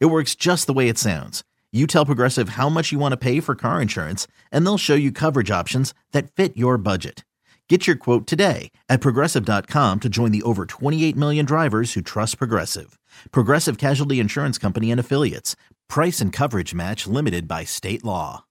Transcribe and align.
It 0.00 0.06
works 0.06 0.34
just 0.34 0.66
the 0.66 0.72
way 0.72 0.88
it 0.88 0.98
sounds. 0.98 1.42
You 1.72 1.86
tell 1.86 2.06
Progressive 2.06 2.50
how 2.50 2.68
much 2.68 2.92
you 2.92 2.98
want 2.98 3.12
to 3.12 3.16
pay 3.16 3.40
for 3.40 3.54
car 3.54 3.80
insurance, 3.80 4.26
and 4.50 4.64
they'll 4.66 4.78
show 4.78 4.94
you 4.94 5.10
coverage 5.10 5.50
options 5.50 5.94
that 6.12 6.30
fit 6.30 6.56
your 6.56 6.76
budget. 6.76 7.24
Get 7.68 7.86
your 7.86 7.96
quote 7.96 8.26
today 8.26 8.70
at 8.90 9.00
progressive.com 9.00 10.00
to 10.00 10.08
join 10.10 10.30
the 10.30 10.42
over 10.42 10.66
28 10.66 11.16
million 11.16 11.46
drivers 11.46 11.94
who 11.94 12.02
trust 12.02 12.36
Progressive. 12.36 12.98
Progressive 13.30 13.78
Casualty 13.78 14.20
Insurance 14.20 14.58
Company 14.58 14.90
and 14.90 15.00
Affiliates. 15.00 15.56
Price 15.88 16.20
and 16.20 16.34
coverage 16.34 16.74
match 16.74 17.06
limited 17.06 17.48
by 17.48 17.64
state 17.64 18.04
law. 18.04 18.44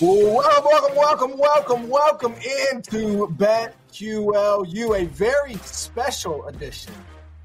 Welcome, 0.00 0.96
welcome, 0.96 1.38
welcome, 1.38 1.88
welcome, 1.88 2.34
into 2.72 3.28
BetQLU, 3.36 5.00
a 5.00 5.04
very 5.04 5.54
special 5.56 6.44
edition 6.46 6.94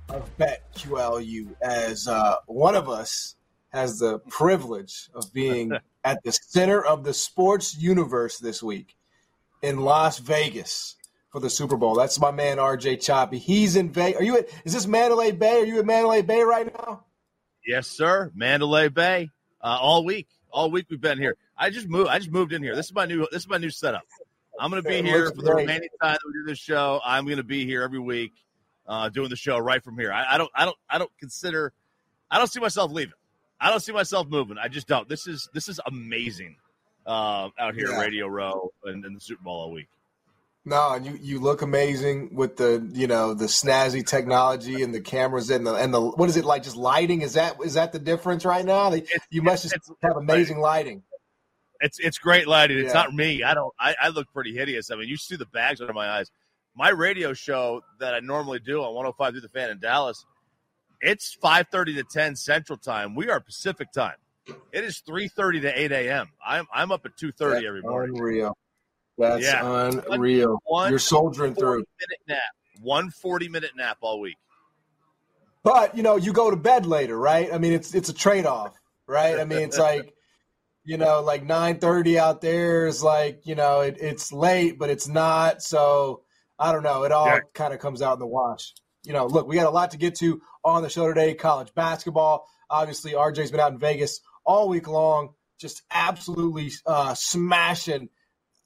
of 0.10 0.30
BetQLU, 0.38 1.56
as 1.62 2.08
uh, 2.08 2.36
one 2.48 2.76
of 2.76 2.90
us 2.90 3.36
has 3.70 4.00
the 4.00 4.20
privilege 4.30 5.10
of 5.14 5.32
being 5.34 5.72
at 6.04 6.24
the 6.24 6.32
center 6.32 6.84
of 6.84 7.04
the 7.04 7.14
sports 7.14 7.78
universe 7.78 8.38
this 8.38 8.64
week 8.64 8.96
in 9.62 9.82
Las 9.82 10.20
Vegas 10.20 10.96
for 11.32 11.40
the 11.40 11.50
Super 11.50 11.76
Bowl. 11.76 11.96
That's 11.96 12.20
my 12.20 12.32
man 12.32 12.58
RJ 12.58 13.04
Choppy. 13.04 13.38
He's 13.38 13.76
in 13.76 13.92
Vegas. 13.92 14.22
Are 14.22 14.24
you 14.24 14.38
at? 14.38 14.48
Is 14.64 14.74
this 14.74 14.88
Mandalay 14.88 15.32
Bay? 15.32 15.62
Are 15.62 15.66
you 15.66 15.80
at 15.80 15.86
Mandalay 15.86 16.22
Bay 16.22 16.42
right 16.42 16.72
now? 16.74 17.04
Yes, 17.66 17.88
sir. 17.88 18.32
Mandalay 18.36 18.90
Bay. 18.90 19.30
Uh, 19.62 19.78
all 19.82 20.06
week, 20.06 20.28
all 20.52 20.70
week 20.70 20.86
we've 20.90 21.02
been 21.02 21.18
here. 21.18 21.36
I 21.58 21.70
just 21.72 21.90
moved. 21.90 22.10
I 22.10 22.20
just 22.20 22.32
moved 22.32 22.54
in 22.54 22.62
here. 22.62 22.76
This 22.76 22.86
is 22.86 22.94
my 22.94 23.06
new. 23.06 23.28
This 23.32 23.44
is 23.44 23.50
my 23.50 23.58
new 23.58 23.70
setup. 23.70 24.04
I'm 24.60 24.72
going 24.72 24.82
to 24.82 24.88
be 24.88 25.02
here 25.02 25.32
for 25.32 25.42
the 25.42 25.54
remaining 25.54 25.90
time 26.02 26.14
that 26.14 26.22
we 26.26 26.34
do 26.34 26.46
this 26.46 26.60
show. 26.60 27.02
I'm 27.04 27.26
going 27.26 27.38
to 27.38 27.44
be 27.44 27.66
here 27.66 27.82
every 27.84 28.00
week, 28.00 28.32
uh, 28.88 29.10
doing 29.10 29.30
the 29.30 29.36
show 29.36 29.58
right 29.58 29.84
from 29.84 29.98
here. 29.98 30.12
I, 30.12 30.36
I 30.36 30.38
don't. 30.38 30.52
I 30.56 30.66
don't. 30.66 30.78
I 30.90 30.98
don't 30.98 31.12
consider. 31.20 31.74
I 32.30 32.38
don't 32.38 32.48
see 32.48 32.60
myself 32.60 32.92
leaving. 32.92 33.14
I 33.60 33.70
don't 33.70 33.80
see 33.80 33.94
myself 33.94 34.28
moving. 34.28 34.58
I 34.58 34.68
just 34.68 34.88
don't. 34.88 35.08
This 35.08 35.28
is 35.28 35.50
this 35.54 35.68
is 35.70 35.80
amazing 35.88 36.58
uh, 37.06 37.50
out 37.60 37.76
here 37.76 37.90
Yeah. 37.90 37.98
at 37.98 38.02
Radio 38.02 38.28
Row 38.28 38.72
and, 38.84 39.06
and 39.06 39.16
the 39.16 39.20
Super 39.22 39.44
Bowl 39.44 39.62
all 39.62 39.72
week. 39.72 39.88
No, 40.68 40.94
and 40.94 41.06
you, 41.06 41.20
you 41.22 41.40
look 41.40 41.62
amazing 41.62 42.34
with 42.34 42.58
the 42.58 42.88
you 42.94 43.06
know 43.08 43.34
the 43.36 43.46
snazzy 43.46 44.06
technology 44.06 44.82
and 44.82 44.94
the 44.94 45.00
cameras 45.02 45.52
and 45.52 45.66
the 45.66 45.76
and 45.76 45.94
the 45.94 46.02
what 46.02 46.28
is 46.28 46.38
it 46.38 46.44
like 46.46 46.64
just 46.64 46.76
lighting? 46.76 47.22
Is 47.22 47.34
that 47.36 47.58
is 47.64 47.76
that 47.76 47.92
the 47.92 48.00
difference 48.00 48.46
right 48.46 48.66
now? 48.66 48.90
They- 48.90 49.06
You 49.30 49.42
must 49.44 49.62
just 49.64 49.76
have 50.02 50.18
amazing 50.18 50.60
lighting. 50.60 51.04
It's 51.82 52.00
it's 52.00 52.18
great 52.18 52.48
lighting. 52.48 52.80
It's 52.80 52.88
Yeah. 52.88 53.02
not 53.04 53.14
me. 53.14 53.44
I 53.44 53.54
don't. 53.54 53.74
I, 53.80 53.96
I 54.02 54.10
look 54.10 54.32
pretty 54.34 54.56
hideous. 54.56 54.90
I 54.92 54.96
mean, 54.96 55.08
you 55.08 55.18
see 55.18 55.36
the 55.36 55.46
bags 55.46 55.82
under 55.82 55.94
my 55.94 56.10
eyes. 56.10 56.32
My 56.76 56.90
radio 56.90 57.34
show 57.34 57.82
that 58.00 58.14
I 58.14 58.20
normally 58.20 58.60
do 58.60 58.82
on 58.82 58.94
105 58.94 59.34
through 59.34 59.42
the 59.42 59.50
fan 59.50 59.70
in 59.70 59.80
Dallas, 59.80 60.26
it's 61.00 61.38
5:30 61.42 61.96
to 61.96 62.04
10 62.04 62.36
Central 62.36 62.78
Time. 62.78 63.16
We 63.16 63.30
are 63.30 63.40
Pacific 63.40 63.92
Time. 63.94 64.18
It 64.74 64.84
is 64.84 65.02
3:30 65.08 65.62
to 65.62 65.80
8 65.80 65.92
a.m. 65.94 66.30
I'm 66.46 66.68
I'm 66.74 66.92
up 66.92 67.06
at 67.06 67.16
2:30 67.16 67.66
every 67.66 67.82
morning. 67.82 68.16
Unreal. 68.18 68.58
That's 69.18 69.42
Yeah. 69.42 69.62
unreal. 69.64 70.60
One 70.66 70.90
You're 70.90 71.00
soldiering 71.00 71.56
40 71.56 71.60
through. 71.60 71.74
minute 71.78 72.20
nap. 72.28 72.42
One 72.82 73.10
40 73.10 73.48
minute 73.48 73.72
nap 73.78 73.98
all 74.02 74.20
week. 74.20 74.38
But 75.64 75.96
you 75.96 76.04
know, 76.04 76.18
you 76.18 76.34
go 76.34 76.52
to 76.52 76.58
bed 76.58 76.86
later, 76.86 77.18
right? 77.18 77.52
I 77.54 77.58
mean, 77.58 77.72
it's 77.72 77.96
it's 77.96 78.10
a 78.10 78.14
trade 78.14 78.46
off, 78.46 78.78
right? 79.08 79.40
I 79.40 79.46
mean, 79.46 79.60
it's 79.62 79.80
like 79.80 80.14
you 80.84 80.98
know, 80.98 81.22
like 81.22 81.44
nine 81.44 81.80
thirty 81.80 82.20
out 82.20 82.42
there 82.42 82.86
is 82.86 83.02
like 83.02 83.48
you 83.48 83.56
know, 83.56 83.80
it, 83.80 83.98
it's 84.02 84.34
late, 84.34 84.78
but 84.78 84.90
it's 84.90 85.08
not. 85.08 85.64
So 85.64 86.25
I 86.60 86.72
don't 86.72 86.84
know. 86.84 87.04
It 87.04 87.12
all 87.12 87.28
Yeah. 87.28 87.40
kind 87.54 87.74
of 87.74 87.80
comes 87.80 88.02
out 88.02 88.14
in 88.14 88.20
the 88.20 88.28
wash. 88.28 88.74
You 89.04 89.14
know, 89.14 89.26
look, 89.28 89.48
we 89.48 89.56
got 89.56 89.68
a 89.68 89.72
lot 89.72 89.92
to 89.92 89.98
get 89.98 90.16
to 90.16 90.42
on 90.64 90.82
the 90.82 90.90
show 90.90 91.08
today. 91.08 91.34
College 91.34 91.74
basketball. 91.76 92.48
Obviously, 92.70 93.14
RJ's 93.14 93.52
been 93.52 93.60
out 93.60 93.72
in 93.72 93.78
Vegas 93.80 94.20
all 94.46 94.68
week 94.70 94.88
long, 94.88 95.34
just 95.60 95.84
absolutely 95.92 96.72
uh, 96.86 97.14
smashing 97.16 98.10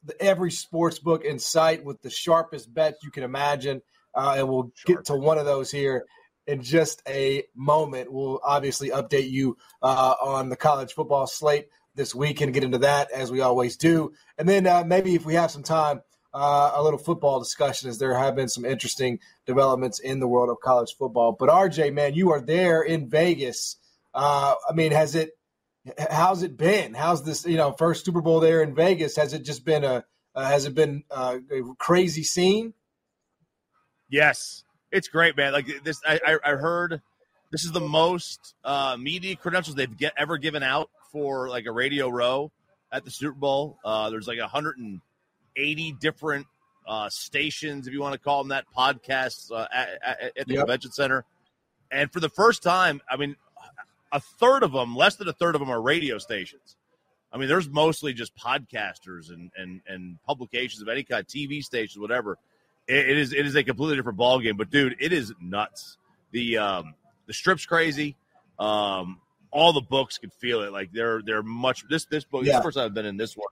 the, 0.03 0.21
every 0.21 0.51
sports 0.51 0.99
book 0.99 1.25
in 1.25 1.39
sight 1.39 1.83
with 1.83 2.01
the 2.01 2.09
sharpest 2.09 2.73
bets 2.73 3.03
you 3.03 3.11
can 3.11 3.23
imagine. 3.23 3.81
Uh, 4.15 4.35
and 4.37 4.47
we'll 4.49 4.71
get 4.85 5.05
to 5.05 5.15
one 5.15 5.37
of 5.37 5.45
those 5.45 5.69
here 5.69 6.05
in 6.47 6.61
just 6.61 7.01
a 7.07 7.43
moment. 7.55 8.11
We'll 8.11 8.39
obviously 8.43 8.89
update 8.89 9.29
you 9.29 9.57
uh, 9.81 10.15
on 10.21 10.49
the 10.49 10.55
college 10.55 10.93
football 10.93 11.27
slate 11.27 11.67
this 11.95 12.15
week 12.15 12.39
and 12.41 12.53
get 12.53 12.63
into 12.63 12.79
that 12.79 13.11
as 13.11 13.29
we 13.31 13.41
always 13.41 13.75
do. 13.75 14.13
And 14.37 14.47
then 14.47 14.65
uh, 14.65 14.83
maybe 14.85 15.15
if 15.15 15.25
we 15.25 15.33
have 15.35 15.51
some 15.51 15.63
time, 15.63 16.01
uh, 16.33 16.71
a 16.75 16.83
little 16.83 16.99
football 16.99 17.39
discussion 17.39 17.89
as 17.89 17.97
there 17.97 18.17
have 18.17 18.35
been 18.35 18.49
some 18.49 18.65
interesting 18.65 19.19
developments 19.45 19.99
in 19.99 20.19
the 20.19 20.27
world 20.27 20.49
of 20.49 20.59
college 20.59 20.95
football. 20.97 21.31
But 21.31 21.49
RJ, 21.49 21.93
man, 21.93 22.13
you 22.13 22.31
are 22.31 22.41
there 22.41 22.81
in 22.81 23.09
Vegas. 23.09 23.77
Uh, 24.13 24.55
I 24.69 24.73
mean, 24.73 24.91
has 24.91 25.15
it? 25.15 25.31
How's 26.11 26.43
it 26.43 26.57
been? 26.57 26.93
How's 26.93 27.23
this? 27.23 27.45
You 27.45 27.57
know, 27.57 27.71
first 27.71 28.05
Super 28.05 28.21
Bowl 28.21 28.39
there 28.39 28.61
in 28.61 28.75
Vegas. 28.75 29.15
Has 29.15 29.33
it 29.33 29.43
just 29.43 29.65
been 29.65 29.83
a? 29.83 30.03
Uh, 30.35 30.45
has 30.45 30.65
it 30.65 30.75
been 30.75 31.03
uh, 31.09 31.37
a 31.51 31.61
crazy 31.79 32.23
scene? 32.23 32.73
Yes, 34.09 34.63
it's 34.91 35.07
great, 35.07 35.35
man. 35.37 35.53
Like 35.53 35.83
this, 35.83 35.99
I, 36.05 36.19
I, 36.25 36.51
I 36.51 36.55
heard 36.55 37.01
this 37.51 37.63
is 37.63 37.71
the 37.71 37.79
most 37.79 38.53
uh, 38.63 38.97
media 38.99 39.35
credentials 39.35 39.75
they've 39.75 39.97
get, 39.97 40.13
ever 40.17 40.37
given 40.37 40.63
out 40.63 40.89
for 41.11 41.49
like 41.49 41.65
a 41.65 41.71
radio 41.71 42.09
row 42.09 42.51
at 42.91 43.05
the 43.05 43.11
Super 43.11 43.37
Bowl. 43.37 43.79
Uh, 43.83 44.09
there's 44.09 44.27
like 44.27 44.39
180 45.55 45.93
different 45.99 46.47
uh, 46.87 47.09
stations, 47.09 47.87
if 47.87 47.93
you 47.93 48.01
want 48.01 48.13
to 48.13 48.19
call 48.19 48.43
them 48.43 48.49
that, 48.49 48.65
podcasts 48.75 49.51
uh, 49.51 49.67
at, 49.73 49.89
at, 50.37 50.47
the 50.47 50.53
Yep. 50.53 50.61
convention 50.61 50.91
center. 50.91 51.25
And 51.91 52.11
for 52.11 52.19
the 52.19 52.29
first 52.29 52.63
time, 52.63 53.01
I 53.09 53.17
mean, 53.17 53.35
a 54.11 54.19
third 54.19 54.63
of 54.63 54.71
them, 54.71 54.95
less 54.95 55.15
than 55.15 55.27
a 55.27 55.33
third 55.33 55.55
of 55.55 55.59
them, 55.59 55.69
are 55.69 55.81
radio 55.81 56.17
stations. 56.17 56.77
I 57.31 57.37
mean, 57.37 57.47
there's 57.47 57.69
mostly 57.69 58.13
just 58.13 58.35
podcasters 58.35 59.29
and 59.29 59.51
and 59.55 59.81
and 59.87 60.17
publications 60.25 60.81
of 60.81 60.87
any 60.87 61.03
kind, 61.03 61.27
TV 61.27 61.63
stations, 61.63 61.99
whatever 61.99 62.39
it, 62.87 63.09
it 63.09 63.17
is 63.19 63.33
it 63.33 63.45
is 63.45 63.55
a 63.55 63.63
completely 63.63 63.95
different 63.97 64.17
ball 64.17 64.39
game. 64.39 64.57
But 64.57 64.71
dude, 64.71 64.95
it 64.99 65.13
is 65.13 65.31
nuts. 65.39 65.97
The 66.31 66.57
um 66.57 66.95
the 67.27 67.33
strip's 67.33 67.67
crazy. 67.67 68.15
Um 68.57 69.19
all 69.51 69.73
the 69.73 69.81
books 69.81 70.17
can 70.17 70.31
feel 70.31 70.61
it. 70.63 70.71
Like 70.71 70.91
they're 70.91 71.21
they're 71.23 71.43
much 71.43 71.87
this 71.87 72.05
this 72.05 72.23
book. 72.23 72.41
This 72.41 72.47
is 72.49 72.53
Yeah. 72.53 72.59
the 72.59 72.63
first 72.63 72.77
time 72.77 72.85
I've 72.85 72.95
been 72.95 73.05
in 73.05 73.17
this 73.17 73.37
one 73.37 73.47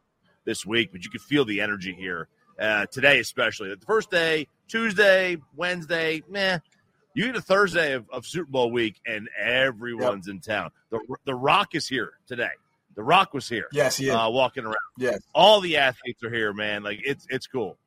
this 0.48 0.66
week, 0.66 0.90
but 0.92 1.04
you 1.04 1.12
can 1.12 1.20
feel 1.20 1.46
the 1.46 1.62
energy 1.62 1.94
here 1.94 2.30
uh, 2.60 2.88
today, 2.92 3.20
especially 3.20 3.70
the 3.70 3.86
first 3.86 4.10
day, 4.10 4.48
Tuesday, 4.68 5.38
Wednesday, 5.56 6.24
meh. 6.28 6.58
You 7.14 7.26
get 7.28 7.36
a 7.36 7.42
Thursday 7.42 7.94
of, 7.94 8.06
of 8.12 8.26
Super 8.26 8.50
Bowl 8.50 8.72
week, 8.72 9.00
and 9.06 9.28
everyone's 9.38 10.28
in 10.28 10.40
town. 10.40 10.72
The 10.90 11.00
the 11.26 11.36
Rock 11.36 11.76
is 11.76 11.88
here 11.88 12.14
today. 12.28 12.50
The 12.96 13.04
Rock 13.04 13.34
was 13.34 13.48
here, 13.48 13.68
Yes, 13.72 14.00
yeah, 14.00 14.26
uh, 14.26 14.30
walking 14.30 14.64
around. 14.64 14.76
yes. 14.98 15.20
All 15.36 15.62
the 15.62 15.78
athletes 15.78 16.24
are 16.24 16.32
here, 16.32 16.54
man. 16.54 16.82
Like 16.82 17.00
it's 17.04 17.28
it's 17.30 17.46
cool. 17.46 17.78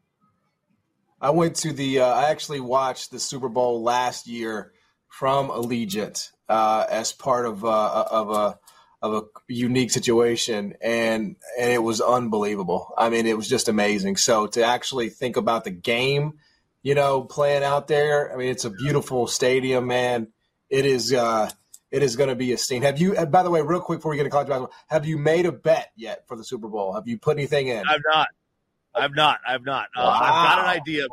I 1.20 1.30
went 1.30 1.56
to 1.56 1.72
the. 1.72 2.00
Uh, 2.00 2.06
I 2.06 2.30
actually 2.30 2.60
watched 2.60 3.10
the 3.10 3.18
Super 3.18 3.48
Bowl 3.48 3.82
last 3.82 4.26
year 4.26 4.72
from 5.08 5.48
Allegiant 5.48 6.30
uh, 6.48 6.86
as 6.90 7.12
part 7.12 7.46
of 7.46 7.64
uh, 7.64 8.04
of 8.10 8.30
a 8.30 8.58
of 9.02 9.14
a 9.14 9.22
unique 9.48 9.90
situation, 9.90 10.74
and 10.80 11.36
and 11.58 11.72
it 11.72 11.82
was 11.82 12.00
unbelievable. 12.00 12.92
I 12.98 13.08
mean, 13.08 13.26
it 13.26 13.36
was 13.36 13.48
just 13.48 13.68
amazing. 13.68 14.16
So 14.16 14.46
to 14.48 14.62
actually 14.64 15.08
think 15.08 15.36
about 15.36 15.64
the 15.64 15.70
game, 15.70 16.34
you 16.82 16.94
know, 16.94 17.22
playing 17.22 17.62
out 17.64 17.88
there. 17.88 18.32
I 18.32 18.36
mean, 18.36 18.48
it's 18.48 18.64
a 18.64 18.70
beautiful 18.70 19.26
stadium, 19.26 19.86
man. 19.86 20.28
It 20.68 20.84
is. 20.86 21.12
Uh, 21.12 21.50
it 21.90 22.04
is 22.04 22.14
going 22.14 22.28
to 22.28 22.36
be 22.36 22.52
a 22.52 22.56
scene. 22.58 22.82
Have 22.82 23.00
you? 23.00 23.16
uh, 23.16 23.26
By 23.26 23.42
the 23.42 23.50
way, 23.50 23.62
real 23.62 23.80
quick 23.80 23.98
before 23.98 24.12
we 24.12 24.16
get 24.16 24.22
to 24.22 24.30
college 24.30 24.46
basketball, 24.46 24.72
have 24.86 25.06
you 25.06 25.18
made 25.18 25.44
a 25.44 25.50
bet 25.50 25.90
yet 25.96 26.24
for 26.28 26.36
the 26.36 26.44
Super 26.44 26.68
Bowl? 26.68 26.92
Have 26.92 27.08
you 27.08 27.18
put 27.18 27.36
anything 27.36 27.66
in? 27.66 27.82
I've 27.88 28.00
not. 28.12 28.28
I've 28.94 29.14
not. 29.16 29.38
I've 29.46 29.64
not. 29.64 29.88
Uh, 29.96 30.06
I've 30.06 30.20
got 30.30 30.58
an 30.60 30.64
idea. 30.66 31.04
A 31.06 31.08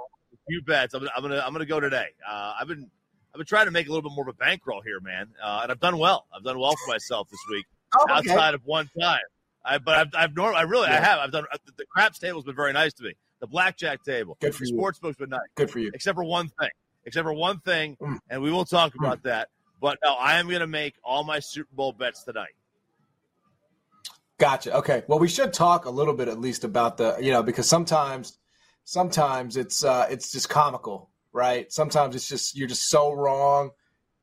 few 0.48 0.62
bets. 0.62 0.94
I'm, 0.94 1.00
gonna- 1.01 1.12
I'm 1.16 1.22
gonna. 1.24 1.44
I'm 1.45 1.51
gonna 1.54 1.66
go 1.66 1.80
today. 1.80 2.07
Uh, 2.30 2.54
I've 2.62 2.68
been. 2.68 2.89
I've 3.34 3.38
been 3.39 3.45
trying 3.48 3.66
to 3.66 3.72
make 3.72 3.88
a 3.88 3.89
little 3.92 4.07
bit 4.07 4.16
more 4.16 4.28
of 4.28 4.36
a 4.36 4.38
bankroll 4.38 4.81
here, 4.81 5.00
man, 5.00 5.30
uh, 5.44 5.60
and 5.63 5.72
I've 5.72 5.80
done 5.80 5.98
well. 6.00 6.25
I've 6.36 6.44
done 6.44 6.57
well 6.60 6.72
for 6.86 6.92
myself 6.92 7.28
this 7.30 7.39
week, 7.51 7.66
Oh, 7.95 8.04
okay. 8.19 8.30
outside 8.31 8.54
of 8.54 8.62
one 8.66 8.89
time. 9.00 9.19
I, 9.63 9.78
but 9.80 9.95
I've, 9.98 10.07
I've 10.16 10.36
norm, 10.36 10.56
I 10.56 10.62
really, 10.63 10.88
I 10.88 10.94
have. 11.00 11.19
I've 11.19 11.31
done 11.31 11.44
uh, 11.51 11.57
the 11.78 11.86
craps 11.86 12.19
table's 12.19 12.45
been 12.45 12.56
very 12.56 12.74
nice 12.74 12.94
to 12.94 13.04
me. 13.04 13.13
The 13.39 13.48
blackjack 13.48 14.04
table, 14.04 14.38
Good 14.39 14.56
for 14.56 14.63
the 14.63 14.69
you. 14.72 14.78
sports 14.78 15.00
book's 15.00 15.18
been 15.18 15.30
nice, 15.30 15.42
Good 15.56 15.69
for 15.69 15.80
you. 15.80 15.92
except 15.94 16.16
for 16.16 16.24
one 16.24 16.48
thing. 16.60 16.69
Except 17.06 17.24
for 17.25 17.34
one 17.34 17.60
thing, 17.60 17.95
Mm. 18.01 18.19
and 18.30 18.42
we 18.42 18.51
will 18.51 18.66
talk 18.66 18.94
about 18.95 19.24
that. 19.24 19.50
But 19.80 19.98
no, 20.04 20.13
I 20.13 20.39
am 20.39 20.48
going 20.48 20.60
to 20.62 20.68
make 20.68 20.95
all 21.04 21.24
my 21.24 21.39
Super 21.39 21.69
Bowl 21.74 21.92
bets 21.94 22.24
tonight. 22.24 22.50
Gotcha. 24.39 24.75
Okay. 24.78 25.04
Well, 25.07 25.19
we 25.19 25.28
should 25.28 25.54
talk 25.54 25.86
a 25.86 25.89
little 25.89 26.13
bit 26.13 26.28
at 26.28 26.39
least 26.39 26.63
about 26.63 26.98
the, 26.98 27.18
you 27.19 27.31
know, 27.31 27.42
because 27.42 27.68
sometimes, 27.68 28.38
sometimes 28.84 29.57
it's 29.57 29.84
uh, 29.84 30.07
it's 30.10 30.31
just 30.31 30.50
comical, 30.50 31.10
right? 31.34 31.72
Sometimes 31.72 32.16
it's 32.16 32.28
just 32.28 32.56
you're 32.56 32.68
just 32.68 32.89
so 32.89 33.13
wrong. 33.13 33.72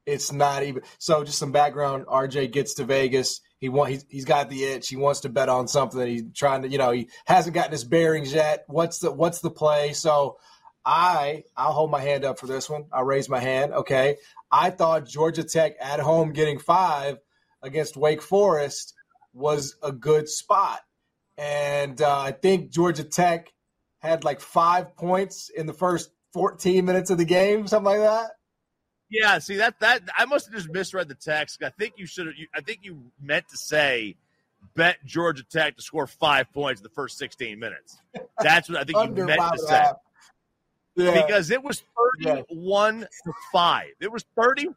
It's 0.06 0.30
not 0.30 0.62
even. 0.62 0.82
So, 0.98 1.24
just 1.24 1.38
some 1.38 1.50
background. 1.52 2.06
RJ 2.06 2.52
gets 2.52 2.74
to 2.74 2.84
Vegas. 2.84 3.40
He 3.64 3.70
want 3.70 3.90
he's, 3.90 4.04
he's 4.10 4.24
got 4.26 4.50
the 4.50 4.62
itch. 4.62 4.90
He 4.90 4.96
wants 4.96 5.20
to 5.20 5.30
bet 5.30 5.48
on 5.48 5.68
something. 5.68 6.06
He's 6.06 6.24
trying 6.34 6.62
to, 6.62 6.68
you 6.68 6.76
know, 6.76 6.90
he 6.90 7.08
hasn't 7.24 7.54
gotten 7.54 7.72
his 7.72 7.84
bearings 7.84 8.30
yet. 8.30 8.64
What's 8.66 8.98
the 8.98 9.10
what's 9.10 9.40
the 9.40 9.50
play? 9.50 9.94
So, 9.94 10.36
I 10.84 11.44
I'll 11.56 11.72
hold 11.72 11.90
my 11.90 12.02
hand 12.02 12.26
up 12.26 12.38
for 12.38 12.46
this 12.46 12.68
one. 12.68 12.84
I'll 12.92 13.04
raise 13.04 13.30
my 13.30 13.40
hand. 13.40 13.72
Okay. 13.72 14.16
I 14.52 14.68
thought 14.68 15.08
Georgia 15.08 15.44
Tech 15.44 15.76
at 15.80 15.98
home 15.98 16.34
getting 16.34 16.58
five 16.58 17.16
against 17.62 17.96
Wake 17.96 18.20
Forest 18.20 18.92
was 19.32 19.76
a 19.82 19.92
good 19.92 20.28
spot. 20.28 20.80
And 21.38 22.02
uh, 22.02 22.20
I 22.20 22.32
think 22.32 22.70
Georgia 22.70 23.04
Tech 23.04 23.50
had 24.00 24.24
like 24.24 24.42
five 24.42 24.94
points 24.94 25.48
in 25.48 25.64
the 25.64 25.72
first 25.72 26.10
14 26.34 26.84
minutes 26.84 27.08
of 27.08 27.16
the 27.16 27.24
game, 27.24 27.66
something 27.66 27.98
like 27.98 28.00
that. 28.00 28.32
Yeah, 29.14 29.38
see 29.38 29.56
that 29.56 29.78
that 29.80 30.02
I 30.16 30.24
must 30.24 30.46
have 30.46 30.54
just 30.54 30.70
misread 30.70 31.08
the 31.08 31.14
text. 31.14 31.62
I 31.62 31.70
think 31.70 31.94
you 31.96 32.06
should 32.06 32.26
have. 32.26 32.34
I 32.54 32.60
think 32.60 32.80
you 32.82 33.00
meant 33.20 33.48
to 33.50 33.56
say 33.56 34.16
bet 34.74 34.96
Georgia 35.04 35.44
Tech 35.44 35.76
to 35.76 35.82
score 35.82 36.06
five 36.06 36.52
points 36.52 36.80
in 36.80 36.82
the 36.82 36.90
first 36.90 37.18
16 37.18 37.58
minutes. 37.58 37.98
That's 38.40 38.68
what 38.68 38.78
I 38.78 38.84
think 38.84 39.16
you 39.16 39.24
meant 39.24 39.40
to 39.40 39.58
say. 39.58 39.84
Yeah. 40.96 41.22
Because 41.22 41.50
it 41.50 41.62
was 41.62 41.82
31 42.24 43.00
yeah. 43.00 43.04
to 43.04 43.32
5. 43.52 43.86
It 44.00 44.10
was 44.10 44.24
30 44.36 44.68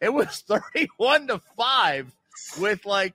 it 0.00 0.12
was 0.12 0.40
31 0.74 1.28
to 1.28 1.40
5 1.56 2.16
with 2.60 2.86
like 2.86 3.14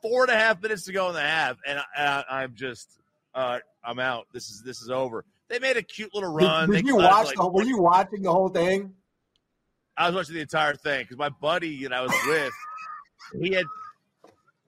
four 0.00 0.24
and 0.24 0.32
a 0.32 0.36
half 0.36 0.60
minutes 0.62 0.84
to 0.84 0.92
go 0.92 1.08
in 1.08 1.14
the 1.14 1.20
half, 1.20 1.56
and 1.66 1.80
I, 1.96 2.42
am 2.42 2.54
just, 2.54 2.88
uh, 3.34 3.58
I'm 3.84 3.98
out. 3.98 4.26
This 4.32 4.50
is 4.50 4.62
this 4.62 4.82
is 4.82 4.90
over. 4.90 5.24
They 5.48 5.58
made 5.58 5.76
a 5.76 5.82
cute 5.82 6.14
little 6.14 6.32
run. 6.32 6.70
Did, 6.70 6.78
did 6.78 6.86
you 6.86 6.96
watch? 6.96 7.26
Like, 7.26 7.36
the, 7.36 7.48
were 7.48 7.62
you 7.62 7.78
watching 7.78 8.22
the 8.22 8.32
whole 8.32 8.48
thing? 8.48 8.94
I 9.96 10.06
was 10.06 10.16
watching 10.16 10.34
the 10.34 10.40
entire 10.40 10.74
thing 10.74 11.02
because 11.02 11.18
my 11.18 11.28
buddy 11.28 11.82
that 11.82 11.92
I 11.92 12.00
was 12.02 12.12
with, 12.26 12.52
he 13.40 13.54
had 13.54 13.66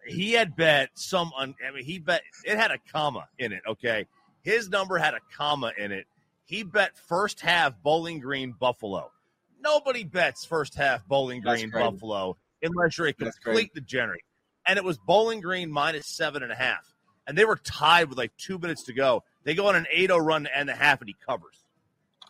he 0.06 0.32
had 0.32 0.56
bet 0.56 0.90
some. 0.94 1.32
Un, 1.36 1.54
I 1.66 1.72
mean, 1.72 1.84
he 1.84 1.98
bet 1.98 2.22
it 2.44 2.56
had 2.56 2.70
a 2.70 2.78
comma 2.92 3.28
in 3.38 3.52
it. 3.52 3.62
Okay, 3.66 4.06
his 4.42 4.68
number 4.68 4.98
had 4.98 5.14
a 5.14 5.20
comma 5.36 5.72
in 5.78 5.92
it. 5.92 6.06
He 6.44 6.62
bet 6.62 6.96
first 6.96 7.40
half 7.40 7.74
Bowling 7.82 8.20
Green 8.20 8.52
Buffalo. 8.52 9.10
Nobody 9.60 10.04
bets 10.04 10.44
first 10.44 10.74
half 10.74 11.06
Bowling 11.06 11.40
Green 11.40 11.70
Buffalo 11.70 12.36
unless 12.62 12.98
you're 12.98 13.06
a 13.06 13.12
complete 13.14 13.72
degenerate 13.74 14.22
and 14.66 14.78
it 14.78 14.84
was 14.84 14.98
Bowling 14.98 15.40
Green 15.40 15.70
minus 15.70 16.06
seven 16.06 16.42
and 16.42 16.52
a 16.52 16.56
half. 16.56 16.94
And 17.26 17.36
they 17.36 17.44
were 17.44 17.56
tied 17.56 18.08
with 18.08 18.18
like 18.18 18.32
two 18.36 18.58
minutes 18.58 18.82
to 18.84 18.92
go. 18.92 19.24
They 19.44 19.54
go 19.54 19.68
on 19.68 19.76
an 19.76 19.86
8 19.90 20.08
0 20.08 20.18
run 20.18 20.44
to 20.44 20.56
end 20.56 20.68
the 20.68 20.74
half, 20.74 21.00
and 21.00 21.08
he 21.08 21.16
covers. 21.26 21.63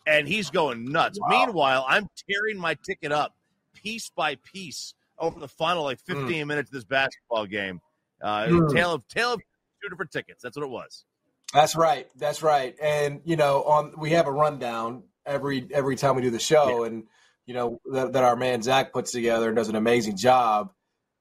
And 0.07 0.27
he's 0.27 0.49
going 0.49 0.85
nuts. 0.85 1.19
Wow. 1.19 1.27
Meanwhile, 1.29 1.85
I'm 1.87 2.07
tearing 2.29 2.59
my 2.59 2.75
ticket 2.85 3.11
up 3.11 3.35
piece 3.73 4.11
by 4.15 4.35
piece 4.35 4.93
over 5.17 5.39
the 5.39 5.47
final 5.47 5.83
like 5.83 5.99
hmm. 6.07 6.21
15 6.21 6.43
mm. 6.43 6.47
minutes 6.47 6.69
of 6.69 6.73
this 6.73 6.83
basketball 6.83 7.45
game. 7.45 7.81
Uh, 8.21 8.45
mm. 8.45 8.73
Tale 8.73 8.93
of 8.93 9.07
tale 9.07 9.33
of 9.33 9.39
two 9.81 9.89
different 9.89 10.11
tickets. 10.11 10.41
That's 10.41 10.55
what 10.55 10.63
it 10.63 10.69
was. 10.69 11.05
That's 11.53 11.75
right. 11.75 12.07
That's 12.15 12.41
right. 12.41 12.75
And 12.81 13.21
you 13.25 13.35
know, 13.35 13.63
on 13.63 13.93
we 13.97 14.11
have 14.11 14.27
a 14.27 14.31
rundown 14.31 15.03
every 15.25 15.67
every 15.71 15.95
time 15.95 16.15
we 16.15 16.21
do 16.21 16.29
the 16.29 16.39
show, 16.39 16.81
yeah. 16.81 16.87
and 16.87 17.03
you 17.45 17.53
know 17.53 17.79
that, 17.91 18.13
that, 18.13 18.23
our 18.23 18.35
man 18.35 18.61
Zac 18.61 18.93
puts 18.93 19.11
together 19.11 19.47
and 19.47 19.55
does 19.55 19.69
an 19.69 19.75
amazing 19.75 20.17
job 20.17 20.71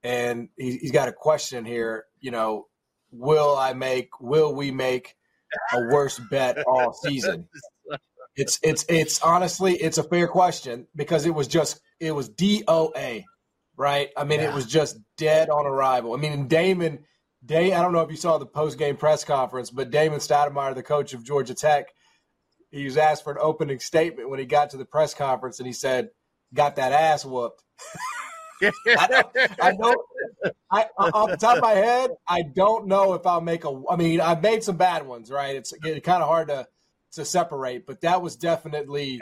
and 0.05 0.51
he, 0.57 0.77
he's 0.77 0.93
got 0.93 1.09
a 1.09 1.13
question 1.13 1.65
here. 1.65 2.05
You 2.21 2.31
know, 2.31 2.67
will 3.11 3.57
I 3.57 3.73
make? 3.73 4.21
Will 4.21 4.55
we 4.55 4.71
make 4.71 5.17
a 5.73 5.81
worse 5.91 6.21
bet 6.31 6.59
all 6.67 6.93
season? 6.93 7.49
It's 8.37 8.59
it's 8.63 8.85
it's 8.89 9.21
honestly 9.23 9.75
it's 9.75 9.99
a 9.99 10.03
fair 10.03 10.27
question 10.27 10.87
because 10.97 11.27
it 11.27 11.35
was 11.35 11.47
just 11.47 11.81
it 12.01 12.13
was 12.13 12.29
DOA, 12.31 13.25
right? 13.77 14.11
I 14.17 14.25
mean, 14.25 14.41
yeah. 14.41 14.51
it 14.51 14.55
was 14.55 14.67
just 14.67 14.99
dead 15.17 15.51
on 15.51 15.67
arrival. 15.67 16.15
I 16.15 16.17
mean, 16.19 16.49
Damon. 16.49 17.01
Day, 17.47 17.75
I 17.75 17.83
don't 17.83 17.93
know 17.93 18.01
if 18.01 18.11
you 18.11 18.17
saw 18.17 18.39
the 18.39 18.47
post 18.47 18.79
game 18.79 18.97
press 18.97 19.23
conference, 19.23 19.71
but 19.71 19.91
Damon 19.91 20.19
Stoudamire, 20.19 20.75
the 20.75 20.83
coach 20.83 21.13
of 21.13 21.23
Georgia 21.23 21.53
Tech, 21.53 21.89
he 22.71 22.87
was 22.87 22.97
asked 22.97 23.23
for 23.23 23.33
an 23.33 23.39
opening 23.39 23.81
statement 23.81 24.31
when 24.31 24.39
he 24.39 24.47
got 24.47 24.71
to 24.71 24.79
the 24.79 24.87
press 24.87 25.13
conference, 25.13 25.59
and 25.59 25.67
he 25.67 25.75
said, 25.75 26.09
"Got 26.55 26.77
that 26.77 26.93
ass 26.93 27.23
whooped." 27.23 27.63
I 28.63 29.07
don't, 29.09 29.37
I 29.61 29.73
don't 29.73 30.01
I, 30.71 30.87
off 30.99 31.31
the 31.31 31.37
top 31.37 31.57
of 31.57 31.63
my 31.63 31.73
head, 31.73 32.11
I 32.27 32.43
don't 32.43 32.87
know 32.87 33.15
if 33.15 33.27
I'll 33.27 33.41
make 33.41 33.65
a. 33.65 33.83
I 33.91 33.97
mean, 33.97 34.21
I've 34.21 34.43
made 34.43 34.65
some 34.65 34.77
bad 34.77 35.07
ones, 35.07 35.31
right? 35.31 35.55
It's 35.55 35.73
kind 35.83 36.23
of 36.23 36.29
hard 36.29 36.49
to 36.49 36.67
to 37.15 37.25
separate, 37.25 37.87
but 37.87 38.01
that 38.03 38.23
was 38.23 38.37
definitely 38.37 39.21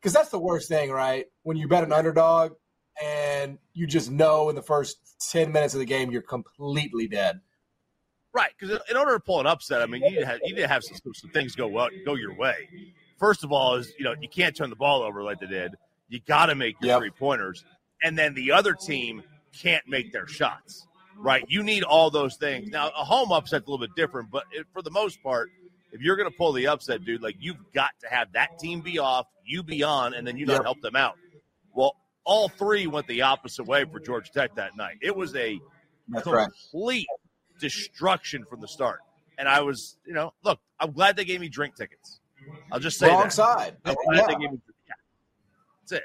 because 0.00 0.14
yeah. 0.14 0.20
that's 0.20 0.30
the 0.30 0.38
worst 0.38 0.68
thing, 0.68 0.90
right? 0.90 1.26
When 1.42 1.56
you 1.56 1.68
bet 1.68 1.84
an 1.84 1.92
underdog 1.92 2.52
and 3.02 3.58
you 3.72 3.86
just 3.86 4.10
know 4.10 4.48
in 4.48 4.56
the 4.56 4.62
first 4.62 4.98
ten 5.30 5.52
minutes 5.52 5.74
of 5.74 5.80
the 5.80 5.86
game 5.86 6.10
you're 6.10 6.22
completely 6.22 7.08
dead. 7.08 7.40
Right, 8.32 8.50
because 8.58 8.80
in 8.88 8.96
order 8.96 9.14
to 9.14 9.20
pull 9.20 9.40
an 9.40 9.46
upset, 9.48 9.82
I 9.82 9.86
mean, 9.86 10.02
you 10.02 10.10
need 10.10 10.20
to 10.20 10.26
have, 10.26 10.38
you 10.44 10.54
need 10.54 10.60
to 10.60 10.68
have 10.68 10.84
some, 10.84 10.96
some 11.14 11.30
things 11.30 11.56
go 11.56 11.66
well, 11.66 11.88
go 12.06 12.14
your 12.14 12.32
way. 12.36 12.68
First 13.18 13.42
of 13.42 13.50
all, 13.50 13.74
is 13.74 13.92
you 13.98 14.04
know 14.04 14.14
you 14.20 14.28
can't 14.28 14.54
turn 14.54 14.70
the 14.70 14.76
ball 14.76 15.02
over 15.02 15.22
like 15.22 15.40
they 15.40 15.46
did. 15.46 15.74
You 16.08 16.20
got 16.26 16.46
to 16.46 16.54
make 16.54 16.76
your 16.80 16.88
yep. 16.88 16.98
three 17.00 17.10
pointers 17.10 17.64
and 18.02 18.18
then 18.18 18.34
the 18.34 18.52
other 18.52 18.74
team 18.74 19.22
can't 19.58 19.86
make 19.86 20.12
their 20.12 20.26
shots. 20.26 20.86
Right? 21.16 21.44
You 21.48 21.62
need 21.62 21.82
all 21.82 22.10
those 22.10 22.36
things. 22.36 22.70
Now, 22.70 22.88
a 22.88 23.04
home 23.04 23.30
upset's 23.30 23.66
a 23.66 23.70
little 23.70 23.86
bit 23.86 23.94
different, 23.94 24.30
but 24.30 24.44
it, 24.52 24.66
for 24.72 24.80
the 24.80 24.90
most 24.90 25.22
part, 25.22 25.50
if 25.92 26.00
you're 26.00 26.16
going 26.16 26.30
to 26.30 26.36
pull 26.36 26.52
the 26.52 26.66
upset, 26.66 27.04
dude, 27.04 27.22
like 27.22 27.36
you've 27.40 27.58
got 27.72 27.90
to 28.00 28.08
have 28.08 28.32
that 28.32 28.58
team 28.58 28.80
be 28.80 28.98
off, 28.98 29.26
you 29.44 29.62
be 29.62 29.82
on, 29.82 30.14
and 30.14 30.26
then 30.26 30.36
you 30.36 30.46
not 30.46 30.64
help 30.64 30.80
them 30.80 30.96
out. 30.96 31.16
Well, 31.74 31.96
all 32.24 32.48
three 32.48 32.86
went 32.86 33.06
the 33.06 33.22
opposite 33.22 33.64
way 33.64 33.84
for 33.84 34.00
Georgia 34.00 34.30
Tech 34.32 34.54
that 34.56 34.76
night. 34.76 34.98
It 35.00 35.14
was 35.14 35.34
a 35.36 35.60
That's 36.08 36.24
complete 36.24 37.06
right. 37.10 37.60
destruction 37.60 38.44
from 38.48 38.60
the 38.60 38.68
start. 38.68 39.00
And 39.38 39.48
I 39.48 39.62
was, 39.62 39.96
you 40.06 40.12
know, 40.12 40.32
look, 40.44 40.60
I'm 40.78 40.92
glad 40.92 41.16
they 41.16 41.24
gave 41.24 41.40
me 41.40 41.48
drink 41.48 41.74
tickets. 41.74 42.20
I'll 42.70 42.80
just 42.80 42.98
say 42.98 43.08
wrong 43.08 43.24
that. 43.24 43.32
side. 43.32 43.76
I'm 43.84 43.92
uh, 43.92 44.02
glad 44.04 44.16
yeah. 44.16 44.26
they 44.26 44.32
gave 44.42 44.52
me. 44.52 44.58
Yeah. 44.86 44.94
That's 45.82 45.92
it 45.92 46.04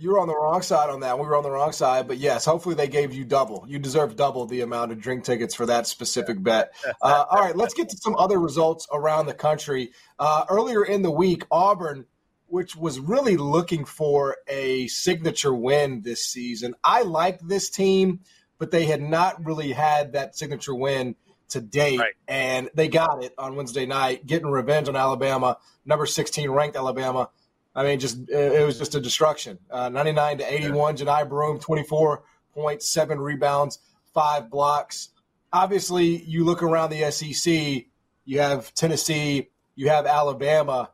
you 0.00 0.12
were 0.12 0.18
on 0.18 0.28
the 0.28 0.34
wrong 0.36 0.62
side 0.62 0.88
on 0.88 1.00
that. 1.00 1.18
We 1.18 1.26
were 1.26 1.36
on 1.36 1.42
the 1.42 1.50
wrong 1.50 1.72
side, 1.72 2.08
but 2.08 2.16
yes, 2.16 2.44
hopefully 2.44 2.74
they 2.74 2.88
gave 2.88 3.12
you 3.12 3.24
double. 3.24 3.64
You 3.68 3.78
deserve 3.78 4.16
double 4.16 4.46
the 4.46 4.62
amount 4.62 4.92
of 4.92 5.00
drink 5.00 5.24
tickets 5.24 5.54
for 5.54 5.66
that 5.66 5.86
specific 5.86 6.42
bet. 6.42 6.72
Uh, 7.02 7.24
all 7.30 7.40
right, 7.40 7.56
let's 7.56 7.72
get 7.72 7.88
to 7.88 7.96
some 7.96 8.14
other 8.16 8.38
results 8.38 8.86
around 8.92 9.24
the 9.24 9.32
country. 9.32 9.90
Uh, 10.18 10.44
earlier 10.50 10.84
in 10.84 11.02
the 11.02 11.10
week, 11.10 11.44
Auburn, 11.50 12.04
which 12.46 12.76
was 12.76 12.98
really 12.98 13.36
looking 13.36 13.84
for 13.84 14.36
a 14.48 14.86
signature 14.88 15.54
win 15.54 16.02
this 16.02 16.26
season, 16.26 16.74
I 16.84 17.02
liked 17.02 17.46
this 17.46 17.70
team, 17.70 18.20
but 18.58 18.70
they 18.70 18.84
had 18.84 19.00
not 19.00 19.44
really 19.46 19.72
had 19.72 20.12
that 20.12 20.36
signature 20.36 20.74
win 20.74 21.14
to 21.50 21.60
date, 21.60 22.00
right. 22.00 22.12
and 22.28 22.68
they 22.74 22.88
got 22.88 23.22
it 23.24 23.32
on 23.38 23.56
Wednesday 23.56 23.86
night, 23.86 24.26
getting 24.26 24.50
revenge 24.50 24.88
on 24.88 24.96
Alabama, 24.96 25.56
number 25.86 26.06
16 26.06 26.50
ranked 26.50 26.76
Alabama. 26.76 27.30
I 27.74 27.84
mean, 27.84 28.00
just 28.00 28.28
it 28.28 28.64
was 28.64 28.78
just 28.78 28.94
a 28.94 29.00
destruction. 29.00 29.58
Uh, 29.70 29.88
99 29.88 30.38
to 30.38 30.52
81. 30.52 30.96
Yeah. 30.96 31.04
Johni 31.04 31.28
Broome, 31.28 31.58
24.7 31.60 33.18
rebounds, 33.18 33.78
five 34.12 34.50
blocks. 34.50 35.10
Obviously, 35.52 36.22
you 36.22 36.44
look 36.44 36.62
around 36.62 36.90
the 36.90 37.10
SEC, 37.10 37.84
you 38.24 38.40
have 38.40 38.74
Tennessee, 38.74 39.50
you 39.74 39.88
have 39.88 40.06
Alabama. 40.06 40.90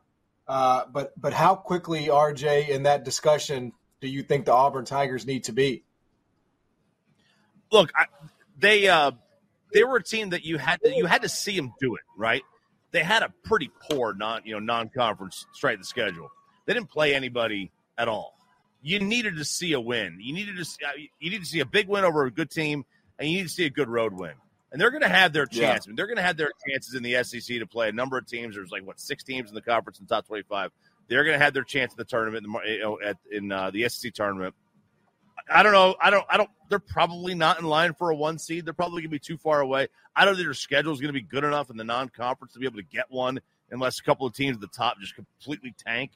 Uh, 0.47 0.85
but 0.91 1.19
but 1.19 1.33
how 1.33 1.55
quickly, 1.55 2.05
RJ, 2.05 2.69
in 2.69 2.83
that 2.83 3.03
discussion, 3.03 3.73
do 3.99 4.07
you 4.07 4.23
think 4.23 4.45
the 4.45 4.53
Auburn 4.53 4.85
Tigers 4.85 5.25
need 5.25 5.43
to 5.45 5.51
be? 5.51 5.83
Look, 7.71 7.91
I, 7.95 8.05
they 8.57 8.87
uh, 8.87 9.11
they 9.73 9.83
were 9.83 9.97
a 9.97 10.03
team 10.03 10.29
that 10.29 10.45
you 10.45 10.57
had 10.57 10.79
to, 10.83 10.95
you 10.95 11.05
had 11.05 11.23
to 11.23 11.29
see 11.29 11.55
them 11.55 11.73
do 11.81 11.95
it 11.95 12.01
right. 12.15 12.43
They 12.91 13.03
had 13.03 13.23
a 13.23 13.33
pretty 13.43 13.69
poor 13.89 14.13
non 14.13 14.43
you 14.45 14.53
know 14.53 14.59
non 14.59 14.89
conference 14.89 15.45
straight 15.53 15.79
the 15.79 15.85
schedule. 15.85 16.31
They 16.67 16.73
didn't 16.73 16.89
play 16.89 17.15
anybody 17.15 17.71
at 17.97 18.07
all. 18.07 18.37
You 18.83 18.99
needed 18.99 19.37
to 19.37 19.45
see 19.45 19.73
a 19.73 19.79
win. 19.79 20.19
You 20.21 20.33
needed 20.33 20.57
to 20.57 20.65
see, 20.65 21.09
you 21.19 21.31
need 21.31 21.39
to 21.39 21.45
see 21.45 21.61
a 21.61 21.65
big 21.65 21.87
win 21.87 22.03
over 22.03 22.25
a 22.25 22.31
good 22.31 22.51
team, 22.51 22.85
and 23.17 23.27
you 23.27 23.37
need 23.37 23.43
to 23.43 23.49
see 23.49 23.65
a 23.65 23.71
good 23.71 23.89
road 23.89 24.13
win. 24.13 24.33
And 24.71 24.79
they're 24.79 24.91
going 24.91 25.01
to 25.01 25.09
have 25.09 25.33
their 25.33 25.45
chance. 25.45 25.85
Yeah. 25.85 25.87
I 25.87 25.87
mean, 25.87 25.95
they're 25.95 26.07
going 26.07 26.17
to 26.17 26.23
have 26.23 26.37
their 26.37 26.51
chances 26.67 26.93
in 26.93 27.01
the 27.01 27.23
SEC 27.23 27.57
to 27.59 27.65
play 27.65 27.89
a 27.89 27.93
number 27.93 28.17
of 28.17 28.27
teams. 28.27 28.55
There's 28.55 28.69
like 28.69 28.85
what 28.85 28.99
six 28.99 29.23
teams 29.23 29.49
in 29.49 29.55
the 29.55 29.61
conference 29.61 29.99
in 29.99 30.05
the 30.05 30.13
top 30.13 30.27
25. 30.27 30.71
They're 31.07 31.23
going 31.23 31.39
to 31.39 31.43
have 31.43 31.53
their 31.53 31.63
chance 31.63 31.93
in 31.93 31.97
the 31.97 32.03
tournament 32.03 32.45
at, 33.03 33.17
in 33.31 33.51
uh, 33.51 33.71
the 33.71 33.87
SEC 33.87 34.13
tournament. 34.13 34.53
I 35.49 35.63
don't 35.63 35.71
know. 35.71 35.95
I 36.01 36.09
don't. 36.09 36.25
I 36.29 36.35
don't. 36.35 36.49
They're 36.69 36.79
probably 36.79 37.33
not 37.33 37.59
in 37.59 37.65
line 37.65 37.93
for 37.93 38.09
a 38.09 38.15
one 38.15 38.37
seed. 38.37 38.65
They're 38.65 38.73
probably 38.73 39.01
going 39.01 39.09
to 39.11 39.15
be 39.15 39.19
too 39.19 39.37
far 39.37 39.61
away. 39.61 39.87
I 40.13 40.25
don't 40.25 40.35
think 40.35 40.45
their 40.45 40.53
schedule 40.53 40.91
is 40.91 40.99
going 40.99 41.13
to 41.13 41.19
be 41.19 41.21
good 41.21 41.45
enough 41.45 41.69
in 41.69 41.77
the 41.77 41.85
non-conference 41.85 42.53
to 42.53 42.59
be 42.59 42.65
able 42.65 42.77
to 42.77 42.83
get 42.83 43.05
one, 43.09 43.39
unless 43.71 43.99
a 43.99 44.03
couple 44.03 44.27
of 44.27 44.33
teams 44.33 44.57
at 44.57 44.61
the 44.61 44.67
top 44.67 44.99
just 44.99 45.15
completely 45.15 45.73
tank. 45.85 46.11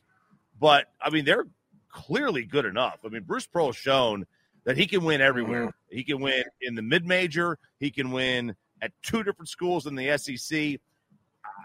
But 0.61 0.85
I 1.01 1.09
mean, 1.09 1.25
they're 1.25 1.47
clearly 1.89 2.45
good 2.45 2.65
enough. 2.65 2.99
I 3.03 3.09
mean, 3.09 3.23
Bruce 3.23 3.47
Pearl 3.47 3.65
has 3.67 3.75
shown 3.75 4.25
that 4.63 4.77
he 4.77 4.85
can 4.85 5.03
win 5.03 5.19
everywhere. 5.19 5.65
Mm-hmm. 5.65 5.97
He 5.97 6.03
can 6.03 6.21
win 6.21 6.43
in 6.61 6.75
the 6.75 6.83
mid 6.83 7.05
major. 7.05 7.57
He 7.79 7.89
can 7.89 8.11
win 8.11 8.55
at 8.81 8.91
two 9.01 9.23
different 9.23 9.49
schools 9.49 9.87
in 9.87 9.95
the 9.95 10.17
SEC. 10.17 10.79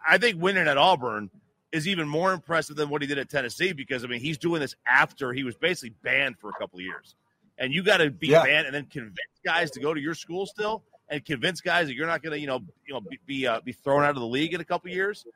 I 0.08 0.18
think 0.18 0.40
winning 0.40 0.66
at 0.66 0.78
Auburn 0.78 1.30
is 1.72 1.86
even 1.86 2.08
more 2.08 2.32
impressive 2.32 2.74
than 2.76 2.88
what 2.88 3.02
he 3.02 3.08
did 3.08 3.18
at 3.18 3.28
Tennessee 3.28 3.72
because 3.72 4.02
I 4.02 4.08
mean 4.08 4.20
he's 4.20 4.38
doing 4.38 4.60
this 4.60 4.74
after 4.86 5.32
he 5.32 5.44
was 5.44 5.54
basically 5.56 5.94
banned 6.02 6.38
for 6.38 6.48
a 6.48 6.54
couple 6.54 6.78
of 6.78 6.84
years, 6.84 7.14
and 7.58 7.72
you 7.72 7.82
got 7.82 7.98
to 7.98 8.10
be 8.10 8.28
yeah. 8.28 8.44
banned 8.44 8.66
and 8.66 8.74
then 8.74 8.86
convince 8.86 9.16
guys 9.44 9.70
to 9.72 9.80
go 9.80 9.92
to 9.92 10.00
your 10.00 10.14
school 10.14 10.46
still, 10.46 10.82
and 11.10 11.22
convince 11.22 11.60
guys 11.60 11.88
that 11.88 11.94
you're 11.94 12.06
not 12.06 12.22
going 12.22 12.32
to 12.32 12.40
you 12.40 12.46
know 12.46 12.60
you 12.86 12.94
know 12.94 13.00
be 13.00 13.18
be, 13.26 13.46
uh, 13.46 13.60
be 13.60 13.72
thrown 13.72 14.04
out 14.04 14.10
of 14.10 14.20
the 14.20 14.26
league 14.26 14.54
in 14.54 14.60
a 14.62 14.64
couple 14.64 14.88
of 14.88 14.94
years. 14.94 15.26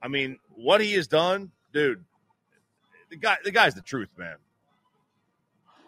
I 0.00 0.08
mean, 0.08 0.38
what 0.54 0.80
he 0.80 0.92
has 0.94 1.08
done, 1.08 1.50
dude. 1.72 2.04
The 3.10 3.16
guy, 3.16 3.36
the 3.44 3.50
guy's 3.50 3.74
the 3.74 3.82
truth, 3.82 4.10
man. 4.16 4.36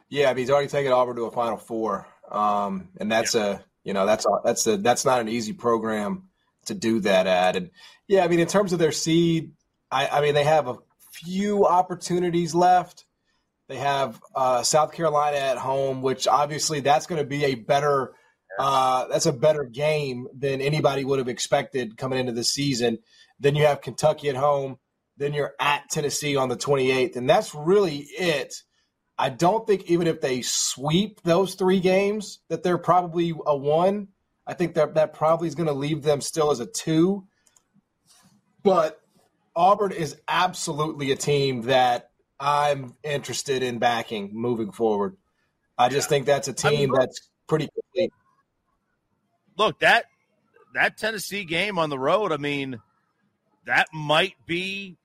Yeah, 0.09 0.29
I 0.29 0.35
mean, 0.35 0.43
he's 0.43 0.51
already 0.51 0.69
taken 0.69 0.93
Auburn 0.93 1.17
to 1.17 1.23
a 1.23 1.31
Final 1.31 1.57
Four, 1.57 2.07
um, 2.31 2.89
and 2.99 3.11
that's 3.11 3.35
yeah. 3.35 3.47
a 3.47 3.59
you 3.85 3.95
know 3.95 4.05
that's 4.05 4.27
a, 4.27 4.41
that's 4.45 4.67
a 4.67 4.77
that's 4.77 5.05
not 5.05 5.21
an 5.21 5.29
easy 5.29 5.53
program 5.53 6.29
to 6.67 6.75
do 6.75 7.01
that 7.01 7.27
at. 7.27 7.57
And 7.57 7.71
yeah, 8.09 8.25
I 8.25 8.29
mean, 8.29 8.41
in 8.41 8.49
terms 8.49 8.73
of 8.73 8.79
their 8.79 8.93
seed, 8.93 9.53
I, 9.91 10.09
I 10.09 10.21
mean, 10.21 10.35
they 10.35 10.45
have 10.45 10.69
a 10.69 10.77
few 11.13 11.67
opportunities 11.67 12.55
left. 12.55 13.07
They 13.69 13.77
have 13.77 14.21
uh, 14.35 14.63
South 14.65 14.93
Carolina 14.93 15.39
at 15.39 15.57
home, 15.57 16.03
which 16.03 16.27
obviously 16.27 16.81
that's 16.81 17.07
going 17.07 17.21
to 17.21 17.27
be 17.27 17.45
a 17.45 17.55
better 17.55 18.13
uh, 18.59 19.07
that's 19.09 19.27
a 19.27 19.33
better 19.33 19.65
game 19.65 20.29
than 20.37 20.61
anybody 20.61 21.05
would 21.05 21.19
have 21.19 21.29
expected 21.29 21.97
coming 21.97 22.19
into 22.19 22.33
the 22.33 22.45
season. 22.45 22.99
Then 23.41 23.55
you 23.55 23.67
have 23.67 23.81
Kentucky 23.81 24.29
at 24.29 24.37
home. 24.37 24.79
Then 25.17 25.35
you're 25.35 25.55
at 25.61 25.89
Tennessee 25.91 26.37
on 26.37 26.49
the 26.49 26.57
28th, 26.57 27.17
and 27.17 27.29
that's 27.29 27.55
really 27.55 27.99
it. 28.19 28.55
I 29.19 29.29
don't 29.29 29.67
think 29.67 29.85
even 29.91 30.07
if 30.07 30.21
they 30.21 30.43
sweep 30.43 31.23
those 31.23 31.55
three 31.55 31.81
games 31.81 32.41
that 32.49 32.63
they're 32.63 32.79
probably 32.79 33.33
a 33.47 33.57
one. 33.57 34.09
I 34.47 34.55
think 34.55 34.75
that 34.75 34.95
that 34.95 35.15
probably 35.15 35.47
is 35.47 35.55
going 35.55 35.69
to 35.69 35.73
leave 35.73 36.03
them 36.03 36.21
still 36.21 36.51
as 36.51 36.59
a 36.59 36.67
two. 36.67 37.27
But 38.63 39.01
Auburn 39.55 39.93
is 39.93 40.21
absolutely 40.27 41.13
a 41.13 41.17
team 41.17 41.63
that 41.63 42.11
I'm 42.41 42.97
interested 43.05 43.63
in 43.63 43.79
backing 43.79 44.31
moving 44.33 44.73
forward. 44.73 45.17
I 45.79 45.89
just 45.89 46.09
think 46.09 46.27
that's 46.27 46.49
a 46.49 46.53
team 46.53 46.73
I 46.73 46.77
mean, 46.77 46.93
that's 46.93 47.31
pretty 47.47 47.69
complete. 47.69 48.13
Look, 49.57 49.79
that 49.81 50.07
that 50.75 50.97
Tennessee 50.97 51.45
game 51.45 51.79
on 51.79 51.91
the 51.91 51.99
road, 51.99 52.33
I 52.33 52.39
mean, 52.39 52.81
that 53.67 53.89
might 53.93 54.35
be 54.47 54.97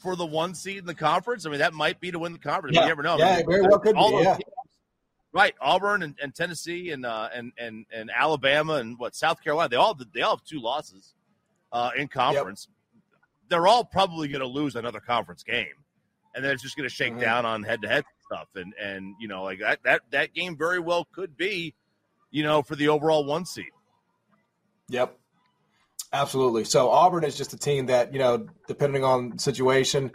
for 0.00 0.16
the 0.16 0.26
one 0.26 0.54
seed 0.54 0.78
in 0.78 0.86
the 0.86 0.94
conference. 0.94 1.46
I 1.46 1.50
mean, 1.50 1.58
that 1.58 1.74
might 1.74 2.00
be 2.00 2.10
to 2.10 2.18
win 2.18 2.32
the 2.32 2.38
conference. 2.38 2.74
Yeah. 2.74 2.82
You 2.82 2.88
never 2.88 3.02
know. 3.02 3.18
Yeah, 3.18 3.26
I 3.26 3.36
mean, 3.36 3.46
very 3.46 3.62
well 3.62 3.78
could 3.78 3.94
be. 3.94 4.00
Yeah. 4.00 4.32
Teams, 4.32 4.42
right, 5.32 5.54
Auburn 5.60 6.02
and, 6.02 6.16
and 6.22 6.34
Tennessee 6.34 6.90
and 6.90 7.04
uh, 7.04 7.28
and 7.34 7.52
and 7.58 7.86
and 7.92 8.10
Alabama 8.10 8.74
and 8.74 8.98
what 8.98 9.14
South 9.14 9.42
Carolina. 9.42 9.68
They 9.68 9.76
all 9.76 9.96
they 10.12 10.22
all 10.22 10.36
have 10.36 10.44
two 10.44 10.60
losses 10.60 11.14
uh, 11.72 11.90
in 11.96 12.08
conference. 12.08 12.68
Yep. 12.68 13.20
They're 13.50 13.66
all 13.66 13.84
probably 13.84 14.28
going 14.28 14.40
to 14.40 14.46
lose 14.46 14.76
another 14.76 15.00
conference 15.00 15.42
game, 15.42 15.66
and 16.34 16.44
then 16.44 16.52
it's 16.52 16.62
just 16.62 16.76
going 16.76 16.88
to 16.88 16.94
shake 16.94 17.12
mm-hmm. 17.12 17.20
down 17.20 17.46
on 17.46 17.62
head 17.62 17.82
to 17.82 17.88
head 17.88 18.04
stuff. 18.24 18.48
And 18.54 18.72
and 18.80 19.14
you 19.20 19.28
know 19.28 19.42
like 19.42 19.60
that 19.60 19.80
that 19.84 20.02
that 20.10 20.34
game 20.34 20.56
very 20.56 20.80
well 20.80 21.06
could 21.12 21.36
be, 21.36 21.74
you 22.30 22.42
know, 22.42 22.62
for 22.62 22.76
the 22.76 22.88
overall 22.88 23.24
one 23.24 23.44
seed. 23.44 23.66
Yep. 24.88 25.16
Absolutely. 26.12 26.64
So 26.64 26.90
Auburn 26.90 27.24
is 27.24 27.36
just 27.36 27.52
a 27.52 27.58
team 27.58 27.86
that 27.86 28.12
you 28.12 28.18
know, 28.18 28.48
depending 28.66 29.04
on 29.04 29.38
situation, 29.38 30.10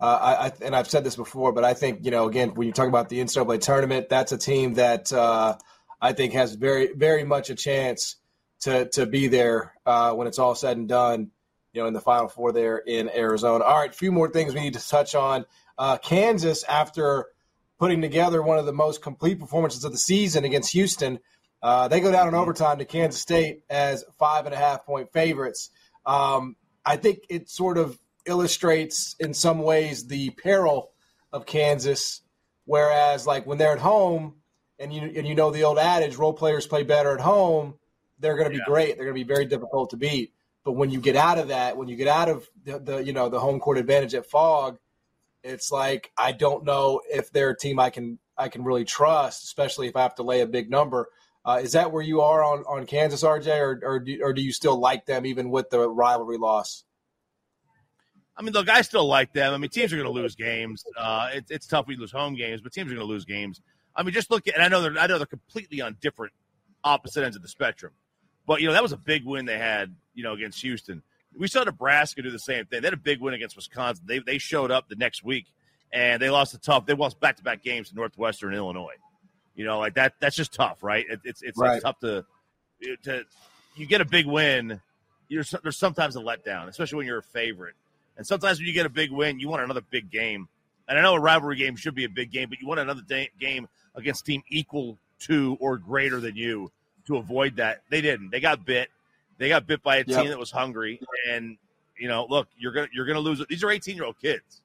uh, 0.00 0.50
I, 0.60 0.64
and 0.64 0.76
I've 0.76 0.88
said 0.88 1.04
this 1.04 1.16
before, 1.16 1.52
but 1.52 1.64
I 1.64 1.74
think 1.74 2.04
you 2.04 2.10
know, 2.10 2.28
again, 2.28 2.54
when 2.54 2.66
you 2.66 2.72
talk 2.72 2.88
about 2.88 3.08
the 3.08 3.18
NCAA 3.18 3.60
tournament, 3.60 4.08
that's 4.08 4.32
a 4.32 4.38
team 4.38 4.74
that 4.74 5.12
uh, 5.12 5.56
I 6.00 6.12
think 6.12 6.34
has 6.34 6.54
very, 6.54 6.92
very 6.92 7.24
much 7.24 7.50
a 7.50 7.54
chance 7.54 8.16
to 8.60 8.88
to 8.90 9.06
be 9.06 9.28
there 9.28 9.74
uh, 9.86 10.12
when 10.12 10.26
it's 10.26 10.38
all 10.38 10.54
said 10.54 10.76
and 10.76 10.88
done. 10.88 11.30
You 11.72 11.82
know, 11.82 11.88
in 11.88 11.94
the 11.94 12.00
Final 12.00 12.28
Four 12.28 12.52
there 12.52 12.78
in 12.78 13.10
Arizona. 13.10 13.64
All 13.64 13.78
right, 13.78 13.90
a 13.90 13.94
few 13.94 14.10
more 14.10 14.30
things 14.30 14.54
we 14.54 14.60
need 14.60 14.74
to 14.74 14.88
touch 14.88 15.14
on. 15.14 15.44
Uh, 15.76 15.96
Kansas, 15.98 16.64
after 16.64 17.26
putting 17.78 18.00
together 18.00 18.42
one 18.42 18.58
of 18.58 18.66
the 18.66 18.72
most 18.72 19.00
complete 19.02 19.38
performances 19.38 19.84
of 19.84 19.92
the 19.92 19.98
season 19.98 20.44
against 20.44 20.72
Houston. 20.72 21.20
Uh, 21.62 21.88
they 21.88 22.00
go 22.00 22.12
down 22.12 22.28
in 22.28 22.34
overtime 22.34 22.78
to 22.78 22.84
Kansas 22.84 23.20
State 23.20 23.62
as 23.68 24.04
five 24.18 24.46
and 24.46 24.54
a 24.54 24.58
half 24.58 24.86
point 24.86 25.12
favorites. 25.12 25.70
Um, 26.06 26.56
I 26.84 26.96
think 26.96 27.20
it 27.28 27.50
sort 27.50 27.78
of 27.78 27.98
illustrates 28.26 29.16
in 29.18 29.34
some 29.34 29.60
ways 29.60 30.06
the 30.06 30.30
peril 30.30 30.90
of 31.32 31.46
Kansas. 31.46 32.22
Whereas, 32.64 33.26
like 33.26 33.46
when 33.46 33.58
they're 33.58 33.72
at 33.72 33.78
home, 33.78 34.34
and 34.78 34.92
you 34.92 35.02
and 35.16 35.26
you 35.26 35.34
know 35.34 35.50
the 35.50 35.64
old 35.64 35.78
adage, 35.78 36.16
role 36.16 36.32
players 36.32 36.66
play 36.66 36.82
better 36.82 37.12
at 37.12 37.20
home. 37.20 37.74
They're 38.20 38.36
going 38.36 38.46
to 38.46 38.50
be 38.50 38.58
yeah. 38.58 38.64
great. 38.66 38.96
They're 38.96 39.06
going 39.06 39.16
to 39.16 39.24
be 39.24 39.34
very 39.34 39.46
difficult 39.46 39.90
to 39.90 39.96
beat. 39.96 40.32
But 40.64 40.72
when 40.72 40.90
you 40.90 41.00
get 41.00 41.16
out 41.16 41.38
of 41.38 41.48
that, 41.48 41.76
when 41.76 41.88
you 41.88 41.96
get 41.96 42.08
out 42.08 42.28
of 42.28 42.46
the, 42.64 42.78
the 42.78 42.98
you 42.98 43.12
know 43.12 43.28
the 43.28 43.40
home 43.40 43.58
court 43.60 43.78
advantage 43.78 44.14
at 44.14 44.26
Phog, 44.26 44.78
it's 45.42 45.72
like 45.72 46.10
I 46.16 46.32
don't 46.32 46.64
know 46.64 47.00
if 47.10 47.32
they're 47.32 47.50
a 47.50 47.56
team 47.56 47.80
I 47.80 47.90
can 47.90 48.18
I 48.36 48.48
can 48.48 48.64
really 48.64 48.84
trust, 48.84 49.44
especially 49.44 49.88
if 49.88 49.96
I 49.96 50.02
have 50.02 50.14
to 50.16 50.22
lay 50.22 50.40
a 50.40 50.46
big 50.46 50.70
number. 50.70 51.08
Uh, 51.48 51.60
is 51.62 51.72
that 51.72 51.90
where 51.90 52.02
you 52.02 52.20
are 52.20 52.44
on, 52.44 52.62
on 52.68 52.84
Kansas, 52.84 53.22
RJ, 53.22 53.58
or 53.58 53.80
or 53.82 54.00
do, 54.00 54.20
or 54.22 54.34
do 54.34 54.42
you 54.42 54.52
still 54.52 54.78
like 54.78 55.06
them 55.06 55.24
even 55.24 55.48
with 55.48 55.70
the 55.70 55.88
rivalry 55.88 56.36
loss? 56.36 56.84
I 58.36 58.42
mean, 58.42 58.52
look, 58.52 58.68
I 58.68 58.82
still 58.82 59.06
like 59.06 59.32
them. 59.32 59.54
I 59.54 59.56
mean, 59.56 59.70
teams 59.70 59.90
are 59.90 59.96
going 59.96 60.06
to 60.06 60.12
lose 60.12 60.34
games. 60.34 60.84
Uh, 60.94 61.30
it, 61.32 61.46
it's 61.48 61.66
tough 61.66 61.86
We 61.86 61.96
lose 61.96 62.12
home 62.12 62.34
games, 62.34 62.60
but 62.60 62.72
teams 62.74 62.92
are 62.92 62.94
going 62.94 63.06
to 63.06 63.10
lose 63.10 63.24
games. 63.24 63.62
I 63.96 64.02
mean, 64.02 64.12
just 64.12 64.30
look 64.30 64.46
at, 64.46 64.56
and 64.56 64.62
I 64.62 64.68
know 64.68 64.82
they're, 64.82 64.98
I 64.98 65.06
know 65.06 65.16
they're 65.16 65.26
completely 65.26 65.80
on 65.80 65.96
different 66.02 66.34
opposite 66.84 67.24
ends 67.24 67.34
of 67.34 67.40
the 67.40 67.48
spectrum, 67.48 67.92
but 68.46 68.60
you 68.60 68.66
know 68.66 68.74
that 68.74 68.82
was 68.82 68.92
a 68.92 68.98
big 68.98 69.24
win 69.24 69.46
they 69.46 69.56
had, 69.56 69.96
you 70.12 70.24
know, 70.24 70.34
against 70.34 70.60
Houston. 70.60 71.02
We 71.34 71.48
saw 71.48 71.64
Nebraska 71.64 72.20
do 72.20 72.30
the 72.30 72.38
same 72.38 72.66
thing. 72.66 72.82
They 72.82 72.88
had 72.88 72.92
a 72.92 72.98
big 72.98 73.22
win 73.22 73.32
against 73.32 73.56
Wisconsin. 73.56 74.04
They 74.06 74.18
they 74.18 74.36
showed 74.36 74.70
up 74.70 74.90
the 74.90 74.96
next 74.96 75.24
week 75.24 75.46
and 75.94 76.20
they 76.20 76.28
lost 76.28 76.52
a 76.52 76.58
tough. 76.58 76.84
They 76.84 76.92
lost 76.92 77.18
back 77.20 77.38
to 77.38 77.42
back 77.42 77.62
games 77.62 77.88
to 77.88 77.94
Northwestern 77.94 78.52
Illinois. 78.52 78.96
You 79.58 79.64
know, 79.64 79.80
like 79.80 79.94
that. 79.94 80.14
That's 80.20 80.36
just 80.36 80.54
tough, 80.54 80.84
right? 80.84 81.04
It, 81.10 81.18
it's 81.24 81.42
it's, 81.42 81.58
right. 81.58 81.74
it's 81.74 81.82
tough 81.82 81.98
to 81.98 82.24
to 83.02 83.24
you 83.74 83.86
get 83.86 84.00
a 84.00 84.04
big 84.04 84.24
win. 84.24 84.80
You're 85.26 85.42
there's 85.64 85.76
sometimes 85.76 86.14
a 86.14 86.20
letdown, 86.20 86.68
especially 86.68 86.98
when 86.98 87.06
you're 87.06 87.18
a 87.18 87.22
favorite. 87.24 87.74
And 88.16 88.24
sometimes 88.24 88.58
when 88.60 88.68
you 88.68 88.72
get 88.72 88.86
a 88.86 88.88
big 88.88 89.10
win, 89.10 89.40
you 89.40 89.48
want 89.48 89.64
another 89.64 89.80
big 89.80 90.12
game. 90.12 90.48
And 90.88 90.96
I 90.96 91.02
know 91.02 91.14
a 91.14 91.20
rivalry 91.20 91.56
game 91.56 91.74
should 91.74 91.96
be 91.96 92.04
a 92.04 92.08
big 92.08 92.30
game, 92.30 92.48
but 92.48 92.60
you 92.60 92.68
want 92.68 92.78
another 92.78 93.02
day, 93.02 93.30
game 93.40 93.68
against 93.96 94.24
team 94.24 94.42
equal 94.48 94.96
to 95.22 95.58
or 95.60 95.76
greater 95.76 96.20
than 96.20 96.36
you 96.36 96.70
to 97.08 97.16
avoid 97.16 97.56
that. 97.56 97.82
They 97.90 98.00
didn't. 98.00 98.30
They 98.30 98.38
got 98.38 98.64
bit. 98.64 98.90
They 99.38 99.48
got 99.48 99.66
bit 99.66 99.82
by 99.82 99.96
a 99.96 100.04
yep. 100.06 100.22
team 100.22 100.28
that 100.28 100.38
was 100.38 100.52
hungry. 100.52 101.00
And 101.28 101.58
you 101.98 102.06
know, 102.06 102.26
look, 102.30 102.46
you're 102.56 102.72
gonna 102.72 102.88
you're 102.92 103.06
gonna 103.06 103.18
lose. 103.18 103.44
These 103.48 103.64
are 103.64 103.70
18 103.70 103.96
year 103.96 104.04
old 104.04 104.20
kids. 104.20 104.62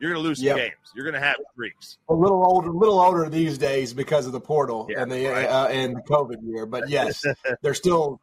You're 0.00 0.10
going 0.10 0.22
to 0.22 0.28
lose 0.28 0.42
yep. 0.42 0.56
games. 0.56 0.74
You're 0.94 1.04
going 1.04 1.20
to 1.20 1.26
have 1.26 1.36
freaks. 1.54 1.98
A 2.08 2.14
little 2.14 2.44
older, 2.44 2.68
a 2.68 2.76
little 2.76 3.00
older 3.00 3.28
these 3.30 3.56
days 3.56 3.94
because 3.94 4.26
of 4.26 4.32
the 4.32 4.40
portal 4.40 4.86
yeah, 4.90 5.02
and 5.02 5.10
the 5.10 5.26
right. 5.26 5.46
uh, 5.46 5.68
and 5.68 5.96
the 5.96 6.02
COVID 6.02 6.36
year. 6.42 6.66
But 6.66 6.88
yes, 6.88 7.24
they're 7.62 7.74
still 7.74 8.20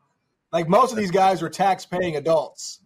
like 0.52 0.70
most 0.70 0.92
of 0.92 0.98
these 0.98 1.12
guys 1.12 1.42
are 1.42 1.50
tax-paying 1.50 2.16
adults. 2.16 2.80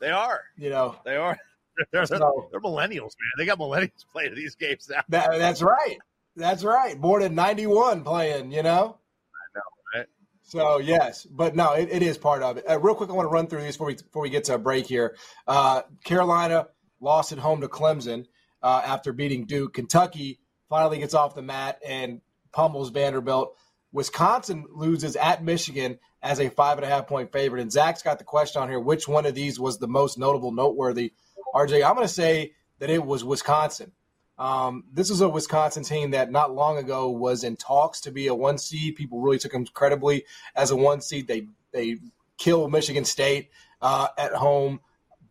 They 0.00 0.10
are. 0.10 0.40
You 0.56 0.70
know, 0.70 0.96
they 1.04 1.16
are. 1.16 1.36
They're, 1.76 1.86
they're, 2.06 2.06
so, 2.06 2.48
they're 2.50 2.60
millennials, 2.60 3.14
man. 3.18 3.32
They 3.36 3.46
got 3.46 3.58
millennials 3.58 4.04
playing 4.12 4.34
these 4.34 4.54
games 4.54 4.88
now. 4.88 5.02
That, 5.08 5.30
that's 5.38 5.62
right. 5.62 5.98
That's 6.36 6.62
right. 6.62 6.98
Born 6.98 7.22
in 7.22 7.34
'91, 7.34 8.04
playing. 8.04 8.52
You 8.52 8.62
know. 8.62 8.98
I 9.34 9.58
know, 9.58 9.98
right? 9.98 10.06
So 10.42 10.78
yes, 10.78 11.24
but 11.24 11.56
no, 11.56 11.72
it, 11.72 11.88
it 11.90 12.02
is 12.02 12.16
part 12.16 12.42
of 12.42 12.58
it. 12.58 12.64
Uh, 12.70 12.78
real 12.78 12.94
quick, 12.94 13.10
I 13.10 13.12
want 13.12 13.26
to 13.26 13.32
run 13.32 13.48
through 13.48 13.62
these 13.62 13.74
before 13.74 13.88
we 13.88 13.94
before 13.94 14.22
we 14.22 14.30
get 14.30 14.44
to 14.44 14.54
a 14.54 14.58
break 14.58 14.86
here. 14.86 15.16
Uh, 15.48 15.82
Carolina 16.04 16.68
lost 17.02 17.32
at 17.32 17.38
home 17.38 17.60
to 17.60 17.68
Clemson 17.68 18.26
uh, 18.62 18.80
after 18.84 19.12
beating 19.12 19.44
Duke. 19.44 19.74
Kentucky 19.74 20.38
finally 20.68 20.98
gets 20.98 21.14
off 21.14 21.34
the 21.34 21.42
mat 21.42 21.78
and 21.86 22.20
pummels 22.52 22.90
Vanderbilt. 22.90 23.56
Wisconsin 23.92 24.64
loses 24.70 25.16
at 25.16 25.44
Michigan 25.44 25.98
as 26.22 26.40
a 26.40 26.48
five 26.48 26.78
and 26.78 26.86
a 26.86 26.88
half 26.88 27.06
point 27.06 27.32
favorite. 27.32 27.60
And 27.60 27.72
Zac's 27.72 28.02
got 28.02 28.18
the 28.18 28.24
question 28.24 28.62
on 28.62 28.68
here 28.68 28.80
which 28.80 29.06
one 29.06 29.26
of 29.26 29.34
these 29.34 29.60
was 29.60 29.78
the 29.78 29.88
most 29.88 30.18
notable, 30.18 30.52
noteworthy? 30.52 31.12
RJ, 31.54 31.86
I'm 31.86 31.94
going 31.94 32.06
to 32.06 32.12
say 32.12 32.52
that 32.78 32.88
it 32.88 33.04
was 33.04 33.24
Wisconsin. 33.24 33.92
Um, 34.38 34.84
this 34.90 35.10
is 35.10 35.20
a 35.20 35.28
Wisconsin 35.28 35.84
team 35.84 36.12
that 36.12 36.30
not 36.30 36.54
long 36.54 36.78
ago 36.78 37.10
was 37.10 37.44
in 37.44 37.56
talks 37.56 38.00
to 38.02 38.10
be 38.10 38.28
a 38.28 38.34
one 38.34 38.56
seed. 38.56 38.96
People 38.96 39.20
really 39.20 39.38
took 39.38 39.52
them 39.52 39.66
credibly 39.66 40.24
as 40.56 40.70
a 40.70 40.76
one 40.76 41.00
seed. 41.00 41.28
They 41.28 41.48
they 41.72 41.98
killed 42.38 42.72
Michigan 42.72 43.04
State 43.04 43.50
uh, 43.82 44.08
at 44.16 44.32
home 44.32 44.80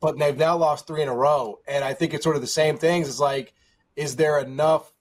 but 0.02 0.18
they've 0.18 0.38
now 0.38 0.58
lost 0.58 0.88
three 0.88 1.04
in 1.04 1.08
a 1.08 1.16
row. 1.16 1.60
And 1.68 1.84
I 1.84 1.94
think 1.94 2.14
it's 2.14 2.24
sort 2.24 2.36
of 2.36 2.42
the 2.42 2.48
same 2.48 2.78
things. 2.78 3.08
It's 3.08 3.20
like, 3.20 3.54
is 3.96 4.16
there 4.16 4.40
enough, 4.40 4.92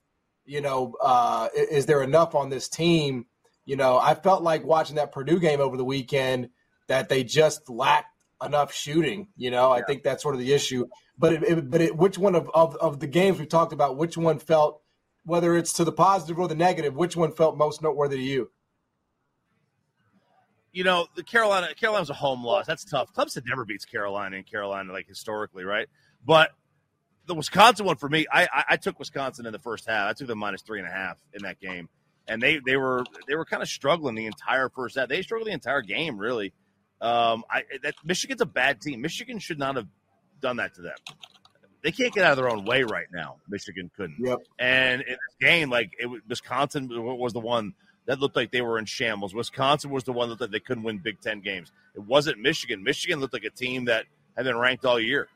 you 0.45 0.61
know, 0.61 0.93
uh, 1.01 1.49
is 1.55 1.87
there 1.87 2.03
enough 2.03 2.35
on 2.35 2.49
this 2.49 2.69
team? 2.69 3.25
You 3.65 3.75
know, 3.75 3.97
I 3.97 4.13
felt 4.15 4.43
like 4.43 4.63
watching 4.63 4.95
that 4.97 5.11
Purdue 5.11 5.39
game 5.39 5.59
over 5.59 5.75
the 5.75 5.83
weekend 5.83 6.49
that 6.87 7.09
they 7.09 7.23
just 7.23 7.69
lacked 7.69 8.15
enough 8.43 8.73
shooting. 8.73 9.27
You 9.35 9.51
know, 9.51 9.73
yeah. 9.73 9.81
I 9.81 9.85
think 9.85 10.03
that's 10.03 10.21
sort 10.21 10.35
of 10.35 10.39
the 10.39 10.53
issue. 10.53 10.85
But 11.17 11.33
it, 11.33 11.43
it, 11.43 11.69
but 11.69 11.81
it, 11.81 11.97
which 11.97 12.17
one 12.17 12.35
of, 12.35 12.49
of, 12.53 12.75
of 12.77 12.99
the 12.99 13.07
games 13.07 13.39
we 13.39 13.45
talked 13.45 13.73
about, 13.73 13.97
which 13.97 14.17
one 14.17 14.39
felt, 14.39 14.81
whether 15.25 15.57
it's 15.57 15.73
to 15.73 15.83
the 15.83 15.91
positive 15.91 16.39
or 16.39 16.47
the 16.47 16.55
negative, 16.55 16.95
which 16.95 17.15
one 17.15 17.31
felt 17.31 17.57
most 17.57 17.81
noteworthy 17.81 18.17
to 18.17 18.23
you? 18.23 18.51
You 20.71 20.83
know, 20.83 21.07
the 21.15 21.23
Carolina 21.23 21.73
Carolina's 21.75 22.09
a 22.09 22.13
home 22.13 22.43
loss. 22.43 22.65
That's 22.65 22.85
tough. 22.85 23.13
Clemson 23.13 23.43
never 23.47 23.65
beats 23.65 23.85
Carolina 23.85 24.37
in 24.37 24.43
Carolina, 24.43 24.91
like 24.93 25.07
historically, 25.07 25.63
right? 25.63 25.87
But 26.25 26.51
the 27.27 27.35
Wisconsin 27.35 27.85
one 27.85 27.97
for 27.97 28.09
me, 28.09 28.25
I, 28.31 28.43
I, 28.43 28.63
I 28.69 28.77
took 28.77 28.99
Wisconsin 28.99 29.45
in 29.45 29.53
the 29.53 29.59
first 29.59 29.87
half. 29.87 30.09
I 30.09 30.13
took 30.13 30.27
them 30.27 30.39
minus 30.39 30.61
three 30.61 30.79
and 30.79 30.87
a 30.87 30.91
half 30.91 31.17
in 31.33 31.43
that 31.43 31.59
game, 31.59 31.89
and 32.27 32.41
they 32.41 32.59
they 32.65 32.77
were 32.77 33.03
they 33.27 33.35
were 33.35 33.45
kind 33.45 33.61
of 33.61 33.69
struggling 33.69 34.15
the 34.15 34.25
entire 34.25 34.69
first 34.69 34.97
half. 34.97 35.09
They 35.09 35.21
struggled 35.21 35.47
the 35.47 35.53
entire 35.53 35.81
game, 35.81 36.17
really. 36.17 36.53
Um, 37.01 37.43
I 37.49 37.63
that 37.83 37.95
Michigan's 38.05 38.41
a 38.41 38.45
bad 38.45 38.79
team. 38.81 39.01
Michigan 39.01 39.39
should 39.39 39.59
not 39.59 39.75
have 39.75 39.87
done 40.39 40.57
that 40.57 40.75
to 40.75 40.81
them. 40.81 40.95
They 41.83 41.91
can't 41.91 42.13
get 42.13 42.23
out 42.23 42.33
of 42.33 42.37
their 42.37 42.49
own 42.49 42.63
way 42.63 42.83
right 42.83 43.07
now. 43.11 43.37
Michigan 43.49 43.89
couldn't. 43.97 44.17
Yep. 44.19 44.39
And 44.59 45.01
in 45.01 45.07
this 45.13 45.35
game, 45.39 45.69
like 45.69 45.93
it, 45.99 46.07
Wisconsin 46.27 46.87
was 46.89 47.33
the 47.33 47.39
one 47.39 47.73
that 48.05 48.19
looked 48.19 48.35
like 48.35 48.51
they 48.51 48.61
were 48.61 48.79
in 48.79 48.85
shambles. 48.85 49.33
Wisconsin 49.33 49.91
was 49.91 50.03
the 50.03 50.13
one 50.13 50.35
that 50.35 50.51
they 50.51 50.59
couldn't 50.59 50.83
win 50.83 50.97
Big 50.97 51.21
Ten 51.21 51.41
games. 51.41 51.71
It 51.95 52.01
wasn't 52.01 52.39
Michigan. 52.39 52.83
Michigan 52.83 53.19
looked 53.19 53.33
like 53.33 53.43
a 53.43 53.49
team 53.49 53.85
that 53.85 54.05
had 54.35 54.45
been 54.45 54.57
ranked 54.57 54.85
all 54.85 54.99
year. 54.99 55.27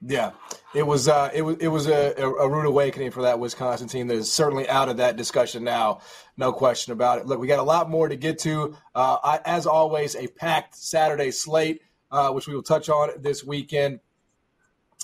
Yeah, 0.00 0.30
it 0.76 0.86
was 0.86 1.08
uh, 1.08 1.28
it 1.34 1.42
was 1.42 1.56
it 1.56 1.66
was 1.66 1.88
a, 1.88 2.14
a 2.16 2.48
rude 2.48 2.66
awakening 2.66 3.10
for 3.10 3.22
that 3.22 3.40
Wisconsin 3.40 3.88
team 3.88 4.06
that 4.06 4.14
is 4.14 4.32
certainly 4.32 4.68
out 4.68 4.88
of 4.88 4.98
that 4.98 5.16
discussion 5.16 5.64
now, 5.64 6.02
no 6.36 6.52
question 6.52 6.92
about 6.92 7.18
it. 7.18 7.26
Look, 7.26 7.40
we 7.40 7.48
got 7.48 7.58
a 7.58 7.64
lot 7.64 7.90
more 7.90 8.08
to 8.08 8.14
get 8.14 8.38
to. 8.40 8.76
Uh, 8.94 9.16
I, 9.24 9.40
as 9.44 9.66
always, 9.66 10.14
a 10.14 10.28
packed 10.28 10.76
Saturday 10.76 11.32
slate, 11.32 11.82
uh, 12.12 12.30
which 12.30 12.46
we 12.46 12.54
will 12.54 12.62
touch 12.62 12.88
on 12.88 13.10
this 13.20 13.42
weekend. 13.42 13.98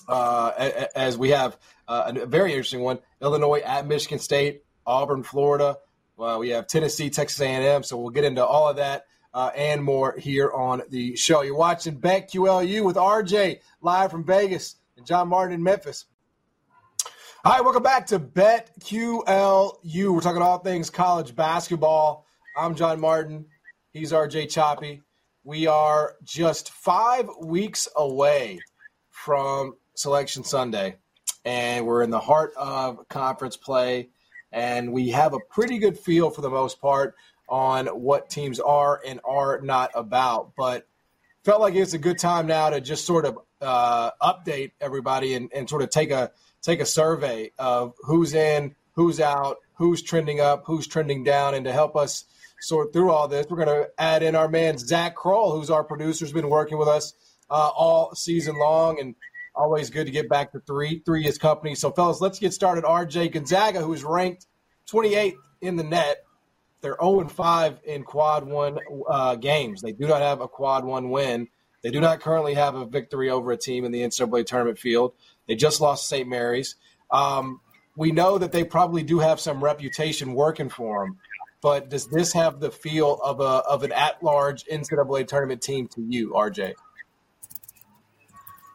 Uh, 0.07 0.51
as 0.95 1.19
we 1.19 1.31
have 1.31 1.59
uh, 1.89 2.13
a 2.15 2.27
very 2.27 2.53
interesting 2.53 2.83
one: 2.83 3.01
Illinois 3.21 3.63
at 3.65 3.89
Michigan 3.89 4.21
State, 4.21 4.64
Auburn, 4.87 5.23
Florida. 5.23 5.79
we 6.17 6.51
have 6.51 6.67
Tennessee, 6.67 7.11
Texas 7.11 7.41
A&M. 7.41 7.83
So 7.83 7.97
we'll 7.97 8.11
get 8.11 8.25
into 8.25 8.45
all 8.45 8.69
of 8.69 8.77
that 8.77 9.07
uh, 9.35 9.51
and 9.57 9.83
more 9.83 10.17
here 10.17 10.51
on 10.53 10.83
the 10.91 11.17
show. 11.17 11.43
You're 11.43 11.57
watching 11.57 12.01
BetQLU 12.01 12.85
with 12.85 12.97
RJ 12.97 13.61
live 13.81 14.11
from 14.11 14.25
Vegas 14.25 14.77
and 14.97 15.05
John 15.05 15.29
Martin 15.29 15.55
in 15.55 15.63
Memphis. 15.63 16.07
All 17.45 17.53
right, 17.53 17.63
welcome 17.63 17.83
back 17.83 18.07
to 18.07 18.19
BetQLU. 18.19 20.15
We're 20.15 20.21
talking 20.21 20.41
all 20.41 20.59
things 20.59 20.89
college 20.89 21.37
basketball. 21.37 22.27
I'm 22.57 22.75
John 22.75 23.01
Martin. 23.01 23.47
He's 23.93 24.13
RJ 24.13 24.51
Choppy. 24.51 25.03
We 25.43 25.67
are 25.67 26.15
just 26.23 26.71
five 26.71 27.29
weeks 27.43 27.87
away 27.97 28.61
from 29.11 29.75
Selection 29.95 30.43
Sunday, 30.43 30.97
and 31.45 31.87
we're 31.87 32.03
in 32.03 32.09
the 32.09 32.21
heart 32.21 32.55
of 32.57 33.07
conference 33.09 33.59
play, 33.59 34.09
and 34.55 34.93
we 34.93 35.11
have 35.11 35.35
a 35.35 35.41
pretty 35.51 35.79
good 35.79 35.99
feel 35.99 36.31
for 36.31 36.41
the 36.41 36.49
most 36.49 36.81
part 36.81 37.17
on 37.49 37.87
what 37.89 38.31
teams 38.31 38.61
are 38.61 39.01
and 39.05 39.21
are 39.25 39.61
not 39.61 39.91
about. 39.95 40.53
But 40.57 40.87
felt 41.45 41.61
like 41.61 41.75
it's 41.75 41.93
a 41.93 41.99
good 41.99 42.19
time 42.19 42.47
now 42.47 42.71
to 42.71 42.81
just 42.81 43.05
sort 43.05 43.27
of 43.27 43.39
uh, 43.61 44.13
update 44.23 44.71
everybody 44.81 45.35
and, 45.35 45.51
and 45.53 45.69
sort 45.69 45.83
of 45.83 45.91
take 45.91 46.11
a 46.11 46.31
take 46.63 46.81
a 46.81 46.87
survey 46.87 47.51
of 47.59 47.95
who's 47.99 48.33
in, 48.33 48.75
who's 48.93 49.21
out, 49.21 49.57
who's 49.75 50.03
trending 50.03 50.41
up, 50.41 50.63
who's 50.65 50.87
trending 50.87 51.25
down, 51.25 51.55
and 51.55 51.65
to 51.65 51.73
help 51.73 51.97
us 51.97 52.25
sort 52.61 52.93
through 52.93 53.11
all 53.11 53.29
this, 53.29 53.47
we're 53.51 53.63
going 53.63 53.69
to 53.69 53.91
add 53.99 54.23
in 54.23 54.35
our 54.35 54.49
man 54.49 54.79
Zac 54.79 55.17
Kroll, 55.17 55.55
who's 55.55 55.69
our 55.69 55.85
producer, 55.85 56.25
has 56.25 56.33
been 56.33 56.49
working 56.49 56.79
with 56.79 56.89
us 56.89 57.13
uh, 57.51 57.71
all 57.77 58.15
season 58.15 58.57
long, 58.57 58.99
and 59.01 59.17
always 59.55 59.91
good 59.91 60.07
to 60.07 60.13
get 60.13 60.29
back 60.29 60.53
to 60.53 60.61
three. 60.61 61.03
Three 61.05 61.27
is 61.27 61.39
company. 61.39 61.75
So, 61.75 61.91
fellas, 61.91 62.21
let's 62.21 62.39
get 62.39 62.53
started. 62.53 62.85
RJ 62.85 63.33
Gonzaga, 63.33 63.81
who 63.81 63.93
is 63.93 64.05
ranked 64.05 64.47
28th 64.91 65.37
in 65.61 65.77
the 65.77 65.85
net, 65.85 66.25
they're 66.81 66.97
0 67.03 67.29
5 67.29 67.81
in 67.85 68.03
quad 68.03 68.45
one 68.45 68.79
uh, 69.09 69.37
games. 69.37 69.81
They 69.81 69.93
do 69.93 70.07
not 70.07 70.21
have 70.21 70.41
a 70.41 70.49
quad 70.49 70.85
one 70.85 71.11
win. 71.11 71.49
They 71.83 71.91
do 71.91 72.01
not 72.01 72.21
currently 72.21 72.55
have 72.55 72.75
a 72.75 72.87
victory 72.87 73.31
over 73.31 73.53
a 73.53 73.57
team 73.57 73.85
in 73.85 73.93
the 73.93 74.01
NCAA 74.01 74.47
tournament 74.47 74.79
field. 74.79 75.13
They 75.47 75.55
just 75.55 75.81
lost 75.81 76.09
St. 76.09 76.29
Mary's. 76.29 76.77
Um, 77.11 77.61
we 77.97 78.11
know 78.11 78.39
that 78.39 78.53
they 78.53 78.65
probably 78.65 79.03
do 79.03 79.19
have 79.21 79.41
some 79.41 79.63
reputation 79.63 80.35
working 80.35 80.69
for 80.69 81.05
them, 81.05 81.19
but 81.63 81.89
does 81.89 82.07
this 82.09 82.33
have 82.33 82.61
the 82.61 82.71
feel 82.71 83.21
of 83.23 83.41
a 83.41 83.63
of 83.69 83.83
an 83.83 83.93
at 83.93 84.23
large 84.23 84.65
NCAA 84.65 85.27
tournament 85.27 85.63
team 85.63 85.89
to 85.89 86.03
you, 86.03 86.31
RJ? 86.31 86.75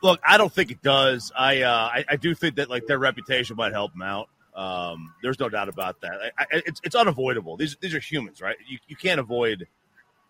Look, 0.01 0.19
I 0.23 0.37
don't 0.37 0.51
think 0.51 0.71
it 0.71 0.81
does. 0.81 1.31
I, 1.37 1.61
uh, 1.63 1.71
I, 1.71 2.05
I 2.09 2.15
do 2.15 2.33
think 2.33 2.55
that 2.55 2.69
like 2.69 2.87
their 2.87 2.99
reputation 2.99 3.55
might 3.55 3.73
help 3.73 3.91
them 3.91 4.01
out. 4.01 4.29
Um, 4.55 5.13
there's 5.21 5.39
no 5.39 5.49
doubt 5.49 5.69
about 5.69 6.01
that. 6.01 6.33
I, 6.37 6.43
I, 6.43 6.45
it's 6.51 6.81
it's 6.83 6.95
unavoidable. 6.95 7.55
These 7.55 7.77
these 7.79 7.93
are 7.93 7.99
humans, 7.99 8.41
right? 8.41 8.57
You 8.67 8.79
you 8.87 8.95
can't 8.95 9.19
avoid 9.19 9.67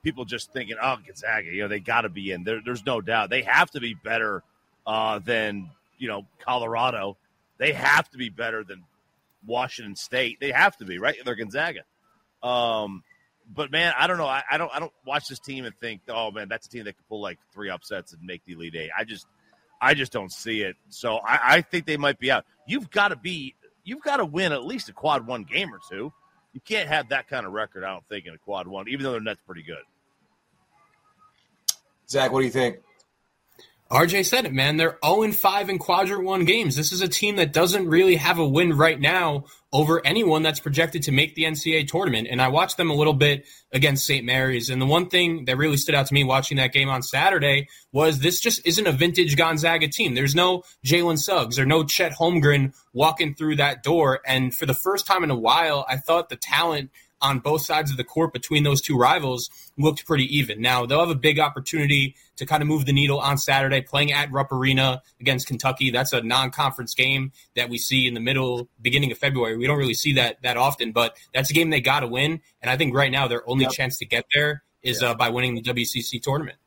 people 0.03 0.25
just 0.25 0.51
thinking, 0.53 0.75
oh, 0.82 0.97
Gonzaga, 1.05 1.51
you 1.51 1.62
know, 1.62 1.67
they 1.67 1.79
got 1.79 2.01
to 2.01 2.10
be 2.10 2.32
in. 2.32 2.43
There, 2.43 2.62
there's 2.63 2.86
no 2.86 3.01
doubt. 3.01 3.29
They 3.29 3.41
have 3.43 3.69
to 3.71 3.79
be 3.79 3.93
better 3.93 4.43
uh, 4.86 5.19
than, 5.19 5.69
you 5.97 6.08
know, 6.08 6.25
Colorado. 6.39 7.17
They 7.58 7.73
have 7.73 8.10
to 8.12 8.17
be 8.17 8.29
better 8.29 8.63
than 8.63 8.84
Washington 9.45 9.95
State. 9.95 10.39
They 10.39 10.51
have 10.51 10.77
to 10.77 10.86
be, 10.86 10.99
right? 10.99 11.15
They're 11.23 11.36
Gonzaga. 11.36 11.82
Um, 12.41 13.03
but 13.53 13.71
man, 13.71 13.93
I 13.97 14.08
don't 14.08 14.17
know. 14.17 14.27
I, 14.27 14.43
I, 14.49 14.58
don't. 14.58 14.71
I 14.73 14.79
don't 14.79 14.93
watch 15.05 15.27
this 15.27 15.39
team 15.39 15.65
and 15.65 15.75
think, 15.79 16.01
oh 16.08 16.32
man, 16.32 16.47
that's 16.47 16.67
a 16.67 16.69
team 16.69 16.86
that 16.86 16.95
could 16.95 17.08
pull 17.10 17.21
like 17.21 17.39
three 17.51 17.69
upsets 17.69 18.13
and 18.13 18.21
make 18.21 18.45
the 18.45 18.53
Elite 18.53 18.75
Eight. 18.75 18.91
I 18.97 19.03
just, 19.03 19.27
I 19.81 19.93
just 19.93 20.11
don't 20.11 20.31
see 20.31 20.61
it. 20.61 20.75
So 20.89 21.17
I, 21.17 21.39
I 21.43 21.61
think 21.61 21.85
they 21.85 21.97
might 21.97 22.19
be 22.19 22.31
out. 22.31 22.45
You've 22.67 22.89
got 22.91 23.09
to 23.09 23.15
be. 23.15 23.55
You've 23.83 24.03
got 24.03 24.17
to 24.17 24.25
win 24.25 24.51
at 24.51 24.65
least 24.65 24.89
a 24.89 24.93
quad 24.93 25.25
one 25.25 25.43
game 25.43 25.73
or 25.73 25.79
two 25.89 26.13
you 26.53 26.61
can't 26.61 26.89
have 26.89 27.09
that 27.09 27.27
kind 27.27 27.45
of 27.45 27.53
record, 27.53 27.83
I 27.83 27.91
don't 27.91 28.07
think, 28.07 28.25
in 28.25 28.33
a 28.33 28.37
quad 28.37 28.67
one, 28.67 28.87
even 28.89 29.03
though 29.03 29.11
their 29.11 29.21
net's 29.21 29.41
pretty 29.45 29.63
good. 29.63 29.83
Zac, 32.09 32.31
what 32.31 32.39
do 32.39 32.45
you 32.45 32.51
think? 32.51 32.79
RJ 33.91 34.28
said 34.28 34.45
it, 34.45 34.54
man. 34.54 34.78
They're 34.78 34.99
0 35.04 35.32
5 35.32 35.69
in 35.69 35.80
quadrant 35.80 36.23
one 36.23 36.45
games. 36.45 36.75
This 36.75 36.91
is 36.91 37.02
a 37.02 37.08
team 37.08 37.38
that 37.38 37.52
doesn't 37.52 37.88
really 37.88 38.17
have 38.17 38.38
a 38.38 38.47
win 38.47 38.78
right 38.78 38.99
now 38.99 39.45
over 39.73 40.06
anyone 40.06 40.43
that's 40.43 40.60
projected 40.60 41.02
to 41.04 41.12
make 41.12 41.34
the 41.34 41.43
NCAA 41.43 41.88
tournament. 41.88 42.28
And 42.30 42.39
I 42.39 42.49
watched 42.49 42.78
them 42.78 42.91
a 42.91 42.93
little 42.93 43.15
bit 43.15 43.47
against 43.71 44.06
St. 44.06 44.23
Mary's. 44.23 44.69
And 44.69 44.80
the 44.80 44.86
one 44.86 45.10
thing 45.10 45.45
that 45.45 45.58
really 45.58 45.78
stood 45.78 45.95
out 45.95 46.06
to 46.06 46.13
me 46.13 46.23
watching 46.23 46.58
that 46.58 46.71
game 46.71 46.88
on 46.88 47.02
Saturday 47.02 47.67
was 47.91 48.19
this 48.19 48.39
just 48.39 48.63
isn't 48.63 48.86
a 48.86 48.91
vintage 48.91 49.36
Gonzaga 49.36 49.88
team. 49.88 50.13
There's 50.13 50.36
no 50.36 50.62
Jalen 50.86 51.17
Suggs 51.17 51.58
or 51.58 51.65
no 51.65 51.84
Chet 51.84 52.12
Holmgren 52.12 52.75
walking 52.93 53.34
through 53.34 53.56
that 53.56 53.82
door. 53.82 54.19
And 54.23 54.54
for 54.54 54.67
the 54.67 54.75
first 54.75 55.08
time 55.08 55.23
in 55.23 55.32
a 55.32 55.36
while, 55.36 55.84
I 55.89 55.97
thought 55.97 56.30
the 56.30 56.36
talent 56.36 56.91
on 57.21 57.39
both 57.39 57.62
sides 57.62 57.91
of 57.91 57.97
the 57.97 58.03
court 58.03 58.34
between 58.34 58.63
those 58.63 58.82
two 58.82 58.97
rivals 58.97 59.49
looked 59.77 60.05
pretty 60.05 60.25
even. 60.38 60.62
Now, 60.62 60.86
they'll 60.86 60.99
have 60.99 61.10
a 61.10 61.15
big 61.15 61.39
opportunity 61.39 62.15
to 62.38 62.45
kind 62.45 62.62
of 62.62 62.67
move 62.67 62.86
the 62.86 62.93
needle 62.93 63.19
on 63.19 63.38
Saturday, 63.38 63.82
playing 63.82 64.12
at 64.12 64.32
Rupp 64.32 64.51
Arena 64.51 65.01
against 65.19 65.47
Kentucky. 65.47 65.91
That's 65.91 66.13
a 66.13 66.21
non 66.21 66.51
conference 66.51 66.93
game 66.93 67.32
that 67.55 67.69
we 67.69 67.77
see 67.77 68.08
in 68.08 68.13
the 68.13 68.19
middle, 68.19 68.69
beginning 68.82 69.12
of 69.12 69.17
February. 69.17 69.58
We 69.58 69.67
don't 69.67 69.77
really 69.77 69.93
see 69.93 70.13
that 70.13 70.41
that 70.43 70.58
often, 70.58 70.91
but 70.91 71.17
that's 71.34 71.49
a 71.49 71.53
game 71.53 71.69
they 71.69 71.82
got 71.82 72.01
to 72.01 72.08
win. 72.08 72.41
And 72.62 72.69
I 72.71 72.77
think 72.77 72.95
right 72.95 73.12
now 73.12 73.27
their 73.27 73.47
only 73.49 73.63
yep. 73.63 73.73
chance 73.73 73.97
to 73.99 74.05
get 74.05 74.25
there 74.34 74.63
is 74.82 75.03
uh, 75.03 75.15
by 75.15 75.29
winning 75.29 75.55
the 75.55 75.62
WCC 75.62 76.21
tournament. 76.21 76.58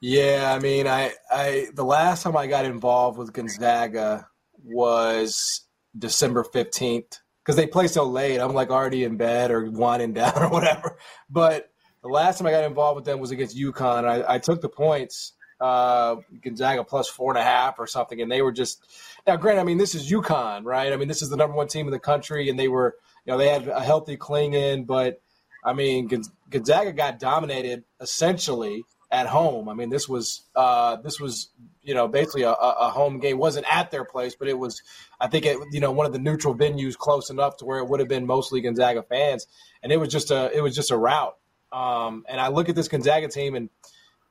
Yeah, 0.00 0.52
I 0.54 0.58
mean, 0.58 0.86
I, 0.86 1.12
I 1.30 1.68
the 1.72 1.84
last 1.84 2.22
time 2.22 2.36
I 2.36 2.46
got 2.46 2.66
involved 2.66 3.16
with 3.16 3.32
Gonzaga 3.32 4.28
was 4.62 5.62
December 5.98 6.44
fifteenth 6.44 7.20
because 7.44 7.56
they 7.56 7.66
play 7.66 7.86
so 7.88 8.04
late. 8.04 8.38
I'm 8.38 8.54
like 8.54 8.70
already 8.70 9.04
in 9.04 9.16
bed 9.16 9.50
or 9.50 9.70
winding 9.70 10.12
down 10.14 10.42
or 10.42 10.48
whatever. 10.48 10.96
But 11.28 11.70
the 12.02 12.08
last 12.08 12.38
time 12.38 12.46
I 12.46 12.50
got 12.50 12.64
involved 12.64 12.96
with 12.96 13.04
them 13.04 13.20
was 13.20 13.30
against 13.30 13.56
UConn. 13.56 14.04
I, 14.04 14.34
I 14.34 14.38
took 14.38 14.60
the 14.60 14.68
points, 14.68 15.32
uh, 15.60 16.16
Gonzaga 16.42 16.84
plus 16.84 17.08
four 17.08 17.32
and 17.32 17.38
a 17.38 17.44
half 17.44 17.78
or 17.78 17.86
something, 17.86 18.20
and 18.20 18.30
they 18.30 18.42
were 18.42 18.52
just 18.52 18.84
now. 19.26 19.36
Grant, 19.36 19.58
I 19.58 19.64
mean, 19.64 19.78
this 19.78 19.94
is 19.94 20.10
UConn, 20.10 20.64
right? 20.64 20.92
I 20.92 20.96
mean, 20.96 21.08
this 21.08 21.22
is 21.22 21.28
the 21.28 21.36
number 21.36 21.56
one 21.56 21.68
team 21.68 21.86
in 21.86 21.92
the 21.92 21.98
country, 21.98 22.48
and 22.48 22.58
they 22.58 22.68
were, 22.68 22.96
you 23.24 23.32
know, 23.32 23.38
they 23.38 23.48
had 23.48 23.68
a 23.68 23.80
healthy 23.80 24.16
Clingan, 24.16 24.86
but 24.86 25.20
I 25.64 25.72
mean, 25.72 26.10
Gonzaga 26.50 26.92
got 26.92 27.18
dominated 27.18 27.84
essentially 28.00 28.84
at 29.14 29.26
home. 29.26 29.68
I 29.68 29.74
mean, 29.74 29.90
this 29.90 30.08
was 30.08 30.42
uh, 30.56 30.96
this 30.96 31.20
was 31.20 31.50
you 31.82 31.94
know 31.94 32.08
basically 32.08 32.42
a, 32.42 32.50
a, 32.50 32.90
home 32.90 33.20
game. 33.20 33.36
It 33.36 33.38
wasn't 33.38 33.66
at 33.70 33.90
their 33.90 34.04
place, 34.04 34.34
but 34.34 34.48
it 34.48 34.58
was 34.58 34.82
I 35.20 35.28
think 35.28 35.46
it 35.46 35.56
you 35.70 35.80
know 35.80 35.92
one 35.92 36.06
of 36.06 36.12
the 36.12 36.18
neutral 36.18 36.54
venues 36.54 36.96
close 36.96 37.30
enough 37.30 37.58
to 37.58 37.64
where 37.64 37.78
it 37.78 37.88
would 37.88 38.00
have 38.00 38.08
been 38.08 38.26
mostly 38.26 38.60
Gonzaga 38.60 39.02
fans, 39.04 39.46
and 39.82 39.92
it 39.92 39.98
was 39.98 40.08
just 40.08 40.30
a 40.30 40.50
it 40.54 40.62
was 40.62 40.74
just 40.74 40.90
a 40.90 40.96
rout. 40.96 41.38
Um, 41.72 42.24
and 42.28 42.40
I 42.40 42.48
look 42.48 42.68
at 42.68 42.74
this 42.74 42.88
Gonzaga 42.88 43.28
team, 43.28 43.54
and 43.54 43.70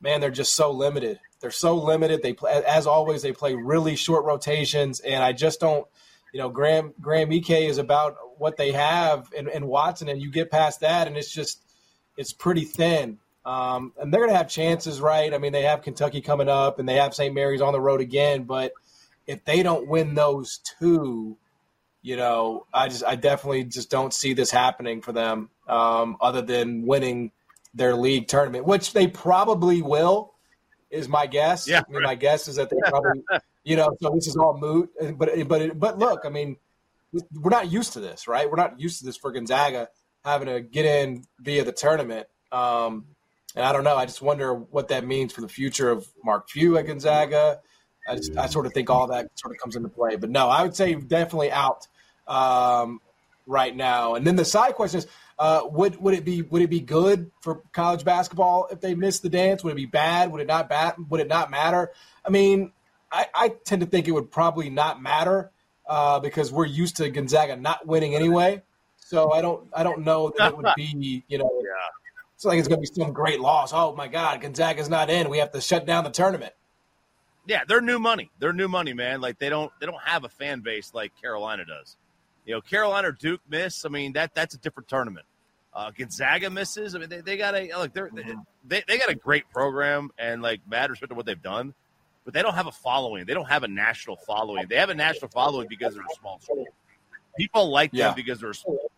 man, 0.02 0.19
they're 0.19 0.32
just 0.32 0.54
so 0.54 0.72
limited. 0.72 1.19
They're 1.39 1.52
so 1.52 1.76
limited. 1.76 2.22
They 2.22 2.34
play, 2.34 2.62
as 2.67 2.86
always 2.86 3.22
they 3.22 3.32
play 3.32 3.54
really 3.54 3.96
short 3.96 4.26
rotations, 4.26 5.00
and 5.00 5.24
I 5.24 5.32
just 5.32 5.60
don't. 5.60 5.88
You 6.34 6.39
know, 6.39 6.50
Graham 6.50 6.93
Graham 7.00 7.32
Ike 7.32 7.52
is 7.52 7.78
about 7.78 8.17
what 8.38 8.58
they 8.58 8.72
have 8.72 9.30
in, 9.38 9.48
in 9.48 9.67
Watson, 9.67 10.10
and 10.10 10.22
you 10.22 10.32
get 10.32 10.52
past 10.52 10.82
that, 10.82 11.08
and 11.08 11.15
it's 11.15 11.32
just 11.32 11.63
it's 12.17 12.34
pretty 12.34 12.65
thin. 12.65 13.19
Um, 13.46 13.94
and 14.00 14.12
they're 14.14 14.22
going 14.22 14.32
to 14.32 14.38
have 14.38 14.48
chances, 14.48 15.02
right? 15.02 15.34
I 15.34 15.38
mean, 15.38 15.52
they 15.52 15.64
have 15.64 15.82
Kentucky 15.82 16.22
coming 16.22 16.48
up 16.48 16.80
and 16.80 16.88
they 16.88 16.96
have 16.96 17.14
St. 17.14 17.34
Mary's 17.34 17.62
on 17.62 17.74
the 17.74 17.82
road 17.82 18.00
again. 18.00 18.44
But 18.44 18.72
if 19.28 19.44
they 19.44 19.64
don't 19.64 19.88
win 19.88 20.16
those 20.16 20.60
two, 20.80 21.38
you 22.02 22.18
know, 22.18 22.66
I 22.74 22.90
just 22.90 23.04
I 23.04 23.16
definitely 23.16 23.64
just 23.66 23.90
don't 23.90 24.14
see 24.14 24.34
this 24.34 24.52
happening 24.52 25.02
for 25.02 25.12
them, 25.12 25.50
um, 25.68 26.18
other 26.22 26.42
than 26.42 26.86
winning 26.86 27.32
their 27.74 27.96
league 27.96 28.28
tournament, 28.28 28.66
which 28.66 28.94
they 28.94 29.08
probably 29.08 29.82
will. 29.82 30.32
Is 30.90 31.10
my 31.10 31.26
guess. 31.26 31.68
Yeah, 31.68 31.82
I 31.88 31.92
mean, 31.92 32.04
my 32.04 32.14
guess 32.14 32.48
is 32.48 32.58
that 32.58 32.70
they 32.70 32.76
probably, 32.86 33.24
you 33.64 33.76
know, 33.76 33.98
so 34.00 34.12
this 34.14 34.28
is 34.28 34.36
all 34.36 34.56
moot. 34.56 34.92
But 35.18 35.48
but 35.48 35.80
but 35.80 35.98
look, 35.98 36.22
I 36.24 36.30
mean, 36.30 36.58
we're 37.12 37.50
not 37.50 37.72
used 37.72 37.94
to 37.94 38.00
this, 38.00 38.28
right? 38.28 38.48
We're 38.48 38.58
not 38.58 38.80
used 38.80 39.00
to 39.00 39.06
this 39.06 39.18
for 39.18 39.32
Gonzaga 39.32 39.90
having 40.24 40.48
to 40.48 40.62
get 40.62 40.86
in 40.86 41.24
via 41.40 41.64
the 41.64 41.72
tournament. 41.72 42.28
Um, 42.52 43.06
and 43.56 43.66
I 43.66 43.72
don't 43.72 43.84
know. 43.84 43.96
I 43.96 44.06
just 44.06 44.22
wonder 44.22 44.54
what 44.54 44.88
that 44.89 45.06
means 45.06 45.34
for 45.34 45.42
the 45.42 45.48
future 45.48 45.89
of 45.89 46.08
Mark 46.24 46.50
Few 46.50 46.78
at 46.78 46.88
Gonzaga. 46.88 47.60
I, 48.08 48.16
just, 48.16 48.36
I 48.38 48.48
sort 48.48 48.66
of 48.66 48.74
think 48.74 48.89
all 48.89 49.08
that 49.08 49.30
sort 49.36 49.54
of 49.54 49.62
comes 49.62 49.76
into 49.76 49.89
play. 49.89 50.16
But 50.16 50.30
no, 50.30 50.50
I 50.50 50.63
would 50.63 50.76
say 50.76 50.94
definitely 50.96 51.52
out 51.52 51.88
um, 52.28 53.00
right 53.46 53.76
now. 53.76 54.16
And 54.16 54.26
then 54.26 54.36
the 54.36 54.46
side 54.46 54.76
question 54.76 55.00
is, 55.00 55.08
uh, 55.39 55.62
would 55.66 56.00
would 56.02 56.13
it 56.13 56.26
be 56.26 56.42
would 56.44 56.62
it 56.62 56.70
be 56.70 56.80
good 56.80 57.32
for 57.42 57.63
college 57.72 58.06
basketball 58.06 58.68
if 58.72 58.82
they 58.82 58.94
missed 58.94 59.24
the 59.24 59.30
dance? 59.30 59.63
Would 59.63 59.74
it 59.74 59.78
be 59.78 59.86
bad? 59.86 60.32
Would 60.32 60.42
it 60.42 60.48
not 60.48 60.70
bat? 60.70 60.96
Would 61.10 61.22
it 61.22 61.28
not 61.28 61.50
matter? 61.50 61.92
I 62.26 62.30
mean, 62.30 62.72
I, 63.12 63.28
I 63.34 63.50
tend 63.50 63.82
to 63.82 63.88
think 63.88 64.08
it 64.08 64.12
would 64.12 64.32
probably 64.32 64.70
not 64.70 65.02
matter 65.02 65.52
uh, 65.88 66.20
because 66.20 66.52
we're 66.52 66.66
used 66.66 66.98
to 66.98 67.10
Gonzaga 67.10 67.56
not 67.56 67.86
winning 67.88 68.16
anyway. 68.16 68.62
So 68.98 69.32
I 69.32 69.42
don't 69.42 69.70
I 69.74 69.84
don't 69.84 70.02
know 70.02 70.32
that 70.38 70.52
it 70.52 70.58
would 70.58 70.68
be 70.76 71.24
you 71.28 71.38
know. 71.38 71.50
It's 72.44 72.46
like 72.50 72.60
it's 72.60 72.68
going 72.68 72.84
to 72.84 72.92
be 72.92 73.02
some 73.02 73.14
great 73.14 73.40
loss. 73.40 73.72
Oh 73.74 73.96
my 73.96 74.10
God, 74.10 74.42
Gonzaga's 74.42 74.90
not 74.90 75.10
in. 75.10 75.30
We 75.30 75.38
have 75.38 75.54
to 75.54 75.62
shut 75.62 75.86
down 75.86 76.04
the 76.04 76.10
tournament. 76.10 76.52
Yeah, 77.48 77.62
they're 77.66 77.80
new 77.80 78.00
money. 78.00 78.32
They're 78.38 78.52
new 78.52 78.68
money, 78.68 78.92
man. 78.92 79.22
Like 79.22 79.40
they 79.40 79.48
don't 79.48 79.72
they 79.80 79.86
don't 79.86 80.02
have 80.04 80.26
a 80.26 80.30
fan 80.30 80.60
base 80.60 80.92
like 80.94 81.14
Carolina 81.22 81.64
does. 81.64 81.96
You 82.46 82.56
know, 82.56 82.60
Carolina 82.60 83.08
or 83.08 83.12
Duke 83.14 83.40
miss. 83.50 83.86
I 83.86 83.90
mean, 83.90 84.12
that 84.14 84.36
that's 84.36 84.56
a 84.56 84.58
different 84.58 84.90
tournament. 84.90 85.26
Uh, 85.74 85.92
Gonzaga 85.98 86.50
misses. 86.50 86.96
I 86.96 87.00
mean, 87.00 87.08
they, 87.08 87.22
they 87.22 87.38
got 87.38 87.56
a 87.56 87.72
look. 87.78 87.94
They're, 87.94 88.10
mm-hmm. 88.10 88.42
they 88.68 88.84
they 88.90 88.98
got 88.98 89.10
a 89.10 89.16
great 89.16 89.50
program 89.50 90.10
and 90.18 90.42
like 90.42 90.60
mad 90.70 90.90
respect 90.90 91.12
to 91.12 91.16
what 91.16 91.26
they've 91.26 91.42
done, 91.42 91.74
but 92.26 92.34
they 92.34 92.42
don't 92.42 92.56
have 92.56 92.68
a 92.68 92.74
following. 92.74 93.24
They 93.26 93.34
don't 93.34 93.48
have 93.48 93.64
a 93.64 93.70
national 93.70 94.18
following. 94.18 94.68
They 94.68 94.76
have 94.76 94.90
a 94.90 94.96
national 94.96 95.30
following 95.30 95.70
because 95.70 95.94
they're 95.94 96.04
a 96.04 96.16
small 96.20 96.42
school. 96.42 96.68
People 97.38 97.72
like 97.72 97.92
them 97.92 98.00
yeah. 98.00 98.14
because 98.14 98.42
they're 98.42 98.52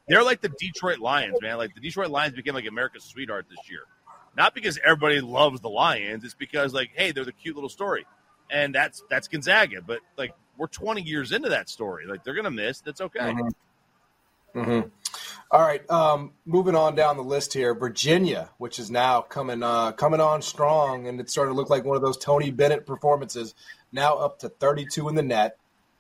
they're 0.08 0.24
like 0.24 0.42
the 0.42 0.50
Detroit 0.50 1.00
Lions, 1.00 1.38
man. 1.42 1.58
Like 1.58 1.74
the 1.74 1.82
Detroit 1.82 2.10
Lions 2.10 2.36
became 2.36 2.54
like 2.54 2.68
America's 2.68 3.04
sweetheart 3.04 3.48
this 3.50 3.70
year, 3.70 3.82
not 4.36 4.54
because 4.54 4.80
everybody 4.84 5.22
loves 5.22 5.62
the 5.62 5.70
Lions. 5.70 6.24
It's 6.24 6.34
because 6.34 6.74
like, 6.74 6.92
hey, 6.94 7.12
they're 7.12 7.26
the 7.26 7.32
cute 7.32 7.56
little 7.56 7.70
story, 7.70 8.06
and 8.50 8.74
that's 8.74 9.04
that's 9.10 9.28
Gonzaga. 9.28 9.82
But 9.82 10.00
like 10.18 10.34
we're 10.58 10.68
20 10.68 11.02
years 11.02 11.32
into 11.32 11.50
that 11.50 11.70
story. 11.70 12.06
Like 12.06 12.24
they're 12.24 12.36
gonna 12.36 12.52
miss. 12.52 12.82
That's 12.82 13.02
okay. 13.02 13.20
Mm-hmm. 13.20 14.60
Mm-hmm. 14.60 14.88
All 15.52 15.62
right, 15.62 15.90
um, 15.92 16.32
moving 16.46 16.76
on 16.76 16.96
down 16.96 17.18
the 17.18 17.24
list 17.24 17.54
here, 17.54 17.76
Virginia, 17.76 18.50
which 18.58 18.80
is 18.80 18.90
now 18.90 19.22
coming 19.22 19.62
uh, 19.62 19.92
coming 19.92 20.22
on 20.22 20.42
strong, 20.42 21.08
and 21.08 21.20
it's 21.20 21.32
starting 21.32 21.54
to 21.54 21.58
look 21.58 21.70
like 21.70 21.84
one 21.84 21.96
of 21.96 22.02
those 22.02 22.18
Tony 22.18 22.52
Bennett 22.52 22.86
performances. 22.86 23.54
Now 23.92 24.16
up 24.16 24.40
to 24.40 24.50
32 24.50 25.10
in 25.10 25.16
the 25.16 25.24
net. 25.24 25.58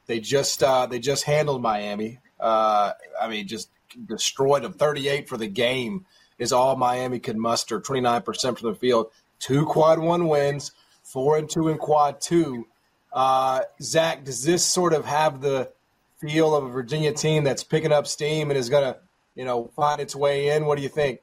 They 0.07 0.19
just 0.19 0.63
uh, 0.63 0.85
they 0.85 0.99
just 0.99 1.23
handled 1.25 1.61
Miami. 1.61 2.19
Uh, 2.39 2.93
I 3.21 3.27
mean, 3.27 3.47
just 3.47 3.69
destroyed 4.05 4.63
them. 4.63 4.73
38 4.73 5.27
for 5.27 5.37
the 5.37 5.47
game 5.47 6.05
is 6.37 6.51
all 6.51 6.75
Miami 6.75 7.19
could 7.19 7.37
muster. 7.37 7.79
29% 7.79 8.57
from 8.57 8.69
the 8.69 8.75
field. 8.75 9.07
Two 9.39 9.65
quad 9.65 9.99
one 9.99 10.27
wins, 10.27 10.71
four 11.03 11.37
and 11.37 11.49
two 11.49 11.67
in 11.67 11.77
quad 11.77 12.21
two. 12.21 12.67
Uh, 13.11 13.61
Zac, 13.81 14.23
does 14.23 14.43
this 14.43 14.65
sort 14.65 14.93
of 14.93 15.05
have 15.05 15.41
the 15.41 15.71
feel 16.19 16.55
of 16.55 16.65
a 16.65 16.69
Virginia 16.69 17.13
team 17.13 17.43
that's 17.43 17.63
picking 17.63 17.91
up 17.91 18.07
steam 18.07 18.49
and 18.49 18.57
is 18.57 18.69
going 18.69 18.83
to, 18.83 18.99
you 19.35 19.45
know, 19.45 19.71
find 19.75 20.01
its 20.01 20.15
way 20.15 20.49
in? 20.49 20.65
What 20.65 20.77
do 20.77 20.83
you 20.83 20.89
think? 20.89 21.21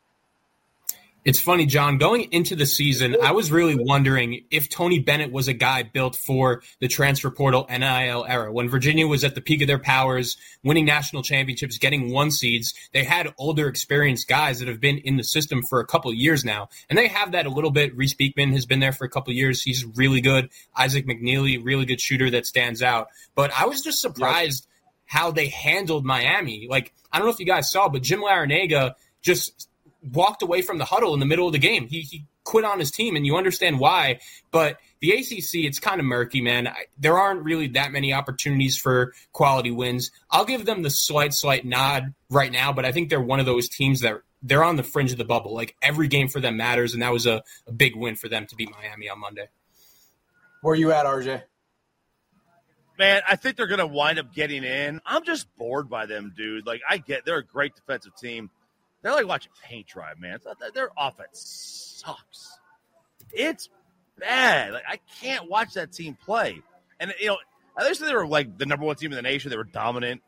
It's 1.25 1.41
funny, 1.41 1.67
John. 1.67 1.99
Going 1.99 2.33
into 2.33 2.57
the 2.57 2.67
season, 2.67 3.17
I 3.23 3.31
was 3.31 3.53
really 3.53 3.77
wondering 3.77 4.43
if 4.51 4.69
Tony 4.69 4.99
Bennett 4.99 5.31
was 5.31 5.47
a 5.47 5.53
guy 5.53 5.85
built 5.85 6.17
for 6.17 6.65
the 6.81 6.89
transfer 6.89 7.31
portal 7.31 7.65
NIL 7.71 8.25
era. 8.27 8.53
When 8.53 8.69
Virginia 8.69 9.07
was 9.07 9.23
at 9.23 9.37
the 9.37 9.41
peak 9.41 9.63
of 9.63 9.69
their 9.69 9.79
powers, 9.79 10.37
winning 10.65 10.85
national 10.85 11.23
championships, 11.23 11.79
getting 11.79 12.11
one 12.11 12.33
seeds, 12.33 12.75
they 12.93 13.05
had 13.05 13.33
older, 13.39 13.69
experienced 13.69 14.27
guys 14.27 14.59
that 14.59 14.67
have 14.67 14.81
been 14.81 14.99
in 14.99 15.17
the 15.17 15.23
system 15.23 15.63
for 15.63 15.79
a 15.79 15.87
couple 15.87 16.13
years 16.13 16.45
now, 16.45 16.69
and 16.91 16.99
they 16.99 17.07
have 17.07 17.31
that 17.31 17.47
a 17.47 17.51
little 17.51 17.71
bit. 17.71 17.97
Reece 17.97 18.15
Beekman 18.15 18.51
has 18.51 18.67
been 18.67 18.81
there 18.81 18.93
for 18.93 19.05
a 19.05 19.11
couple 19.11 19.33
years; 19.33 19.63
he's 19.63 19.85
really 19.95 20.21
good. 20.21 20.51
Isaac 20.77 21.07
McKneely, 21.07 21.65
really 21.65 21.85
good 21.85 22.01
shooter 22.01 22.31
that 22.31 22.47
stands 22.47 22.83
out. 22.83 23.07
But 23.37 23.53
I 23.57 23.67
was 23.67 23.81
just 23.81 24.01
surprised 24.01 24.67
how 25.05 25.31
they 25.31 25.47
handled 25.47 26.05
Miami. 26.05 26.67
Like 26.69 26.93
I 27.13 27.19
don't 27.19 27.29
know 27.29 27.33
if 27.33 27.39
you 27.39 27.47
guys 27.47 27.71
saw, 27.71 27.89
but 27.89 28.03
Jim 28.03 28.23
Larrañaga 28.23 28.95
just 29.23 29.69
walked 30.03 30.43
away 30.43 30.63
from 30.63 30.79
the 30.79 30.85
huddle 30.85 31.15
in 31.15 31.21
the 31.21 31.27
middle 31.27 31.47
of 31.47 31.53
the 31.53 31.59
game. 31.59 31.89
He, 31.89 32.01
he 32.01 32.27
quit 32.45 32.65
on 32.65 32.79
his 32.79 32.91
team, 32.91 33.17
and 33.17 33.25
you 33.25 33.37
understand 33.37 33.79
why. 33.79 34.21
But 34.51 34.79
the 35.01 35.13
ACC, 35.13 35.65
it's 35.65 35.79
kind 35.79 36.01
of 36.01 36.07
murky, 36.07 36.41
man. 36.41 36.69
I, 36.69 36.87
there 36.99 37.19
aren't 37.19 37.43
really 37.43 37.69
that 37.69 37.93
many 37.93 38.13
opportunities 38.13 38.77
for 38.77 39.15
quality 39.33 39.71
wins. 39.71 40.11
I'll 40.31 40.45
give 40.45 40.65
them 40.65 40.83
the 40.83 40.91
slight, 40.91 41.35
slight 41.35 41.65
nod 41.65 42.15
right 42.31 42.53
now, 42.53 42.73
but 42.73 42.85
I 42.85 42.93
think 42.93 43.11
they're 43.11 43.21
one 43.21 43.41
of 43.41 43.47
those 43.47 43.69
teams 43.69 44.01
that 44.01 44.21
they're 44.43 44.65
on 44.65 44.77
the 44.77 44.83
fringe 44.83 45.13
of 45.13 45.19
the 45.19 45.25
bubble. 45.25 45.55
Like 45.55 45.77
every 45.81 46.09
game 46.09 46.29
for 46.29 46.41
them 46.41 46.57
matters, 46.57 46.95
and 46.95 47.03
that 47.03 47.13
was 47.13 47.27
a, 47.27 47.43
a 47.67 47.73
big 47.73 47.97
win 47.97 48.17
for 48.17 48.29
them 48.29 48.47
to 48.47 48.57
beat 48.57 48.71
Miami 48.71 49.09
on 49.09 49.21
Monday. 49.21 49.49
Where 50.63 50.73
are 50.73 50.77
you 50.77 50.93
at, 50.93 51.07
RJ? 51.07 51.43
Man, 52.99 53.23
I 53.29 53.37
think 53.37 53.57
they're 53.57 53.67
going 53.67 53.81
to 53.81 53.87
wind 53.87 54.19
up 54.19 54.33
getting 54.33 54.63
in. 54.63 55.01
I'm 55.05 55.25
just 55.25 55.47
bored 55.57 55.89
by 55.89 56.07
them, 56.07 56.33
dude. 56.37 56.67
Like, 56.67 56.83
I 56.89 56.99
get 56.99 57.25
they're 57.25 57.39
a 57.39 57.45
great 57.45 57.75
defensive 57.75 58.15
team. 58.17 58.51
They're 59.03 59.13
like 59.13 59.27
watching 59.27 59.53
paint 59.65 59.89
dry, 59.89 60.13
man. 60.19 60.39
Their 60.75 60.91
offense 60.97 62.03
sucks. 62.05 62.59
It's 63.33 63.69
bad. 64.19 64.73
Like 64.73 64.85
I 64.89 64.99
can't 65.21 65.49
watch 65.49 65.75
that 65.75 65.93
team 65.93 66.17
play. 66.25 66.63
And 67.01 67.13
you 67.21 67.29
know, 67.29 67.39
at 67.79 67.87
least 67.87 68.01
they 68.01 68.15
were 68.15 68.27
like 68.27 68.59
the 68.59 68.67
number 68.67 68.85
one 68.85 68.97
team 68.97 69.13
in 69.13 69.17
the 69.17 69.23
nation. 69.23 69.51
They 69.51 69.57
were 69.57 69.65
dominant. 69.65 70.23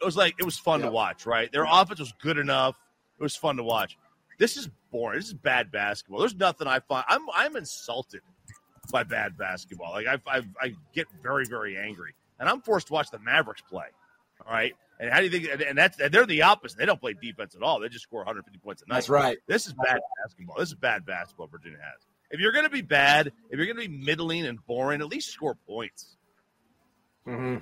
It 0.00 0.04
was 0.04 0.16
like 0.16 0.36
it 0.38 0.44
was 0.44 0.58
fun 0.58 0.80
to 0.82 0.90
watch, 0.90 1.26
right? 1.26 1.50
Their 1.50 1.66
offense 1.68 2.00
was 2.00 2.12
good 2.22 2.38
enough. 2.38 2.76
It 3.18 3.22
was 3.22 3.36
fun 3.36 3.56
to 3.56 3.62
watch. 3.62 3.98
This 4.38 4.56
is 4.56 4.68
boring. 4.90 5.18
This 5.18 5.28
is 5.28 5.34
bad 5.34 5.70
basketball. 5.70 6.20
There's 6.20 6.34
nothing 6.34 6.66
I 6.66 6.80
find. 6.80 7.04
I'm 7.08 7.22
I'm 7.34 7.56
insulted 7.56 8.22
by 8.90 9.02
bad 9.02 9.36
basketball. 9.36 9.92
Like 9.92 10.06
I 10.06 10.18
I, 10.26 10.42
I 10.60 10.74
get 10.94 11.06
very 11.22 11.44
very 11.46 11.76
angry, 11.76 12.14
and 12.38 12.48
I'm 12.48 12.62
forced 12.62 12.86
to 12.88 12.92
watch 12.92 13.10
the 13.10 13.18
Mavericks 13.18 13.62
play. 13.62 13.86
All 14.46 14.52
right, 14.52 14.74
and 15.00 15.10
how 15.10 15.18
do 15.18 15.24
you 15.24 15.30
think? 15.30 15.62
And 15.66 15.78
that's 15.78 15.98
and 15.98 16.12
they're 16.12 16.26
the 16.26 16.42
opposite. 16.42 16.76
They 16.76 16.84
don't 16.84 17.00
play 17.00 17.14
defense 17.14 17.54
at 17.54 17.62
all. 17.62 17.80
They 17.80 17.88
just 17.88 18.04
score 18.04 18.20
150 18.20 18.58
points 18.58 18.82
a 18.82 18.88
night. 18.88 18.96
That's 18.96 19.08
right. 19.08 19.38
This 19.46 19.66
is 19.66 19.72
bad 19.72 19.98
basketball. 20.22 20.56
This 20.58 20.68
is 20.68 20.74
bad 20.74 21.06
basketball. 21.06 21.46
Virginia 21.46 21.78
has. 21.78 22.06
If 22.30 22.38
you're 22.38 22.52
going 22.52 22.66
to 22.66 22.70
be 22.70 22.82
bad, 22.82 23.32
if 23.48 23.58
you're 23.58 23.66
going 23.66 23.82
to 23.82 23.88
be 23.88 24.04
middling 24.04 24.46
and 24.46 24.64
boring, 24.66 25.00
at 25.00 25.08
least 25.08 25.30
score 25.30 25.56
points. 25.66 26.16
hmm 27.24 27.56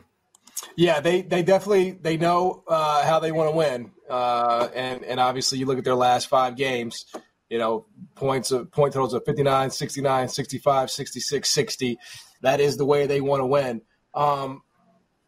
Yeah, 0.76 0.98
they 1.00 1.22
they 1.22 1.44
definitely 1.44 1.92
they 1.92 2.16
know 2.16 2.64
uh, 2.66 3.04
how 3.04 3.20
they 3.20 3.30
want 3.30 3.50
to 3.50 3.56
win, 3.56 3.92
uh, 4.10 4.68
and 4.74 5.04
and 5.04 5.20
obviously 5.20 5.58
you 5.58 5.66
look 5.66 5.78
at 5.78 5.84
their 5.84 5.94
last 5.94 6.26
five 6.28 6.56
games. 6.56 7.06
You 7.48 7.58
know, 7.58 7.86
points 8.16 8.50
of 8.50 8.70
point 8.72 8.92
totals 8.92 9.14
of 9.14 9.24
59, 9.24 9.70
69, 9.70 10.28
65, 10.28 10.90
66, 10.90 11.48
60. 11.48 11.98
That 12.42 12.60
is 12.60 12.76
the 12.76 12.84
way 12.84 13.06
they 13.06 13.22
want 13.22 13.40
to 13.40 13.46
win. 13.46 13.80
Um, 14.12 14.60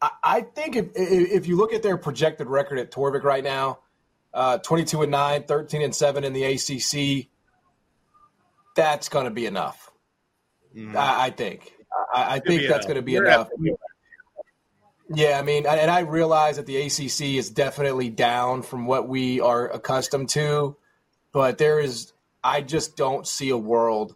I 0.01 0.41
think 0.41 0.75
if 0.75 0.87
if 0.95 1.47
you 1.47 1.55
look 1.57 1.73
at 1.73 1.83
their 1.83 1.97
projected 1.97 2.47
record 2.47 2.79
at 2.79 2.91
Torvik 2.91 3.23
right 3.23 3.43
now, 3.43 3.79
uh, 4.33 4.57
22 4.57 5.03
and 5.03 5.11
9, 5.11 5.43
13 5.43 5.81
and 5.81 5.95
7 5.95 6.23
in 6.23 6.33
the 6.33 6.43
ACC, 6.43 7.27
that's 8.75 9.09
going 9.09 9.25
to 9.25 9.31
be 9.31 9.45
enough. 9.45 9.91
Mm. 10.75 10.95
I, 10.95 11.25
I, 11.25 11.29
think. 11.29 11.71
I, 12.13 12.35
I 12.35 12.39
think 12.39 12.67
that's 12.67 12.85
going 12.85 12.95
to 12.95 13.01
be 13.01 13.15
enough. 13.15 13.49
Yeah, 15.13 15.37
I 15.37 15.41
mean, 15.41 15.65
and 15.67 15.91
I 15.91 15.99
realize 15.99 16.55
that 16.55 16.65
the 16.65 16.77
ACC 16.77 17.37
is 17.37 17.49
definitely 17.49 18.09
down 18.09 18.61
from 18.61 18.85
what 18.85 19.09
we 19.09 19.41
are 19.41 19.69
accustomed 19.69 20.29
to, 20.29 20.77
but 21.33 21.57
there 21.57 21.79
is, 21.79 22.13
I 22.41 22.61
just 22.61 22.95
don't 22.95 23.27
see 23.27 23.49
a 23.49 23.57
world 23.57 24.15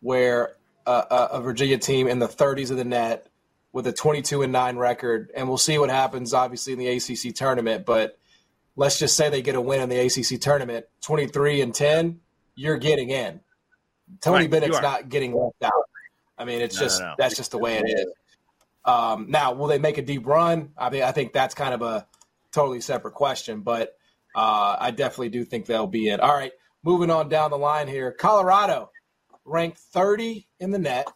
where 0.00 0.56
a, 0.86 1.28
a 1.32 1.40
Virginia 1.42 1.76
team 1.76 2.08
in 2.08 2.20
the 2.20 2.26
30s 2.26 2.70
of 2.70 2.78
the 2.78 2.84
net 2.84 3.29
with 3.72 3.86
a 3.86 3.92
22 3.92 4.42
and 4.42 4.52
9 4.52 4.76
record 4.76 5.30
and 5.34 5.48
we'll 5.48 5.58
see 5.58 5.78
what 5.78 5.90
happens 5.90 6.34
obviously 6.34 6.72
in 6.72 6.78
the 6.78 6.88
ACC 6.88 7.34
tournament 7.34 7.86
but 7.86 8.18
let's 8.76 8.98
just 8.98 9.16
say 9.16 9.30
they 9.30 9.42
get 9.42 9.54
a 9.54 9.60
win 9.60 9.80
in 9.80 9.88
the 9.88 9.98
ACC 9.98 10.40
tournament 10.40 10.86
23 11.02 11.60
and 11.60 11.74
10 11.74 12.20
you're 12.56 12.78
getting 12.78 13.10
in. 13.10 13.40
Tony 14.20 14.42
right, 14.42 14.50
Bennett's 14.50 14.82
not 14.82 15.08
getting 15.08 15.32
left 15.32 15.62
out. 15.62 15.72
I 16.36 16.44
mean 16.44 16.60
it's 16.60 16.76
no, 16.76 16.82
just 16.82 17.00
no, 17.00 17.06
no. 17.08 17.14
that's 17.18 17.36
just 17.36 17.52
the 17.52 17.58
way 17.58 17.78
it 17.78 17.86
is. 17.88 18.06
Um, 18.84 19.26
now 19.28 19.52
will 19.52 19.68
they 19.68 19.78
make 19.78 19.98
a 19.98 20.02
deep 20.02 20.26
run? 20.26 20.70
I 20.76 20.90
mean 20.90 21.02
I 21.02 21.12
think 21.12 21.32
that's 21.32 21.54
kind 21.54 21.74
of 21.74 21.82
a 21.82 22.06
totally 22.52 22.80
separate 22.80 23.14
question 23.14 23.60
but 23.60 23.96
uh, 24.34 24.76
I 24.78 24.92
definitely 24.92 25.30
do 25.30 25.44
think 25.44 25.66
they'll 25.66 25.86
be 25.86 26.08
in. 26.08 26.20
All 26.20 26.34
right 26.34 26.52
moving 26.82 27.10
on 27.10 27.28
down 27.28 27.50
the 27.50 27.58
line 27.58 27.88
here. 27.88 28.12
Colorado 28.12 28.90
ranked 29.44 29.78
30 29.78 30.46
in 30.58 30.70
the 30.70 30.78
net 30.78 31.08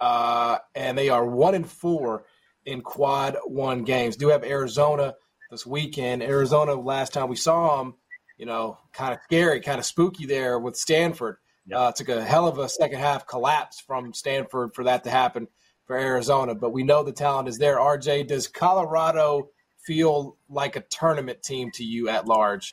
uh, 0.00 0.58
and 0.74 0.96
they 0.96 1.08
are 1.08 1.24
one 1.26 1.54
and 1.54 1.68
four 1.68 2.24
in 2.64 2.82
quad 2.82 3.36
one 3.44 3.84
games. 3.84 4.16
Do 4.16 4.28
have 4.28 4.44
Arizona 4.44 5.14
this 5.50 5.66
weekend. 5.66 6.22
Arizona, 6.22 6.74
last 6.74 7.12
time 7.12 7.28
we 7.28 7.36
saw 7.36 7.78
them, 7.78 7.94
you 8.36 8.46
know, 8.46 8.78
kind 8.92 9.12
of 9.12 9.20
scary, 9.24 9.60
kind 9.60 9.78
of 9.78 9.86
spooky 9.86 10.26
there 10.26 10.58
with 10.58 10.76
Stanford. 10.76 11.36
Yep. 11.68 11.78
Uh, 11.78 11.92
took 11.92 12.08
a 12.10 12.24
hell 12.24 12.46
of 12.46 12.58
a 12.58 12.68
second 12.68 12.98
half 12.98 13.26
collapse 13.26 13.80
from 13.80 14.14
Stanford 14.14 14.74
for 14.74 14.84
that 14.84 15.04
to 15.04 15.10
happen 15.10 15.48
for 15.84 15.96
Arizona. 15.96 16.54
But 16.54 16.72
we 16.72 16.84
know 16.84 17.02
the 17.02 17.12
talent 17.12 17.48
is 17.48 17.58
there. 17.58 17.78
RJ, 17.78 18.28
does 18.28 18.46
Colorado 18.46 19.48
feel 19.84 20.36
like 20.48 20.76
a 20.76 20.84
tournament 20.90 21.42
team 21.42 21.70
to 21.74 21.84
you 21.84 22.08
at 22.08 22.26
large? 22.26 22.72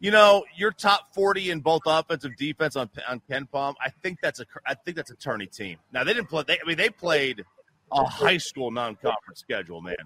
You 0.00 0.10
know, 0.12 0.44
you're 0.56 0.70
top 0.70 1.12
40 1.14 1.50
in 1.50 1.60
both 1.60 1.82
offensive 1.86 2.36
defense 2.36 2.76
on 2.76 2.88
on 3.08 3.20
KenPom. 3.28 3.74
I 3.84 3.90
think 4.02 4.20
that's 4.22 4.40
a 4.40 4.46
I 4.66 4.74
think 4.74 4.96
that's 4.96 5.10
a 5.10 5.16
tourney 5.16 5.46
team. 5.46 5.78
Now 5.92 6.04
they 6.04 6.14
didn't 6.14 6.28
play. 6.28 6.44
They, 6.46 6.58
I 6.62 6.66
mean, 6.66 6.76
they 6.76 6.90
played 6.90 7.44
a 7.90 8.04
high 8.04 8.38
school 8.38 8.70
non-conference 8.70 9.40
schedule. 9.40 9.80
Man, 9.80 9.96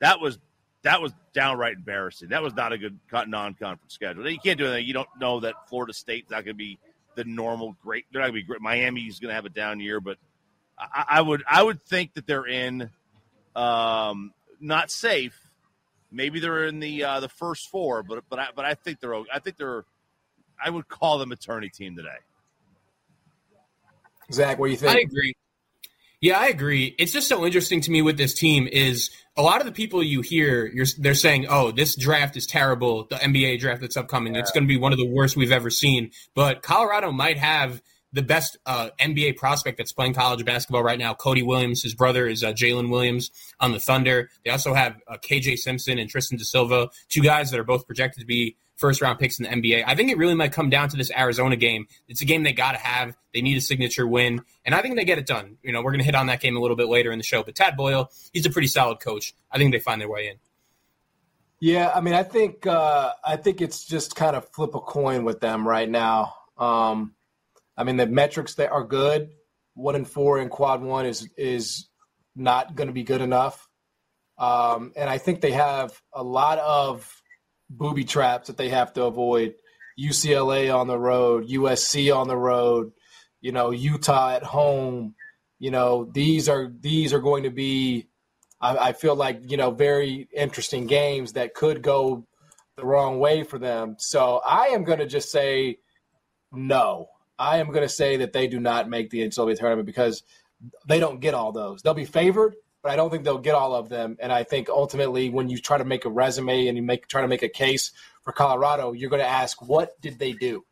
that 0.00 0.20
was 0.20 0.38
that 0.82 1.02
was 1.02 1.12
downright 1.34 1.76
embarrassing. 1.76 2.28
That 2.30 2.42
was 2.42 2.54
not 2.54 2.72
a 2.72 2.78
good 2.78 2.98
non-conference 3.12 3.92
schedule. 3.92 4.28
You 4.30 4.38
can't 4.38 4.58
do 4.58 4.66
anything. 4.66 4.86
You 4.86 4.94
don't 4.94 5.08
know 5.20 5.40
that 5.40 5.68
Florida 5.68 5.92
State's 5.92 6.30
not 6.30 6.44
going 6.44 6.54
to 6.54 6.58
be 6.58 6.78
the 7.16 7.24
normal 7.24 7.76
great. 7.82 8.06
They're 8.12 8.22
not 8.22 8.28
going 8.28 8.40
to 8.40 8.44
be 8.44 8.46
great. 8.46 8.60
Miami's 8.60 9.18
going 9.18 9.30
to 9.30 9.34
have 9.34 9.44
a 9.44 9.50
down 9.50 9.80
year, 9.80 10.00
but 10.00 10.18
I, 10.78 11.04
I, 11.08 11.20
would 11.20 11.42
I 11.50 11.62
would 11.62 11.82
think 11.84 12.14
that 12.14 12.26
they're 12.26 12.46
in 12.46 12.90
um, 13.56 14.32
not 14.60 14.90
safe. 14.90 15.38
Maybe 16.10 16.40
they're 16.40 16.66
in 16.66 16.80
the 16.80 17.04
uh, 17.04 17.20
the 17.20 17.28
first 17.28 17.68
four, 17.68 18.02
but 18.02 18.24
but 18.28 18.38
I 18.38 18.48
but 18.54 18.64
I 18.64 18.74
think 18.74 19.00
they're 19.00 19.14
I 19.14 19.38
think 19.38 19.56
they're 19.56 19.84
I 20.62 20.70
would 20.70 20.88
call 20.88 21.18
them 21.18 21.32
a 21.32 21.36
tourney 21.36 21.68
team 21.68 21.96
today. 21.96 22.08
Zac, 24.32 24.58
what 24.58 24.66
do 24.66 24.72
you 24.72 24.78
think? 24.78 24.96
I 24.96 25.00
agree. 25.00 25.34
Yeah, 26.20 26.38
I 26.38 26.48
agree. 26.48 26.96
It's 26.98 27.12
just 27.12 27.28
so 27.28 27.46
interesting 27.46 27.80
to 27.82 27.90
me 27.90 28.02
with 28.02 28.16
this 28.16 28.34
team 28.34 28.66
is 28.66 29.10
a 29.36 29.42
lot 29.42 29.60
of 29.60 29.66
the 29.66 29.72
people 29.72 30.02
you 30.02 30.20
hear, 30.20 30.72
they're 30.98 31.14
saying, 31.14 31.46
"Oh, 31.48 31.70
this 31.70 31.94
draft 31.94 32.36
is 32.36 32.46
terrible. 32.46 33.04
The 33.04 33.16
NBA 33.16 33.60
draft 33.60 33.80
that's 33.80 33.96
upcoming, 33.96 34.34
yeah. 34.34 34.40
it's 34.40 34.50
going 34.50 34.64
to 34.64 34.68
be 34.68 34.76
one 34.76 34.92
of 34.92 34.98
the 34.98 35.06
worst 35.06 35.36
we've 35.36 35.52
ever 35.52 35.70
seen." 35.70 36.10
But 36.34 36.62
Colorado 36.62 37.12
might 37.12 37.38
have 37.38 37.80
the 38.12 38.22
best 38.22 38.56
uh, 38.66 38.90
NBA 39.00 39.36
prospect 39.36 39.78
that's 39.78 39.92
playing 39.92 40.14
college 40.14 40.44
basketball 40.44 40.82
right 40.82 40.98
now, 40.98 41.14
Cody 41.14 41.42
Williams. 41.42 41.82
His 41.82 41.94
brother 41.94 42.26
is 42.26 42.42
uh, 42.42 42.52
Jalen 42.52 42.90
Williams 42.90 43.30
on 43.60 43.72
the 43.72 43.80
Thunder. 43.80 44.30
They 44.44 44.50
also 44.50 44.74
have 44.74 44.96
uh, 45.06 45.16
KJ 45.18 45.58
Simpson 45.58 45.98
and 45.98 46.08
Tristan 46.08 46.38
da 46.38 46.44
Silva, 46.44 46.88
two 47.08 47.22
guys 47.22 47.50
that 47.50 47.60
are 47.60 47.64
both 47.64 47.86
projected 47.86 48.20
to 48.20 48.26
be 48.26 48.56
first 48.76 49.02
round 49.02 49.18
picks 49.18 49.38
in 49.38 49.44
the 49.44 49.50
NBA. 49.50 49.84
I 49.86 49.94
think 49.94 50.10
it 50.10 50.16
really 50.16 50.34
might 50.34 50.52
come 50.52 50.70
down 50.70 50.88
to 50.88 50.96
this 50.96 51.10
Arizona 51.10 51.56
game. 51.56 51.86
It's 52.08 52.22
a 52.22 52.24
game 52.24 52.44
they 52.44 52.52
got 52.52 52.72
to 52.72 52.78
have. 52.78 53.16
They 53.34 53.42
need 53.42 53.58
a 53.58 53.60
signature 53.60 54.06
win, 54.06 54.42
and 54.64 54.74
I 54.74 54.80
think 54.80 54.96
they 54.96 55.04
get 55.04 55.18
it 55.18 55.26
done. 55.26 55.58
You 55.62 55.72
know, 55.72 55.82
we're 55.82 55.90
going 55.90 56.00
to 56.00 56.06
hit 56.06 56.14
on 56.14 56.26
that 56.26 56.40
game 56.40 56.56
a 56.56 56.60
little 56.60 56.76
bit 56.76 56.88
later 56.88 57.12
in 57.12 57.18
the 57.18 57.24
show. 57.24 57.42
But 57.42 57.56
Tad 57.56 57.76
Boyle, 57.76 58.10
he's 58.32 58.46
a 58.46 58.50
pretty 58.50 58.68
solid 58.68 59.00
coach. 59.00 59.34
I 59.50 59.58
think 59.58 59.72
they 59.72 59.80
find 59.80 60.00
their 60.00 60.08
way 60.08 60.28
in. 60.28 60.36
Yeah, 61.60 61.90
I 61.92 62.00
mean, 62.00 62.14
I 62.14 62.22
think 62.22 62.66
uh, 62.66 63.12
I 63.24 63.36
think 63.36 63.60
it's 63.60 63.84
just 63.84 64.14
kind 64.14 64.36
of 64.36 64.48
flip 64.50 64.74
a 64.74 64.80
coin 64.80 65.24
with 65.24 65.40
them 65.40 65.66
right 65.66 65.88
now. 65.88 66.34
Um, 66.56 67.14
I 67.78 67.84
mean, 67.84 67.96
the 67.96 68.06
metrics 68.06 68.56
that 68.56 68.72
are 68.72 68.84
good. 68.84 69.30
One 69.74 69.94
and 69.94 70.08
four 70.08 70.40
in 70.40 70.48
quad 70.48 70.82
one 70.82 71.06
is 71.06 71.28
is 71.36 71.88
not 72.34 72.74
going 72.74 72.88
to 72.88 72.92
be 72.92 73.04
good 73.04 73.20
enough. 73.20 73.68
Um, 74.36 74.92
and 74.96 75.08
I 75.08 75.18
think 75.18 75.40
they 75.40 75.52
have 75.52 75.92
a 76.12 76.22
lot 76.22 76.58
of 76.58 77.08
booby 77.70 78.04
traps 78.04 78.48
that 78.48 78.56
they 78.56 78.68
have 78.70 78.92
to 78.94 79.04
avoid. 79.04 79.54
UCLA 79.98 80.74
on 80.74 80.86
the 80.86 80.98
road, 80.98 81.48
USC 81.48 82.14
on 82.14 82.28
the 82.28 82.36
road, 82.36 82.92
you 83.40 83.52
know, 83.52 83.70
Utah 83.70 84.30
at 84.30 84.42
home. 84.42 85.14
You 85.58 85.70
know, 85.70 86.08
these 86.12 86.48
are 86.48 86.72
these 86.80 87.12
are 87.12 87.20
going 87.20 87.44
to 87.44 87.50
be, 87.50 88.08
I, 88.60 88.76
I 88.76 88.92
feel 88.92 89.14
like 89.14 89.40
you 89.50 89.56
know, 89.56 89.70
very 89.70 90.28
interesting 90.34 90.86
games 90.86 91.32
that 91.32 91.54
could 91.54 91.82
go 91.82 92.26
the 92.76 92.86
wrong 92.86 93.18
way 93.18 93.42
for 93.42 93.58
them. 93.58 93.96
So 93.98 94.40
I 94.44 94.68
am 94.68 94.84
going 94.84 95.00
to 95.00 95.06
just 95.06 95.30
say 95.30 95.78
no. 96.52 97.08
I 97.38 97.58
am 97.58 97.68
going 97.68 97.82
to 97.82 97.88
say 97.88 98.18
that 98.18 98.32
they 98.32 98.48
do 98.48 98.58
not 98.58 98.88
make 98.88 99.10
the 99.10 99.20
NCAA 99.20 99.58
tournament 99.58 99.86
because 99.86 100.22
they 100.86 100.98
don't 100.98 101.20
get 101.20 101.34
all 101.34 101.52
those. 101.52 101.82
They'll 101.82 101.94
be 101.94 102.04
favored, 102.04 102.56
but 102.82 102.90
I 102.90 102.96
don't 102.96 103.10
think 103.10 103.24
they'll 103.24 103.38
get 103.38 103.54
all 103.54 103.74
of 103.74 103.88
them. 103.88 104.16
And 104.20 104.32
I 104.32 104.42
think 104.42 104.68
ultimately, 104.68 105.30
when 105.30 105.48
you 105.48 105.58
try 105.58 105.78
to 105.78 105.84
make 105.84 106.04
a 106.04 106.10
resume 106.10 106.66
and 106.66 106.76
you 106.76 106.82
make 106.82 107.06
try 107.06 107.22
to 107.22 107.28
make 107.28 107.42
a 107.42 107.48
case 107.48 107.92
for 108.22 108.32
Colorado, 108.32 108.92
you're 108.92 109.10
going 109.10 109.22
to 109.22 109.28
ask, 109.28 109.62
what 109.62 110.00
did 110.00 110.18
they 110.18 110.32
do? 110.32 110.64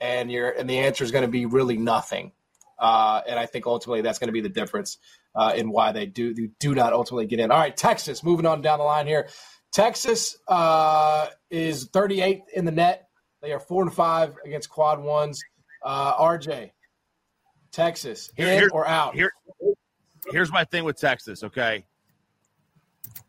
And 0.00 0.30
you're 0.30 0.50
and 0.50 0.68
the 0.68 0.80
answer 0.80 1.04
is 1.04 1.12
going 1.12 1.24
to 1.24 1.30
be 1.30 1.46
really 1.46 1.76
nothing. 1.76 2.32
Uh, 2.78 3.20
and 3.28 3.38
I 3.38 3.46
think 3.46 3.66
ultimately 3.66 4.00
that's 4.00 4.18
going 4.18 4.28
to 4.28 4.32
be 4.32 4.40
the 4.40 4.48
difference 4.48 4.98
uh, 5.36 5.52
in 5.54 5.70
why 5.70 5.92
they 5.92 6.06
do 6.06 6.34
they 6.34 6.50
do 6.58 6.74
not 6.74 6.92
ultimately 6.92 7.26
get 7.26 7.38
in. 7.38 7.52
All 7.52 7.58
right, 7.58 7.76
Texas. 7.76 8.24
Moving 8.24 8.46
on 8.46 8.60
down 8.60 8.80
the 8.80 8.84
line 8.84 9.06
here, 9.06 9.28
Texas 9.72 10.36
uh, 10.48 11.28
is 11.50 11.88
38th 11.88 12.48
in 12.54 12.64
the 12.64 12.72
net. 12.72 13.08
They 13.40 13.52
are 13.52 13.60
four 13.60 13.82
and 13.82 13.92
five 13.92 14.36
against 14.44 14.68
quad 14.68 15.00
ones. 15.00 15.42
Uh, 15.84 16.16
RJ, 16.16 16.70
Texas, 17.70 18.30
in 18.36 18.46
here, 18.46 18.70
or 18.72 18.86
out? 18.86 19.14
Here, 19.14 19.32
here's 20.30 20.52
my 20.52 20.64
thing 20.64 20.84
with 20.84 20.98
Texas, 20.98 21.42
okay? 21.42 21.84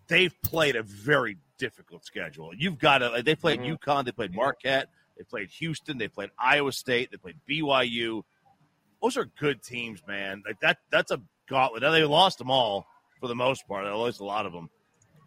They've 0.07 0.33
played 0.43 0.75
a 0.75 0.83
very 0.83 1.37
difficult 1.57 2.05
schedule. 2.05 2.51
You've 2.55 2.77
got 2.77 2.99
to, 2.99 3.21
they 3.23 3.35
played 3.35 3.61
mm-hmm. 3.61 3.73
UConn, 3.73 4.05
they 4.05 4.11
played 4.11 4.33
Marquette, 4.33 4.89
they 5.17 5.23
played 5.23 5.49
Houston, 5.51 5.97
they 5.97 6.07
played 6.07 6.29
Iowa 6.37 6.71
State, 6.71 7.09
they 7.11 7.17
played 7.17 7.37
BYU. 7.49 8.23
Those 9.01 9.17
are 9.17 9.25
good 9.39 9.63
teams, 9.63 10.01
man. 10.07 10.43
Like 10.45 10.59
that, 10.61 10.77
that's 10.91 11.11
a 11.11 11.21
gauntlet. 11.47 11.83
Now 11.83 11.91
they 11.91 12.03
lost 12.03 12.37
them 12.37 12.51
all 12.51 12.87
for 13.19 13.27
the 13.27 13.35
most 13.35 13.67
part. 13.67 13.85
They 13.85 13.91
lost 13.91 14.19
a 14.19 14.25
lot 14.25 14.45
of 14.45 14.53
them. 14.53 14.69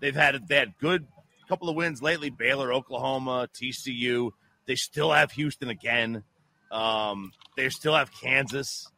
They've 0.00 0.14
had 0.14 0.46
they 0.48 0.56
had 0.56 0.74
good 0.78 1.06
couple 1.46 1.68
of 1.68 1.76
wins 1.76 2.02
lately. 2.02 2.30
Baylor, 2.30 2.72
Oklahoma, 2.72 3.48
TCU. 3.54 4.32
They 4.66 4.74
still 4.74 5.12
have 5.12 5.32
Houston 5.32 5.70
again. 5.70 6.24
Um, 6.70 7.32
they 7.56 7.68
still 7.68 7.94
have 7.94 8.10
Kansas 8.12 8.88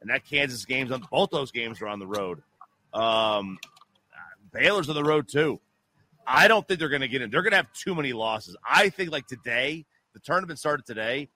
and 0.00 0.10
that 0.10 0.24
Kansas 0.24 0.64
game's 0.64 0.92
on 0.92 1.04
both 1.10 1.30
those 1.30 1.50
games 1.50 1.80
are 1.82 1.88
on 1.88 1.98
the 1.98 2.06
road. 2.06 2.42
Um, 2.92 3.58
Baylor's 4.52 4.88
on 4.88 4.94
the 4.94 5.04
road 5.04 5.28
too. 5.28 5.60
I 6.26 6.48
don't 6.48 6.66
think 6.66 6.80
they're 6.80 6.88
going 6.88 7.02
to 7.02 7.08
get 7.08 7.22
in. 7.22 7.30
They're 7.30 7.42
going 7.42 7.52
to 7.52 7.56
have 7.56 7.72
too 7.72 7.94
many 7.94 8.12
losses. 8.12 8.56
I 8.68 8.88
think 8.88 9.10
like 9.10 9.26
today, 9.26 9.84
the 10.12 10.20
tournament 10.20 10.58
started 10.58 10.86
today. 10.86 11.28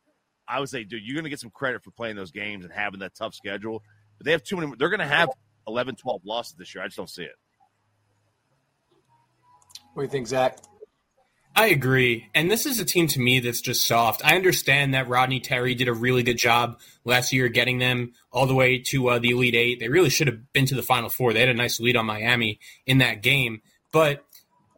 I 0.48 0.58
would 0.58 0.68
say, 0.68 0.84
dude, 0.84 1.02
you're 1.04 1.14
going 1.14 1.24
to 1.24 1.30
get 1.30 1.38
some 1.38 1.50
credit 1.50 1.82
for 1.84 1.90
playing 1.92 2.16
those 2.16 2.32
games 2.32 2.64
and 2.64 2.72
having 2.72 3.00
that 3.00 3.14
tough 3.14 3.34
schedule. 3.34 3.82
But 4.18 4.24
they 4.24 4.32
have 4.32 4.42
too 4.42 4.56
many. 4.56 4.72
They're 4.78 4.88
going 4.88 5.00
to 5.00 5.06
have 5.06 5.30
11, 5.66 5.96
12 5.96 6.22
losses 6.24 6.54
this 6.54 6.74
year. 6.74 6.82
I 6.82 6.86
just 6.86 6.96
don't 6.96 7.10
see 7.10 7.22
it. 7.22 7.36
What 9.94 10.02
do 10.02 10.06
you 10.06 10.10
think, 10.10 10.26
Zac? 10.26 10.58
I 11.60 11.66
agree. 11.66 12.26
And 12.34 12.50
this 12.50 12.64
is 12.64 12.80
a 12.80 12.86
team 12.86 13.06
to 13.08 13.20
me 13.20 13.38
that's 13.38 13.60
just 13.60 13.86
soft. 13.86 14.24
I 14.24 14.34
understand 14.34 14.94
that 14.94 15.10
Rodney 15.10 15.40
Terry 15.40 15.74
did 15.74 15.88
a 15.88 15.92
really 15.92 16.22
good 16.22 16.38
job 16.38 16.80
last 17.04 17.34
year 17.34 17.48
getting 17.48 17.76
them 17.76 18.14
all 18.32 18.46
the 18.46 18.54
way 18.54 18.78
to 18.78 19.08
uh, 19.10 19.18
the 19.18 19.32
Elite 19.32 19.54
Eight. 19.54 19.78
They 19.78 19.90
really 19.90 20.08
should 20.08 20.26
have 20.26 20.54
been 20.54 20.64
to 20.64 20.74
the 20.74 20.82
Final 20.82 21.10
Four. 21.10 21.34
They 21.34 21.40
had 21.40 21.50
a 21.50 21.54
nice 21.54 21.78
lead 21.78 21.98
on 21.98 22.06
Miami 22.06 22.60
in 22.86 22.96
that 22.98 23.22
game. 23.22 23.60
But 23.92 24.24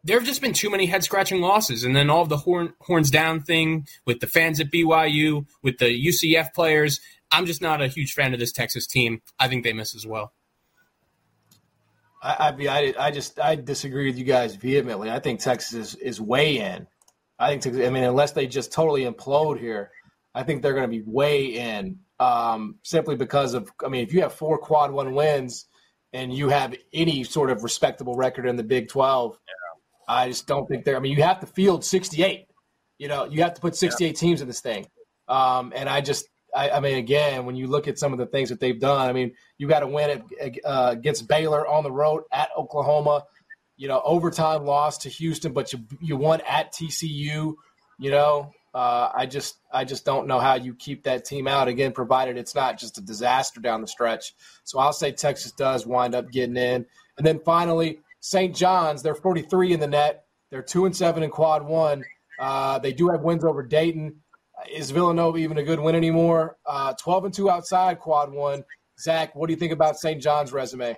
there 0.03 0.19
have 0.19 0.27
just 0.27 0.41
been 0.41 0.51
too 0.51 0.69
many 0.69 0.85
head 0.87 1.05
scratching 1.05 1.39
losses. 1.39 1.85
And 1.85 1.95
then 1.95 2.09
all 2.09 2.23
of 2.23 2.27
the 2.27 2.35
horn, 2.35 2.73
horns 2.81 3.09
down 3.09 3.43
thing 3.43 3.87
with 4.05 4.19
the 4.19 4.27
fans 4.27 4.59
at 4.59 4.69
BYU, 4.69 5.45
with 5.61 5.77
the 5.77 5.85
UCF 5.85 6.53
players. 6.53 6.99
I'm 7.31 7.45
just 7.45 7.61
not 7.61 7.81
a 7.81 7.87
huge 7.87 8.11
fan 8.13 8.33
of 8.33 8.41
this 8.41 8.51
Texas 8.51 8.87
team. 8.87 9.21
I 9.39 9.47
think 9.47 9.63
they 9.63 9.71
miss 9.71 9.95
as 9.95 10.05
well. 10.05 10.33
I, 12.23 12.35
I 12.39 12.55
mean, 12.55 12.69
I, 12.69 12.93
I 12.97 13.11
just 13.11 13.39
I 13.39 13.55
disagree 13.55 14.07
with 14.07 14.17
you 14.17 14.23
guys 14.23 14.55
vehemently. 14.55 15.11
I 15.11 15.19
think 15.19 15.41
Texas 15.41 15.73
is, 15.73 15.95
is 15.95 16.21
way 16.21 16.57
in. 16.57 16.87
I 17.37 17.49
think 17.49 17.63
Texas, 17.63 17.85
I 17.85 17.89
mean, 17.89 18.03
unless 18.03 18.31
they 18.31 18.47
just 18.47 18.71
totally 18.71 19.03
implode 19.03 19.59
here, 19.59 19.91
I 20.33 20.43
think 20.43 20.61
they're 20.61 20.73
going 20.73 20.89
to 20.89 20.97
be 20.97 21.03
way 21.05 21.45
in. 21.45 21.99
Um, 22.19 22.75
simply 22.83 23.17
because 23.17 23.53
of, 23.53 23.69
I 23.83 23.89
mean, 23.89 24.03
if 24.03 24.13
you 24.13 24.21
have 24.21 24.33
four 24.33 24.57
quad 24.57 24.91
one 24.91 25.13
wins 25.13 25.65
and 26.13 26.33
you 26.33 26.47
have 26.49 26.73
any 26.93 27.25
sort 27.25 27.49
of 27.49 27.63
respectable 27.63 28.15
record 28.15 28.47
in 28.47 28.55
the 28.55 28.63
Big 28.63 28.87
Twelve, 28.87 29.37
yeah. 29.45 30.15
I 30.15 30.29
just 30.29 30.47
don't 30.47 30.65
think 30.67 30.85
they're. 30.85 30.95
I 30.95 30.99
mean, 30.99 31.17
you 31.17 31.23
have 31.23 31.41
to 31.41 31.47
field 31.47 31.83
sixty 31.83 32.23
eight. 32.23 32.45
You 32.99 33.09
know, 33.09 33.25
you 33.25 33.41
have 33.43 33.55
to 33.55 33.61
put 33.61 33.75
sixty 33.75 34.05
eight 34.05 34.15
yeah. 34.15 34.27
teams 34.27 34.41
in 34.41 34.47
this 34.47 34.61
thing. 34.61 34.87
Um, 35.27 35.73
and 35.75 35.89
I 35.89 35.99
just 35.99 36.25
I, 36.55 36.69
I, 36.71 36.79
mean, 36.79 36.97
again, 36.97 37.45
when 37.45 37.55
you 37.55 37.67
look 37.67 37.87
at 37.87 37.97
some 37.97 38.13
of 38.13 38.19
the 38.19 38.25
things 38.25 38.49
that 38.49 38.59
they've 38.59 38.79
done, 38.79 39.09
I 39.09 39.13
mean, 39.13 39.33
you 39.57 39.67
got 39.67 39.81
to 39.81 39.87
win 39.87 40.23
it 40.39 40.59
uh, 40.63 40.89
against 40.91 41.27
Baylor 41.27 41.67
on 41.67 41.83
the 41.83 41.91
road 41.91 42.23
at 42.31 42.49
Oklahoma. 42.57 43.25
You 43.75 43.87
know, 43.87 44.01
overtime 44.03 44.65
loss 44.65 44.99
to 44.99 45.09
Houston, 45.09 45.51
but 45.51 45.73
you 45.73 45.79
you 45.99 46.15
won 46.15 46.41
at 46.47 46.73
TCU. 46.73 47.55
You 47.99 48.11
know, 48.11 48.51
uh, 48.73 49.09
I 49.13 49.25
just 49.25 49.57
I 49.71 49.83
just 49.83 50.05
don't 50.05 50.27
know 50.27 50.39
how 50.39 50.55
you 50.55 50.75
keep 50.75 51.03
that 51.03 51.25
team 51.25 51.47
out 51.47 51.67
again, 51.67 51.91
provided 51.91 52.37
it's 52.37 52.55
not 52.55 52.79
just 52.79 52.97
a 52.97 53.01
disaster 53.01 53.59
down 53.61 53.81
the 53.81 53.87
stretch. 53.87 54.33
So 54.63 54.79
I'll 54.79 54.93
say 54.93 55.11
Texas 55.11 55.51
does 55.51 55.87
wind 55.87 56.13
up 56.15 56.31
getting 56.31 56.57
in, 56.57 56.85
and 57.17 57.25
then 57.25 57.39
finally 57.39 57.99
St. 58.19 58.55
John's. 58.55 59.03
They're 59.03 59.15
43 59.15 59.73
in 59.73 59.79
the 59.79 59.87
net. 59.87 60.25
They're 60.49 60.61
two 60.61 60.85
and 60.85 60.95
seven 60.95 61.23
in 61.23 61.29
quad 61.29 61.65
one. 61.65 62.03
Uh, 62.39 62.79
they 62.79 62.93
do 62.93 63.09
have 63.09 63.21
wins 63.21 63.43
over 63.43 63.63
Dayton 63.63 64.21
is 64.71 64.91
Villanova 64.91 65.37
even 65.37 65.57
a 65.57 65.63
good 65.63 65.79
win 65.79 65.95
anymore? 65.95 66.57
Uh, 66.65 66.93
12 66.93 67.25
and 67.25 67.33
2 67.33 67.49
outside 67.49 67.99
quad 67.99 68.31
one. 68.31 68.63
Zac, 68.99 69.35
what 69.35 69.47
do 69.47 69.53
you 69.53 69.59
think 69.59 69.71
about 69.73 69.97
St. 69.97 70.21
John's 70.21 70.53
resume? 70.53 70.97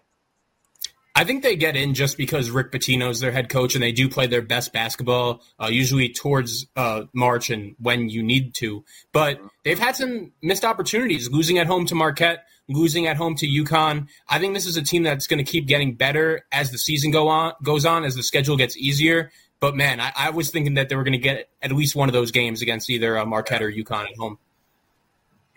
I 1.18 1.24
think 1.24 1.44
they 1.44 1.56
get 1.56 1.78
in 1.78 1.94
just 1.94 2.18
because 2.18 2.52
Rick 2.52 2.74
Pitino 2.74 3.10
is 3.10 3.22
their 3.22 3.32
head 3.32 3.48
coach 3.48 3.74
and 3.74 3.82
they 3.82 3.94
do 3.94 4.10
play 4.10 4.28
their 4.28 4.42
best 4.42 4.74
basketball, 4.74 5.42
uh, 5.58 5.68
usually 5.68 6.10
towards 6.10 6.68
uh, 6.76 7.04
March 7.14 7.50
and 7.50 7.76
when 7.80 8.10
you 8.10 8.22
need 8.22 8.54
to. 8.56 8.84
But 9.14 9.40
they've 9.64 9.80
had 9.80 9.96
some 9.96 10.34
missed 10.42 10.66
opportunities, 10.66 11.32
losing 11.32 11.58
at 11.58 11.68
home 11.68 11.86
to 11.86 11.96
Marquette, 11.96 12.44
losing 12.68 13.08
at 13.08 13.16
home 13.16 13.36
to 13.36 13.48
UConn. 13.48 14.10
I 14.28 14.40
think 14.40 14.56
this 14.56 14.66
is 14.66 14.76
a 14.76 14.82
team 14.82 15.04
that's 15.04 15.26
going 15.26 15.44
to 15.44 15.50
keep 15.50 15.68
getting 15.68 15.96
better 15.96 16.42
as 16.52 16.72
the 16.72 16.78
season 16.78 17.12
go 17.12 17.30
on 17.30 17.54
goes 17.64 17.86
on, 17.86 18.04
as 18.04 18.16
the 18.16 18.24
schedule 18.24 18.58
gets 18.58 18.76
easier. 18.76 19.32
But 19.66 19.76
man, 19.76 20.00
I, 20.00 20.12
I 20.16 20.30
was 20.30 20.52
thinking 20.52 20.76
that 20.76 20.90
they 20.90 20.96
were 20.96 21.04
going 21.04 21.14
to 21.14 21.18
get 21.18 21.50
at 21.60 21.72
least 21.72 21.96
one 21.96 22.08
of 22.08 22.14
those 22.14 22.30
games 22.30 22.62
against 22.62 22.88
either 22.88 23.18
uh, 23.18 23.26
Marquette 23.26 23.64
or 23.64 23.72
UConn 23.72 24.04
at 24.04 24.16
home. 24.16 24.38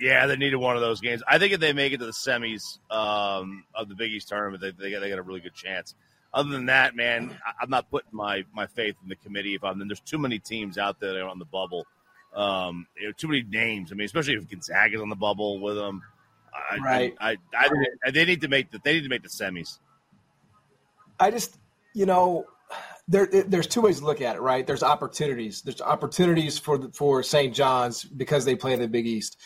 Yeah, 0.01 0.25
they 0.25 0.37
needed 0.37 0.57
one 0.57 0.77
of 0.77 0.81
those 0.81 1.03
games. 1.03 1.23
I 1.29 1.39
think 1.39 1.53
if 1.53 1.61
they 1.61 1.75
make 1.75 1.93
it 1.93 1.99
to 1.99 2.07
the 2.07 2.13
semis 2.13 2.79
um, 2.91 3.65
of 3.75 3.91
the 3.91 3.95
Big 3.95 4.11
East 4.11 4.29
tournament, 4.29 4.63
they, 4.63 4.71
they, 4.71 4.91
got, 4.91 5.01
they 5.01 5.11
got 5.11 5.19
a 5.19 5.23
really 5.23 5.41
good 5.41 5.53
chance. 5.53 5.95
Other 6.33 6.49
than 6.49 6.65
that, 6.67 6.97
man, 6.97 7.39
I, 7.45 7.63
am 7.63 7.69
not 7.69 7.91
putting 7.91 8.09
my, 8.13 8.47
my 8.55 8.67
faith 8.67 8.97
in 9.03 9.11
the 9.11 9.17
committee. 9.17 9.55
If 9.55 9.63
I'm, 9.63 9.79
then, 9.79 9.89
there's 9.89 10.01
too 10.01 10.17
many 10.17 10.39
teams 10.39 10.79
out 10.79 11.01
there 11.01 11.13
that 11.13 11.21
are 11.21 11.29
on 11.29 11.39
the 11.39 11.45
bubble. 11.45 11.87
Um, 12.35 12.87
you 12.99 13.09
know, 13.09 13.13
too 13.13 13.29
many 13.29 13.43
names. 13.43 13.93
I 13.93 13.95
mean, 13.95 14.07
especially 14.07 14.37
if 14.37 14.49
Gonzaga's 14.49 15.03
on 15.03 15.11
the 15.11 15.17
bubble 15.17 15.61
with 15.61 15.77
them. 15.77 16.03
I, 16.55 16.79
right. 16.79 17.15
I, 17.21 17.37
I, 17.55 17.69
I, 18.07 18.11
they 18.11 18.25
need 18.25 18.41
to 18.41 18.49
make 18.49 18.71
the 18.71 18.81
they 18.83 18.95
need 18.95 19.03
to 19.03 19.11
make 19.11 19.23
the 19.23 19.29
semis. 19.29 19.81
I 21.21 21.31
just, 21.31 21.59
you 21.93 22.07
know, 22.07 22.47
there, 23.09 23.27
there's 23.27 23.67
two 23.67 23.81
ways 23.81 24.01
to 24.01 24.05
look 24.05 24.21
at 24.21 24.37
it, 24.37 24.41
right? 24.41 24.67
There's 24.67 24.83
opportunities. 24.83 25.63
There's 25.63 25.81
opportunities 25.81 26.59
for 26.59 26.91
for 26.93 27.23
St. 27.23 27.55
John's 27.55 28.05
because 28.05 28.45
they 28.45 28.55
play 28.55 28.75
in 28.75 28.81
the 28.81 28.89
Big 28.89 29.07
East 29.07 29.39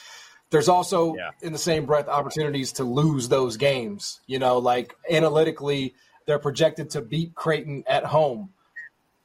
there's 0.53 0.69
also 0.69 1.17
yeah. 1.17 1.31
in 1.41 1.53
the 1.53 1.59
same 1.59 1.87
breath 1.87 2.09
opportunities 2.09 2.73
to 2.73 2.85
lose 2.85 3.29
those 3.29 3.57
games. 3.57 4.21
You 4.27 4.39
know, 4.39 4.59
like 4.59 4.95
analytically, 5.11 5.95
they're 6.27 6.39
projected 6.39 6.91
to 6.91 7.01
beat 7.01 7.35
Creighton 7.35 7.83
at 7.87 8.05
home. 8.05 8.51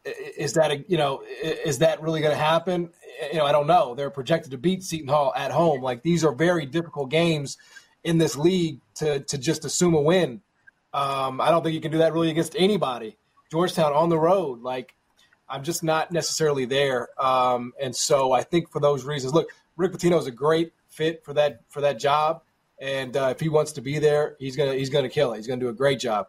Is 0.05 0.53
that 0.53 0.71
a 0.71 0.85
you 0.87 0.97
know 0.97 1.21
is 1.27 1.79
that 1.79 2.01
really 2.01 2.21
going 2.21 2.31
to 2.31 2.41
happen? 2.41 2.89
You 3.31 3.39
know, 3.39 3.45
I 3.45 3.51
don't 3.51 3.67
know. 3.67 3.93
They're 3.93 4.09
projected 4.09 4.51
to 4.51 4.57
beat 4.57 4.83
Seton 4.83 5.09
Hall 5.09 5.33
at 5.35 5.51
home. 5.51 5.81
Like 5.81 6.01
these 6.01 6.23
are 6.23 6.33
very 6.33 6.65
difficult 6.65 7.11
games 7.11 7.57
in 8.05 8.17
this 8.17 8.37
league 8.37 8.79
to 8.95 9.19
to 9.19 9.37
just 9.37 9.65
assume 9.65 9.95
a 9.95 10.01
win. 10.01 10.41
Um, 10.93 11.41
I 11.41 11.51
don't 11.51 11.61
think 11.61 11.75
you 11.75 11.81
can 11.81 11.91
do 11.91 11.97
that 11.97 12.13
really 12.13 12.31
against 12.31 12.55
anybody. 12.57 13.17
Georgetown 13.51 13.93
on 13.93 14.09
the 14.09 14.17
road, 14.17 14.61
like 14.61 14.95
I'm 15.49 15.63
just 15.63 15.83
not 15.83 16.11
necessarily 16.11 16.65
there. 16.65 17.09
Um, 17.21 17.73
and 17.81 17.95
so 17.95 18.31
I 18.31 18.43
think 18.43 18.69
for 18.69 18.79
those 18.79 19.05
reasons, 19.05 19.33
look, 19.33 19.49
Rick 19.77 19.93
Pitino 19.93 20.19
is 20.19 20.27
a 20.27 20.31
great 20.31 20.73
fit 20.89 21.23
for 21.23 21.33
that 21.33 21.61
for 21.69 21.81
that 21.81 21.99
job, 21.99 22.41
and 22.79 23.15
uh, 23.15 23.29
if 23.31 23.39
he 23.39 23.49
wants 23.49 23.73
to 23.73 23.81
be 23.81 23.99
there, 23.99 24.35
he's 24.39 24.55
gonna 24.55 24.73
he's 24.73 24.89
gonna 24.89 25.09
kill 25.09 25.33
it. 25.33 25.37
He's 25.37 25.47
gonna 25.47 25.61
do 25.61 25.69
a 25.69 25.73
great 25.73 25.99
job. 25.99 26.27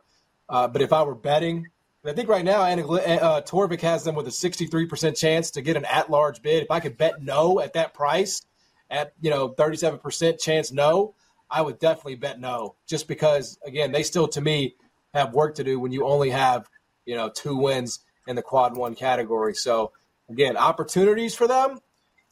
Uh, 0.48 0.68
but 0.68 0.80
if 0.80 0.92
I 0.92 1.02
were 1.02 1.14
betting, 1.14 1.68
I 2.04 2.12
think 2.12 2.28
right 2.28 2.44
now 2.44 2.62
uh, 2.62 3.42
Torvik 3.42 3.80
has 3.82 4.04
them 4.04 4.14
with 4.14 4.26
a 4.26 4.30
63% 4.30 5.16
chance 5.16 5.50
to 5.50 5.60
get 5.60 5.76
an 5.76 5.84
at-large 5.84 6.40
bid. 6.40 6.62
If 6.62 6.70
I 6.70 6.80
could 6.80 6.96
bet 6.96 7.22
no 7.22 7.60
at 7.60 7.74
that 7.74 7.92
price, 7.92 8.46
at 8.88 9.12
you 9.20 9.30
know 9.30 9.50
37% 9.50 10.40
chance 10.40 10.72
no, 10.72 11.14
I 11.50 11.62
would 11.62 11.78
definitely 11.78 12.16
bet 12.16 12.40
no. 12.40 12.76
Just 12.86 13.08
because 13.08 13.58
again, 13.66 13.92
they 13.92 14.02
still 14.02 14.28
to 14.28 14.40
me 14.40 14.76
have 15.14 15.34
work 15.34 15.56
to 15.56 15.64
do 15.64 15.80
when 15.80 15.92
you 15.92 16.06
only 16.06 16.30
have 16.30 16.68
you 17.08 17.16
know 17.16 17.30
two 17.30 17.56
wins 17.56 18.00
in 18.26 18.36
the 18.36 18.42
quad 18.42 18.76
one 18.76 18.94
category. 18.94 19.54
So 19.54 19.92
again, 20.28 20.56
opportunities 20.56 21.34
for 21.34 21.48
them 21.48 21.80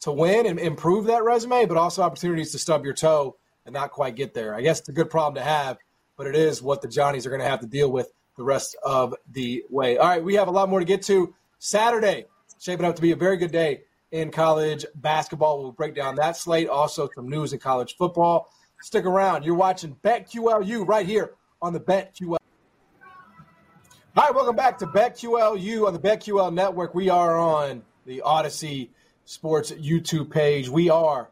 to 0.00 0.12
win 0.12 0.44
and 0.44 0.60
improve 0.60 1.06
that 1.06 1.24
resume, 1.24 1.64
but 1.64 1.78
also 1.78 2.02
opportunities 2.02 2.52
to 2.52 2.58
stub 2.58 2.84
your 2.84 2.92
toe 2.92 3.36
and 3.64 3.72
not 3.72 3.90
quite 3.90 4.14
get 4.14 4.34
there. 4.34 4.54
I 4.54 4.60
guess 4.60 4.80
it's 4.80 4.90
a 4.90 4.92
good 4.92 5.08
problem 5.08 5.34
to 5.36 5.48
have, 5.48 5.78
but 6.18 6.26
it 6.26 6.36
is 6.36 6.60
what 6.60 6.82
the 6.82 6.88
Johnnies 6.88 7.26
are 7.26 7.30
going 7.30 7.40
to 7.40 7.48
have 7.48 7.60
to 7.60 7.66
deal 7.66 7.90
with 7.90 8.12
the 8.36 8.44
rest 8.44 8.76
of 8.84 9.14
the 9.32 9.64
way. 9.70 9.96
All 9.96 10.06
right, 10.06 10.22
we 10.22 10.34
have 10.34 10.48
a 10.48 10.50
lot 10.50 10.68
more 10.68 10.78
to 10.78 10.84
get 10.84 11.02
to. 11.04 11.34
Saturday, 11.58 12.26
shaping 12.60 12.84
up 12.84 12.96
to 12.96 13.02
be 13.02 13.12
a 13.12 13.16
very 13.16 13.38
good 13.38 13.50
day 13.50 13.80
in 14.12 14.30
college 14.30 14.84
basketball. 14.94 15.62
We'll 15.62 15.72
break 15.72 15.94
down 15.94 16.16
that 16.16 16.36
slate, 16.36 16.68
also 16.68 17.08
some 17.14 17.30
news 17.30 17.54
in 17.54 17.58
college 17.60 17.96
football. 17.96 18.52
Stick 18.82 19.06
around. 19.06 19.42
You're 19.42 19.54
watching 19.54 19.96
BetQLU 20.04 20.86
right 20.86 21.06
here 21.06 21.32
on 21.62 21.72
the 21.72 21.80
BetQL. 21.80 22.36
Right, 24.16 24.34
welcome 24.34 24.56
back 24.56 24.78
to 24.78 24.86
BetQLU 24.86 25.86
on 25.86 25.92
the 25.92 25.98
BetQL 25.98 26.50
network. 26.50 26.94
We 26.94 27.10
are 27.10 27.36
on 27.36 27.82
the 28.06 28.22
Audacy 28.24 28.88
Sports 29.26 29.72
YouTube 29.72 30.30
page. 30.30 30.70
We 30.70 30.88
are 30.88 31.28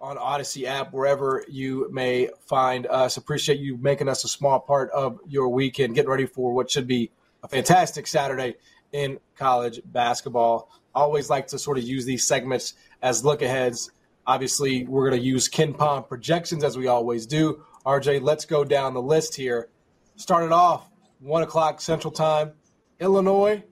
on 0.00 0.16
Audacy 0.16 0.64
app, 0.64 0.92
wherever 0.92 1.44
you 1.48 1.88
may 1.92 2.30
find 2.48 2.88
us. 2.88 3.16
Appreciate 3.16 3.60
you 3.60 3.76
making 3.76 4.08
us 4.08 4.24
a 4.24 4.28
small 4.28 4.58
part 4.58 4.90
of 4.90 5.20
your 5.28 5.50
weekend, 5.50 5.94
getting 5.94 6.10
ready 6.10 6.26
for 6.26 6.52
what 6.52 6.68
should 6.68 6.88
be 6.88 7.12
a 7.44 7.48
fantastic 7.48 8.08
Saturday 8.08 8.56
in 8.90 9.20
college 9.36 9.80
basketball. 9.84 10.68
Always 10.96 11.30
like 11.30 11.46
to 11.48 11.60
sort 11.60 11.78
of 11.78 11.84
use 11.84 12.06
these 12.06 12.26
segments 12.26 12.74
as 13.02 13.24
look 13.24 13.40
aheads. 13.40 13.92
Obviously, 14.26 14.84
we're 14.84 15.08
going 15.08 15.20
to 15.20 15.24
use 15.24 15.48
KenPom 15.48 16.08
projections 16.08 16.64
as 16.64 16.76
we 16.76 16.88
always 16.88 17.24
do. 17.24 17.62
RJ, 17.86 18.20
let's 18.20 18.46
go 18.46 18.64
down 18.64 18.94
the 18.94 19.02
list 19.02 19.36
here. 19.36 19.68
Started 20.16 20.50
off 20.50 20.90
one 21.20 21.42
o'clock 21.42 21.80
Central 21.80 22.12
Time, 22.12 22.52
Illinois 23.00 23.62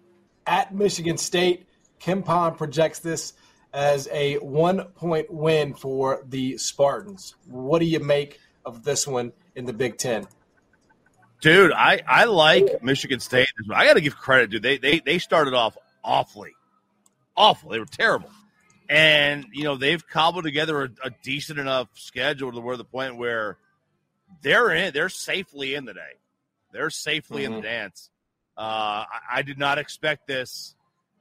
at 0.47 0.75
Michigan 0.75 1.17
State. 1.17 1.67
KenPom 2.01 2.57
projects 2.59 2.99
this 2.99 3.33
as 3.73 4.09
a 4.13 4.37
one 4.37 4.85
point 4.95 5.33
win 5.33 5.75
for 5.75 6.23
the 6.29 6.59
Spartans. 6.59 7.35
What 7.47 7.81
do 7.81 7.87
you 7.87 8.01
make 8.01 8.41
of 8.65 8.85
this 8.85 9.07
one 9.07 9.33
in 9.55 9.65
the 9.65 9.73
Big 9.73 9.99
Ten? 9.99 10.27
Dude, 11.41 11.73
I, 11.73 12.01
I 12.07 12.25
like 12.25 12.83
Michigan 12.83 13.21
State. 13.21 13.49
I 13.75 13.87
got 13.87 13.95
to 13.95 14.01
give 14.01 14.17
credit, 14.17 14.51
dude. 14.51 14.63
They, 14.63 14.79
they 14.79 15.01
they 15.01 15.19
started 15.19 15.53
off 15.53 15.77
awfully, 16.03 16.53
awful. 17.37 17.71
They 17.71 17.79
were 17.79 17.85
terrible, 17.85 18.31
and 18.89 19.45
you 19.53 19.65
know 19.65 19.77
they've 19.77 20.07
cobbled 20.07 20.45
together 20.45 20.85
a, 20.85 20.89
a 21.05 21.11
decent 21.23 21.59
enough 21.59 21.89
schedule 21.95 22.53
to 22.53 22.61
where 22.61 22.77
the 22.77 22.85
point 22.85 23.17
where 23.17 23.59
they're 24.41 24.71
in, 24.71 24.95
they're 24.95 25.11
safely 25.11 25.75
in 25.75 25.85
the 25.85 25.93
day, 25.93 26.13
they're 26.75 26.91
safely 26.91 27.45
mm-hmm. 27.45 27.55
in 27.55 27.61
the 27.61 27.67
mm-hmm. 27.67 27.77
dance. 27.77 28.11
Uh, 28.57 28.61
I, 28.61 29.07
I 29.37 29.43
did 29.43 29.59
not 29.59 29.79
expect 29.79 30.27
this 30.27 30.75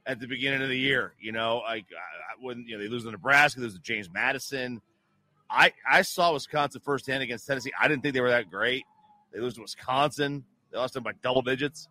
at 0.05 0.19
the 0.19 0.27
beginning 0.27 0.61
of 0.61 0.69
the 0.69 0.77
year. 0.77 1.13
You 1.21 1.31
know, 1.31 1.59
I, 1.59 1.75
like 1.75 1.85
when 2.41 2.65
you 2.67 2.75
know 2.75 2.83
they 2.83 2.89
lose 2.89 3.03
to 3.03 3.11
Nebraska, 3.11 3.61
there's 3.61 3.77
James 3.79 4.09
Madison. 4.11 4.81
I 5.49 5.71
I 5.89 6.01
saw 6.01 6.33
Wisconsin 6.33 6.81
firsthand 6.83 7.23
against 7.23 7.47
Tennessee. 7.47 7.71
I 7.79 7.87
didn't 7.87 8.01
think 8.01 8.15
they 8.15 8.21
were 8.21 8.31
that 8.31 8.49
great. 8.49 8.83
They 9.31 9.39
lose 9.39 9.53
to 9.55 9.61
Wisconsin. 9.61 10.43
They 10.71 10.77
lost 10.77 10.95
them 10.95 11.03
by 11.03 11.13
double 11.21 11.41
digits. 11.41 11.87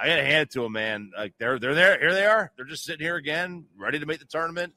I 0.00 0.06
got 0.06 0.16
to 0.16 0.24
hand 0.24 0.42
it 0.42 0.50
to 0.52 0.62
them, 0.62 0.72
man. 0.72 1.10
Like 1.16 1.34
they're 1.38 1.58
they're 1.58 1.74
there. 1.74 1.98
Here 1.98 2.12
they 2.12 2.26
are. 2.26 2.52
They're 2.56 2.66
just 2.66 2.84
sitting 2.84 3.04
here 3.04 3.16
again, 3.16 3.66
ready 3.76 3.98
to 3.98 4.06
make 4.06 4.20
the 4.20 4.26
tournament. 4.26 4.74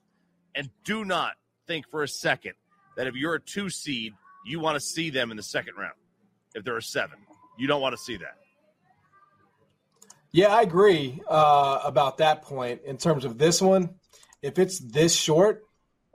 And 0.55 0.69
do 0.83 1.05
not 1.05 1.33
think 1.67 1.87
for 1.89 2.03
a 2.03 2.07
second 2.07 2.53
that 2.97 3.07
if 3.07 3.15
you're 3.15 3.35
a 3.35 3.39
two 3.39 3.69
seed, 3.69 4.13
you 4.45 4.59
want 4.59 4.75
to 4.75 4.81
see 4.81 5.09
them 5.09 5.31
in 5.31 5.37
the 5.37 5.43
second 5.43 5.75
round. 5.77 5.93
If 6.53 6.65
they're 6.65 6.77
a 6.77 6.81
seven, 6.81 7.19
you 7.61 7.67
don't 7.67 7.79
want 7.79 7.95
to 7.95 8.01
see 8.01 8.17
that. 8.17 8.37
Yeah, 10.31 10.47
I 10.47 10.63
agree 10.63 11.21
uh, 11.29 11.81
about 11.83 12.17
that 12.17 12.41
point. 12.41 12.81
In 12.85 12.97
terms 12.97 13.23
of 13.23 13.37
this 13.37 13.61
one, 13.61 13.91
if 14.41 14.57
it's 14.57 14.79
this 14.79 15.13
short, 15.13 15.63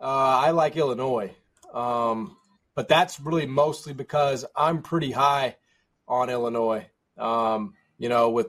uh, 0.01 0.03
I 0.03 0.51
like 0.51 0.77
Illinois. 0.77 1.33
Um, 1.73 2.37
but 2.75 2.89
that's 2.89 3.21
really 3.21 3.47
mostly 3.47 3.93
because 3.93 4.45
I'm 4.57 4.83
pretty 4.83 5.13
high 5.13 5.55
on 6.09 6.31
Illinois. 6.31 6.89
Um, 7.17 7.75
you 7.97 8.09
know, 8.09 8.31
with 8.31 8.49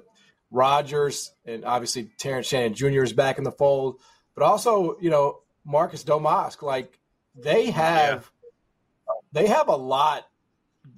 Rodgers 0.49 1.31
and 1.45 1.65
obviously 1.65 2.09
Terrence 2.17 2.47
Shannon 2.47 2.73
Jr. 2.73 3.03
is 3.03 3.13
back 3.13 3.37
in 3.37 3.43
the 3.43 3.51
fold, 3.51 3.99
but 4.33 4.43
also, 4.43 4.97
you 4.99 5.11
know, 5.11 5.41
Marcus 5.63 6.03
Domask. 6.03 6.63
Like 6.63 6.97
they 7.35 7.69
have, 7.69 8.31
yeah. 9.07 9.13
they 9.33 9.47
have 9.47 9.67
a 9.67 9.75
lot 9.75 10.26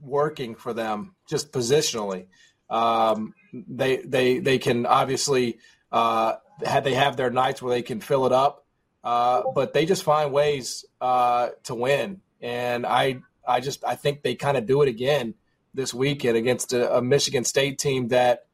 working 0.01 0.55
for 0.55 0.73
them 0.73 1.15
just 1.27 1.51
positionally. 1.51 2.27
Um, 2.69 3.33
they 3.53 3.97
they 3.97 4.39
they 4.39 4.59
can 4.59 4.85
obviously 4.85 5.59
uh, 5.91 6.35
have 6.63 6.83
they 6.83 6.93
have 6.93 7.17
their 7.17 7.31
nights 7.31 7.61
where 7.61 7.73
they 7.73 7.81
can 7.81 7.99
fill 7.99 8.25
it 8.25 8.31
up, 8.31 8.65
uh, 9.03 9.43
but 9.55 9.73
they 9.73 9.85
just 9.85 10.03
find 10.03 10.31
ways 10.31 10.85
uh, 11.01 11.49
to 11.63 11.75
win. 11.75 12.21
And 12.41 12.85
I 12.85 13.21
I 13.47 13.59
just 13.59 13.83
I 13.83 13.95
think 13.95 14.21
they 14.21 14.35
kind 14.35 14.57
of 14.57 14.65
do 14.65 14.81
it 14.81 14.89
again 14.89 15.33
this 15.73 15.93
weekend 15.93 16.37
against 16.37 16.73
a, 16.73 16.97
a 16.97 17.01
Michigan 17.01 17.43
State 17.43 17.79
team 17.79 18.09
that 18.09 18.45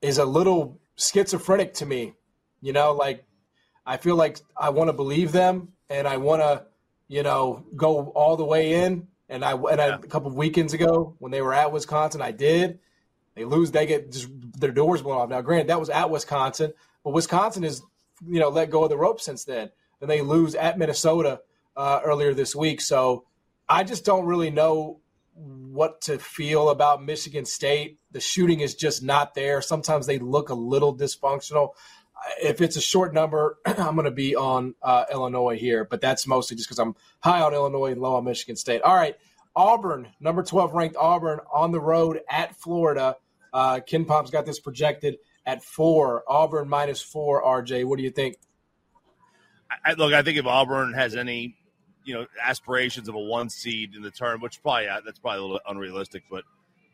is 0.00 0.18
a 0.18 0.24
little 0.24 0.80
schizophrenic 0.96 1.74
to 1.74 1.86
me. 1.86 2.14
You 2.60 2.72
know, 2.72 2.92
like 2.92 3.24
I 3.86 3.98
feel 3.98 4.16
like 4.16 4.38
I 4.56 4.70
want 4.70 4.88
to 4.88 4.92
believe 4.94 5.32
them 5.32 5.72
and 5.90 6.08
I 6.08 6.16
want 6.16 6.42
to, 6.42 6.64
you 7.08 7.22
know, 7.22 7.64
go 7.76 8.08
all 8.14 8.36
the 8.36 8.44
way 8.44 8.84
in. 8.84 9.08
And 9.28 9.44
I 9.44 9.52
and 9.52 9.80
I, 9.80 9.86
a 9.86 9.98
couple 9.98 10.28
of 10.28 10.36
weekends 10.36 10.74
ago 10.74 11.14
when 11.18 11.32
they 11.32 11.42
were 11.42 11.54
at 11.54 11.72
Wisconsin, 11.72 12.20
I 12.20 12.32
did. 12.32 12.78
They 13.34 13.44
lose, 13.44 13.72
they 13.72 13.86
get 13.86 14.12
just 14.12 14.28
their 14.60 14.70
doors 14.70 15.02
blown 15.02 15.18
off. 15.18 15.28
Now, 15.28 15.40
granted, 15.40 15.68
that 15.68 15.80
was 15.80 15.90
at 15.90 16.10
Wisconsin, 16.10 16.72
but 17.02 17.10
Wisconsin 17.10 17.64
has 17.64 17.82
you 18.26 18.40
know 18.40 18.48
let 18.48 18.70
go 18.70 18.84
of 18.84 18.90
the 18.90 18.96
rope 18.96 19.20
since 19.20 19.44
then. 19.44 19.70
And 20.00 20.10
they 20.10 20.20
lose 20.20 20.54
at 20.54 20.78
Minnesota 20.78 21.40
uh, 21.76 22.00
earlier 22.04 22.34
this 22.34 22.54
week. 22.54 22.80
So 22.80 23.24
I 23.68 23.84
just 23.84 24.04
don't 24.04 24.26
really 24.26 24.50
know 24.50 25.00
what 25.34 26.02
to 26.02 26.18
feel 26.18 26.68
about 26.68 27.02
Michigan 27.02 27.44
State. 27.44 27.98
The 28.12 28.20
shooting 28.20 28.60
is 28.60 28.74
just 28.74 29.02
not 29.02 29.34
there. 29.34 29.60
Sometimes 29.60 30.06
they 30.06 30.18
look 30.18 30.48
a 30.48 30.54
little 30.54 30.94
dysfunctional. 30.96 31.70
If 32.42 32.60
it's 32.60 32.76
a 32.76 32.80
short 32.80 33.12
number, 33.12 33.58
I'm 33.66 33.94
going 33.94 34.04
to 34.04 34.10
be 34.10 34.36
on 34.36 34.74
uh, 34.82 35.04
Illinois 35.12 35.58
here, 35.58 35.84
but 35.84 36.00
that's 36.00 36.26
mostly 36.26 36.56
just 36.56 36.68
because 36.68 36.78
I'm 36.78 36.94
high 37.20 37.42
on 37.42 37.54
Illinois 37.54 37.92
and 37.92 38.00
low 38.00 38.16
on 38.16 38.24
Michigan 38.24 38.56
State. 38.56 38.82
All 38.82 38.94
right, 38.94 39.16
Auburn, 39.56 40.08
number 40.20 40.42
12 40.42 40.74
ranked 40.74 40.96
Auburn 40.96 41.40
on 41.52 41.72
the 41.72 41.80
road 41.80 42.20
at 42.28 42.56
Florida. 42.56 43.16
Uh, 43.52 43.80
KenPom's 43.80 44.30
got 44.30 44.46
this 44.46 44.58
projected 44.58 45.18
at 45.46 45.62
four. 45.62 46.24
Auburn 46.28 46.68
minus 46.68 47.00
four. 47.00 47.42
RJ, 47.42 47.84
what 47.84 47.98
do 47.98 48.02
you 48.02 48.10
think? 48.10 48.36
I, 49.84 49.92
look, 49.94 50.12
I 50.12 50.22
think 50.22 50.38
if 50.38 50.46
Auburn 50.46 50.92
has 50.94 51.14
any, 51.14 51.56
you 52.04 52.14
know, 52.14 52.26
aspirations 52.42 53.08
of 53.08 53.14
a 53.14 53.20
one 53.20 53.48
seed 53.48 53.94
in 53.94 54.02
the 54.02 54.10
tournament, 54.10 54.42
which 54.42 54.62
probably 54.62 54.88
uh, 54.88 55.00
that's 55.04 55.18
probably 55.18 55.38
a 55.38 55.42
little 55.42 55.60
unrealistic, 55.68 56.24
but 56.30 56.44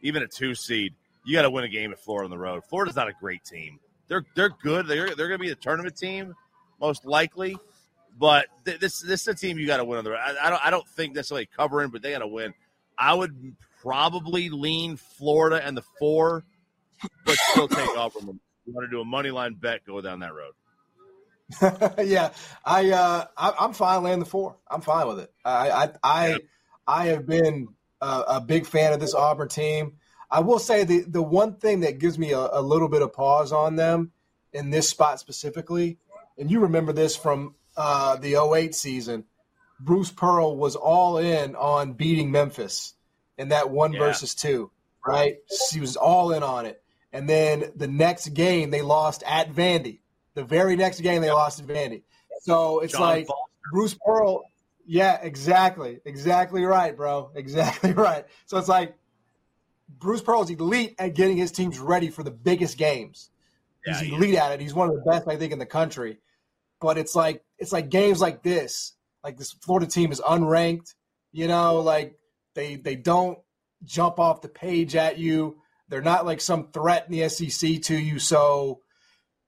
even 0.03 0.22
a 0.22 0.28
two 0.28 0.55
seed, 0.55 0.95
you 1.24 1.35
got 1.35 1.43
to 1.43 1.51
win 1.51 1.64
a 1.64 1.68
game 1.68 1.93
at 1.93 1.99
Florida 1.99 2.24
on 2.24 2.31
the 2.31 2.39
road. 2.39 2.62
Florida's 2.68 2.97
not 2.97 3.09
a 3.09 3.12
great 3.12 3.45
team. 3.45 3.78
They're 4.11 4.26
they're 4.34 4.50
good. 4.50 4.88
They're 4.88 5.14
they're 5.14 5.28
going 5.28 5.38
to 5.38 5.42
be 5.42 5.48
the 5.48 5.54
tournament 5.54 5.96
team 5.96 6.34
most 6.80 7.06
likely, 7.06 7.56
but 8.18 8.46
th- 8.64 8.80
this 8.80 9.00
this 9.00 9.22
is 9.22 9.28
a 9.28 9.34
team 9.34 9.56
you 9.56 9.68
got 9.68 9.76
to 9.76 9.84
win 9.84 9.98
on 9.98 10.04
the 10.04 10.11
road. 10.11 10.18
I, 10.20 10.48
I 10.48 10.50
don't 10.50 10.66
I 10.66 10.70
don't 10.70 10.88
think 10.88 11.14
necessarily 11.14 11.46
covering, 11.46 11.90
but 11.90 12.02
they 12.02 12.11
got 12.11 12.18
to 12.18 12.26
win. 12.26 12.52
I 12.98 13.14
would 13.14 13.54
probably 13.80 14.50
lean 14.50 14.96
Florida 14.96 15.64
and 15.64 15.76
the 15.76 15.84
four, 16.00 16.44
but 17.24 17.36
still 17.36 17.68
take 17.68 17.96
Auburn. 17.96 18.40
You 18.66 18.74
want 18.74 18.84
to 18.84 18.90
do 18.90 19.00
a 19.00 19.04
money 19.04 19.30
line 19.30 19.54
bet? 19.54 19.86
Go 19.86 20.00
down 20.00 20.20
that 20.20 20.32
road. 20.34 20.52
yeah, 22.06 22.30
I, 22.64 22.90
uh, 22.90 23.24
I 23.36 23.64
am 23.64 23.72
fine 23.72 24.02
laying 24.02 24.18
the 24.18 24.24
four. 24.24 24.56
I'm 24.68 24.80
fine 24.80 25.06
with 25.06 25.20
it. 25.20 25.32
I 25.44 25.70
I 25.70 25.90
I, 26.02 26.38
I 26.86 27.06
have 27.06 27.26
been 27.26 27.68
a, 28.00 28.24
a, 28.28 28.40
big 28.40 28.66
fan 28.66 28.92
of 28.92 29.00
this 29.00 29.14
Auburn 29.14 29.48
team. 29.48 29.94
I 30.31 30.41
will 30.41 30.59
say 30.59 30.85
the 30.85 31.01
the 31.01 31.22
one 31.22 31.55
thing 31.55 31.81
that 31.81 31.99
gives 31.99 32.18
me 32.18 32.33
a, 32.33 32.49
a 32.53 32.62
little 32.62 32.89
bit 32.89 33.03
of 33.03 33.12
pause 33.12 33.53
on 33.53 33.76
them 33.76 34.12
in 34.53 34.70
this 34.70 34.89
spot 34.89 35.20
specifically, 35.20 35.99
and 36.39 36.51
you 36.51 36.61
remember 36.61 36.93
this 36.93 37.16
from 37.16 37.55
uh, 37.76 38.16
the 38.16 38.37
08 38.37 38.74
season. 38.74 39.24
Bruce 39.81 40.11
Pearl 40.11 40.57
was 40.57 40.76
all 40.76 41.16
in 41.16 41.57
on 41.57 41.95
beating 41.95 42.31
Memphis 42.31 42.95
in 43.39 43.49
that 43.49 43.70
one 43.70 43.93
yeah. 43.93 44.01
versus 44.01 44.35
two, 44.35 44.70
right? 45.07 45.37
He 45.70 45.81
was 45.81 45.97
all 45.97 46.33
in 46.33 46.43
on 46.43 46.66
it. 46.66 46.83
And 47.12 47.28
then 47.28 47.72
the 47.74 47.89
next 47.89 48.28
game 48.28 48.70
they 48.70 48.83
lost 48.83 49.22
at 49.26 49.53
Vandy. 49.53 50.01
The 50.35 50.45
very 50.45 50.76
next 50.76 51.01
game 51.01 51.22
they 51.22 51.31
lost 51.31 51.59
at 51.61 51.66
Vandy. 51.66 52.03
So 52.43 52.81
it's 52.81 52.93
John 52.93 53.01
like 53.01 53.26
Foster. 53.26 53.43
Bruce 53.72 53.97
Pearl. 54.05 54.43
Yeah, 54.87 55.18
exactly. 55.22 56.01
Exactly 56.05 56.64
right, 56.64 56.97
bro. 56.97 57.31
Exactly 57.35 57.93
right. 57.95 58.26
So 58.47 58.59
it's 58.59 58.68
like 58.68 58.95
Bruce 59.99 60.22
Pearl 60.22 60.43
is 60.43 60.51
elite 60.51 60.95
at 60.99 61.14
getting 61.14 61.36
his 61.36 61.53
teams 61.53 61.78
ready 61.78 62.09
for 62.09 62.22
the 62.22 62.30
biggest 62.30 62.78
games. 62.78 63.30
Yeah, 63.86 64.01
He's 64.01 64.12
elite 64.12 64.34
at 64.36 64.53
it. 64.53 64.61
He's 64.61 64.74
one 64.74 64.88
of 64.88 64.95
the 64.95 65.11
best, 65.11 65.26
I 65.28 65.36
think, 65.36 65.53
in 65.53 65.59
the 65.59 65.66
country. 65.66 66.18
But 66.80 66.99
it's 66.99 67.14
like 67.14 67.43
it's 67.59 67.72
like 67.72 67.88
games 67.88 68.20
like 68.20 68.43
this. 68.43 68.95
Like 69.22 69.36
this 69.36 69.53
Florida 69.53 69.86
team 69.86 70.12
is 70.12 70.20
unranked. 70.20 70.95
You 71.32 71.49
know, 71.49 71.80
like 71.80 72.18
they 72.55 72.76
they 72.76 72.97
don't 72.97 73.38
jump 73.84 74.18
off 74.18 74.43
the 74.43 74.49
page 74.49 74.97
at 74.97 75.18
you. 75.18 75.59
They're 75.88 76.03
not 76.03 76.26
like 76.26 76.41
some 76.41 76.68
threat 76.68 77.07
in 77.09 77.18
the 77.18 77.28
SEC 77.28 77.82
to 77.82 77.97
you. 77.97 78.18
So 78.18 78.80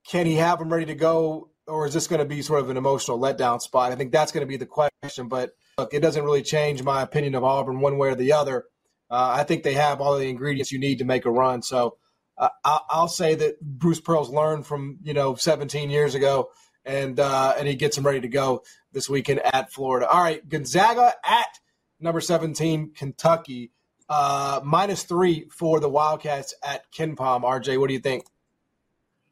can 0.06 0.26
he 0.26 0.34
have 0.34 0.58
them 0.58 0.72
ready 0.72 0.86
to 0.86 0.94
go, 0.94 1.50
or 1.66 1.86
is 1.86 1.94
this 1.94 2.06
going 2.08 2.18
to 2.18 2.24
be 2.24 2.42
sort 2.42 2.60
of 2.60 2.70
an 2.70 2.76
emotional 2.76 3.18
letdown 3.18 3.60
spot? 3.60 3.92
I 3.92 3.94
think 3.94 4.12
that's 4.12 4.32
going 4.32 4.42
to 4.42 4.48
be 4.48 4.56
the 4.56 4.66
question. 4.66 5.28
But 5.28 5.52
look, 5.78 5.94
it 5.94 6.00
doesn't 6.00 6.24
really 6.24 6.42
change 6.42 6.82
my 6.82 7.02
opinion 7.02 7.34
of 7.34 7.44
Auburn 7.44 7.80
one 7.80 7.98
way 7.98 8.08
or 8.08 8.14
the 8.14 8.32
other. 8.32 8.64
Uh, 9.12 9.34
I 9.36 9.44
think 9.44 9.62
they 9.62 9.74
have 9.74 10.00
all 10.00 10.16
the 10.16 10.30
ingredients 10.30 10.72
you 10.72 10.78
need 10.78 10.98
to 11.00 11.04
make 11.04 11.26
a 11.26 11.30
run. 11.30 11.60
So 11.60 11.98
uh, 12.38 12.48
I'll, 12.64 13.08
say 13.08 13.34
that 13.34 13.60
Bruce 13.60 14.00
Pearl's 14.00 14.30
learned 14.30 14.66
from 14.66 14.98
you 15.02 15.12
know 15.12 15.34
17 15.34 15.90
years 15.90 16.14
ago, 16.14 16.48
and 16.86 17.20
uh, 17.20 17.54
and 17.58 17.68
he 17.68 17.74
gets 17.74 17.94
them 17.94 18.06
ready 18.06 18.22
to 18.22 18.28
go 18.28 18.62
this 18.92 19.10
weekend 19.10 19.40
at 19.40 19.70
Florida. 19.70 20.08
All 20.08 20.22
right, 20.22 20.46
Gonzaga 20.48 21.12
at 21.24 21.58
number 22.00 22.22
17, 22.22 22.94
Kentucky. 22.94 23.70
Uh, 24.08 24.60
minus 24.64 25.04
three 25.04 25.46
for 25.50 25.78
the 25.78 25.88
Wildcats 25.90 26.54
at 26.62 26.90
KenPom. 26.92 27.42
RJ, 27.42 27.78
what 27.78 27.88
do 27.88 27.94
you 27.94 28.00
think? 28.00 28.24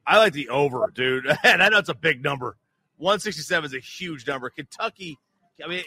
I 0.07 0.19
like 0.19 0.35
the 0.35 0.51
over, 0.51 0.91
dude. 0.95 1.27
and 1.43 1.63
I 1.63 1.71
know 1.71 1.79
it's 1.79 1.89
a 1.89 1.95
big 1.95 2.23
number. 2.23 2.57
167 2.99 3.65
is 3.65 3.75
a 3.75 3.81
huge 3.81 4.27
number. 4.27 4.51
Kentucky, 4.51 5.19
I 5.63 5.69
mean, 5.69 5.85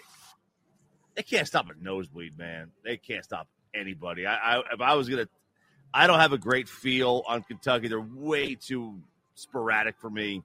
they 1.16 1.24
can't 1.24 1.48
stop 1.48 1.68
a 1.70 1.74
nosebleed, 1.80 2.38
man. 2.38 2.72
They 2.84 2.98
can't 2.98 3.24
stop 3.24 3.48
anybody. 3.74 4.26
I, 4.26 4.58
I 4.58 4.64
if 4.74 4.82
I 4.82 4.96
was 4.96 5.10
gonna, 5.10 5.28
I 5.94 6.08
don't 6.08 6.20
have 6.20 6.34
a 6.34 6.38
great 6.38 6.68
feel 6.68 7.24
on 7.28 7.44
Kentucky. 7.44 7.88
They're 7.88 8.02
way 8.02 8.56
too 8.56 9.00
sporadic 9.36 9.96
for 10.00 10.10
me. 10.10 10.44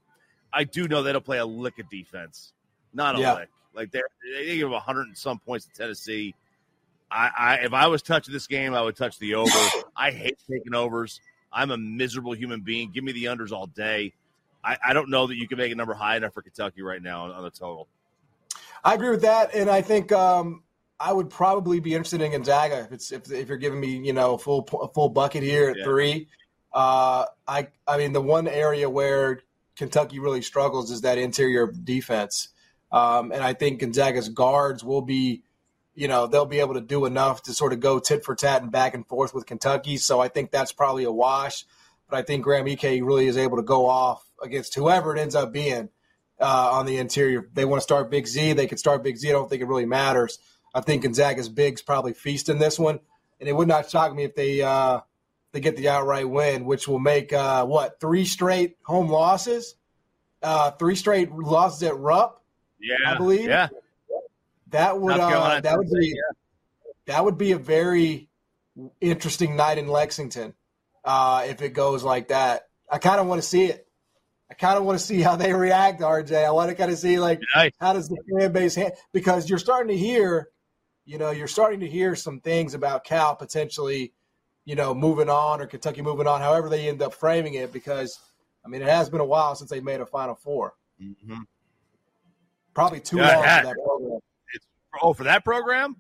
I 0.53 0.65
do 0.65 0.89
know 0.89 1.03
they 1.03 1.13
don't 1.13 1.25
play 1.25 1.39
a 1.39 1.47
lick 1.47 1.79
of 1.79 1.89
defense, 1.91 2.53
not 2.93 3.17
a 3.17 3.21
yeah. 3.21 3.35
lick. 3.35 3.49
Like 3.75 3.91
they 3.91 4.01
they 4.35 4.57
give 4.57 4.71
100 4.71 5.07
and 5.07 5.17
some 5.17 5.39
points 5.39 5.67
to 5.67 5.73
Tennessee. 5.73 6.35
I, 7.11 7.31
I 7.37 7.55
if 7.57 7.73
I 7.73 7.87
was 7.87 8.03
touching 8.03 8.33
this 8.33 8.47
game, 8.47 8.75
I 8.75 8.83
would 8.83 8.97
touch 8.97 9.19
the 9.19 9.35
over. 9.35 9.51
I 9.97 10.11
hate 10.11 10.39
taking 10.51 10.75
overs. 10.75 11.21
I'm 11.53 11.71
a 11.71 11.79
miserable 11.79 12.33
human 12.33 12.61
being. 12.61 12.91
Give 12.91 13.05
me 13.05 13.13
the 13.13 13.25
unders 13.25 13.53
all 13.53 13.67
day. 13.67 14.13
I, 14.63 14.77
I 14.89 14.93
don't 14.93 15.09
know 15.09 15.27
that 15.27 15.37
you 15.37 15.49
can 15.49 15.57
make 15.57 15.73
a 15.73 15.75
number 15.75 15.95
high 15.95 16.17
enough 16.17 16.35
for 16.35 16.43
Kentucky 16.43 16.83
right 16.83 17.01
now 17.01 17.25
on, 17.25 17.31
on 17.31 17.43
the 17.43 17.51
total. 17.51 17.89
I 18.85 18.95
agree 18.95 19.11
with 19.11 19.23
that, 19.23 19.55
and 19.55 19.71
I 19.71 19.81
think 19.83 20.13
um, 20.13 20.63
I 21.01 21.13
would 21.13 21.31
probably 21.31 21.81
be 21.81 21.95
interested 21.95 22.21
in 22.21 22.33
Gonzaga 22.33 22.81
if 22.81 22.93
it's 22.93 23.13
if, 23.13 23.31
if 23.31 23.49
you're 23.49 23.59
giving 23.59 23.81
me 23.81 23.99
you 23.99 24.13
know 24.13 24.35
a 24.35 24.39
full 24.39 24.69
a 24.83 24.89
full 24.89 25.09
bucket 25.09 25.43
here 25.43 25.71
at 25.71 25.79
yeah. 25.79 25.85
three. 25.85 26.29
Uh, 26.73 27.27
I 27.47 27.69
I 27.87 27.99
mean 27.99 28.13
the 28.13 28.21
one 28.21 28.49
area 28.49 28.91
where 28.91 29.43
Kentucky 29.77 30.19
really 30.19 30.43
struggles 30.43 30.91
is 30.91 31.03
that 31.03 31.19
interior 31.19 31.73
defense, 31.73 32.49
um, 32.91 33.33
and 33.33 33.43
I 33.43 33.55
think 33.55 33.81
Gonzaga's 33.81 34.29
guards 34.29 34.83
will 34.83 35.03
be 35.03 35.43
you 35.99 36.07
know, 36.07 36.29
they'll 36.29 36.47
be 36.47 36.61
able 36.61 36.75
to 36.75 36.81
do 36.81 37.07
enough 37.07 37.43
to 37.43 37.53
sort 37.53 37.73
of 37.73 37.81
go 37.81 37.99
tit 37.99 38.25
for 38.25 38.37
tat 38.37 38.63
and 38.63 38.71
back 38.71 38.95
and 38.95 39.05
forth 39.05 39.35
with 39.35 39.47
Kentucky. 39.47 39.97
So 39.97 40.21
I 40.21 40.29
think 40.29 40.53
that's 40.53 40.71
probably 40.71 41.03
a 41.03 41.11
wash. 41.11 41.65
But 42.09 42.19
I 42.19 42.23
think 42.23 42.45
Graham 42.45 42.69
Ike 42.69 43.03
really 43.03 43.27
is 43.27 43.37
able 43.37 43.57
to 43.57 43.65
go 43.65 43.87
off 43.87 44.25
against 44.41 44.77
whoever 44.77 45.17
it 45.17 45.19
ends 45.19 45.35
up 45.35 45.53
being 45.53 45.89
uh, 46.41 46.71
on 46.73 46.87
the 46.87 46.99
interior. 46.99 47.49
They 47.53 47.65
want 47.65 47.81
to 47.81 47.83
start 47.83 48.13
Big 48.13 48.29
Z. 48.29 48.53
They 48.53 48.69
can 48.69 48.79
start 48.79 49.03
Big 49.03 49.17
Z. 49.17 49.29
I 49.29 49.33
don't 49.33 49.51
think 49.51 49.61
it 49.61 49.67
really 49.67 49.87
matters. 49.87 50.39
I 50.75 50.81
think 50.81 51.03
Gonzaga's 51.03 51.49
bigs 51.49 51.83
probably 51.83 52.13
feast 52.13 52.49
in 52.49 52.59
this 52.59 52.79
one, 52.79 53.01
and 53.41 53.49
it 53.49 53.53
would 53.53 53.69
not 53.69 53.91
shock 53.91 54.15
me 54.15 54.25
if 54.25 54.35
they 54.35 54.63
uh, 54.63 55.01
they 55.53 55.61
get 55.61 55.77
the 55.77 55.89
outright 55.89 56.29
win, 56.29 56.65
which 56.65 56.87
will 56.87 56.99
make 56.99 57.33
uh, 57.33 57.65
what 57.65 58.01
three 58.01 58.25
straight 58.25 58.77
home 58.85 59.09
losses, 59.09 59.75
uh, 60.43 60.73
three 60.73 60.95
straight 60.95 61.33
losses 61.33 61.83
at 61.83 61.97
Rupp. 61.97 62.43
Yeah, 62.81 62.97
I 63.07 63.17
believe. 63.17 63.49
Yeah, 63.49 63.69
that 64.71 65.01
would 65.01 65.19
uh, 65.19 65.61
that 65.61 65.79
would 65.79 65.91
be 65.91 66.15
that 67.07 67.25
would 67.25 67.39
be 67.39 67.53
a 67.53 67.59
very 67.59 68.29
interesting 69.01 69.57
night 69.57 69.79
in 69.79 69.89
Lexington 69.89 70.55
uh, 71.05 71.47
if 71.49 71.63
it 71.63 71.71
goes 71.71 72.05
like 72.05 72.29
that. 72.29 72.69
I 72.91 72.99
kind 72.99 73.21
of 73.21 73.27
want 73.27 73.43
to 73.43 73.49
see 73.49 73.65
it. 73.65 73.87
I 74.51 74.55
kind 74.55 74.79
of 74.79 74.85
want 74.85 74.99
to 74.99 75.05
see 75.05 75.21
how 75.21 75.37
they 75.37 75.53
react, 75.53 76.01
RJ. 76.01 76.45
I 76.45 76.51
want 76.53 76.71
to 76.71 76.75
kind 76.75 76.91
of 76.91 76.99
see 76.99 77.19
like 77.19 77.41
nice. 77.55 77.73
how 77.81 77.93
does 77.93 78.09
the 78.09 78.17
fan 78.39 78.53
base 78.53 78.75
hand 78.75 78.93
because 79.13 79.49
you're 79.49 79.59
starting 79.59 79.89
to 79.89 79.97
hear, 79.97 80.49
you 81.09 81.17
know, 81.17 81.31
you're 81.31 81.49
starting 81.49 81.81
to 81.81 81.89
hear 81.89 82.15
some 82.15 82.39
things 82.41 82.75
about 82.75 83.03
Cal 83.03 83.35
potentially, 83.35 84.13
you 84.67 84.75
know, 84.75 84.95
moving 84.95 85.31
on 85.31 85.61
or 85.61 85.67
Kentucky 85.67 86.03
moving 86.03 86.27
on, 86.27 86.41
however 86.41 86.69
they 86.69 86.87
end 86.87 87.01
up 87.01 87.15
framing 87.15 87.55
it. 87.55 87.73
Because 87.73 88.21
I 88.65 88.69
mean, 88.69 88.83
it 88.83 88.89
has 88.89 89.09
been 89.09 89.21
a 89.21 89.25
while 89.25 89.55
since 89.55 89.71
they 89.71 89.81
made 89.81 90.01
a 90.01 90.07
Final 90.07 90.35
4 90.35 90.75
mm-hmm. 91.03 91.41
Probably 92.75 93.01
too 93.01 93.17
yeah, 93.17 93.35
long 93.35 93.43
for 93.43 93.65
that 93.65 93.75
program 93.75 94.21
oh, 95.03 95.13
for 95.13 95.25
that 95.25 95.45
program, 95.45 95.97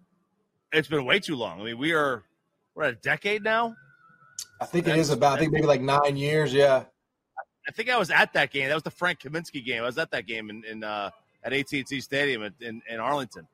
it's 0.72 0.88
been 0.88 1.04
way 1.04 1.18
too 1.18 1.36
long. 1.36 1.60
I 1.60 1.64
mean, 1.64 1.78
we 1.78 1.92
are 1.92 2.24
we're 2.74 2.84
at 2.84 2.92
a 2.92 2.96
decade 2.96 3.42
now. 3.42 3.74
I 4.60 4.66
think 4.66 4.84
That's, 4.84 4.98
it 4.98 5.00
is 5.00 5.10
about. 5.10 5.38
I 5.38 5.40
think 5.40 5.52
maybe 5.52 5.66
like 5.66 5.80
nine 5.80 6.16
years. 6.16 6.52
Yeah. 6.52 6.84
I 7.66 7.70
think 7.72 7.90
I 7.90 7.98
was 7.98 8.10
at 8.10 8.32
that 8.32 8.50
game. 8.50 8.68
That 8.68 8.74
was 8.74 8.82
the 8.82 8.90
Frank 8.90 9.20
Kaminsky 9.20 9.64
game. 9.64 9.82
I 9.82 9.86
was 9.86 9.98
at 9.98 10.10
that 10.12 10.26
game 10.26 10.48
in, 10.48 10.64
in 10.64 10.84
uh, 10.84 11.10
at 11.44 11.52
AT&T 11.52 12.00
Stadium 12.00 12.42
in, 12.42 12.54
in, 12.60 12.82
in 12.88 12.98
Arlington. 12.98 13.46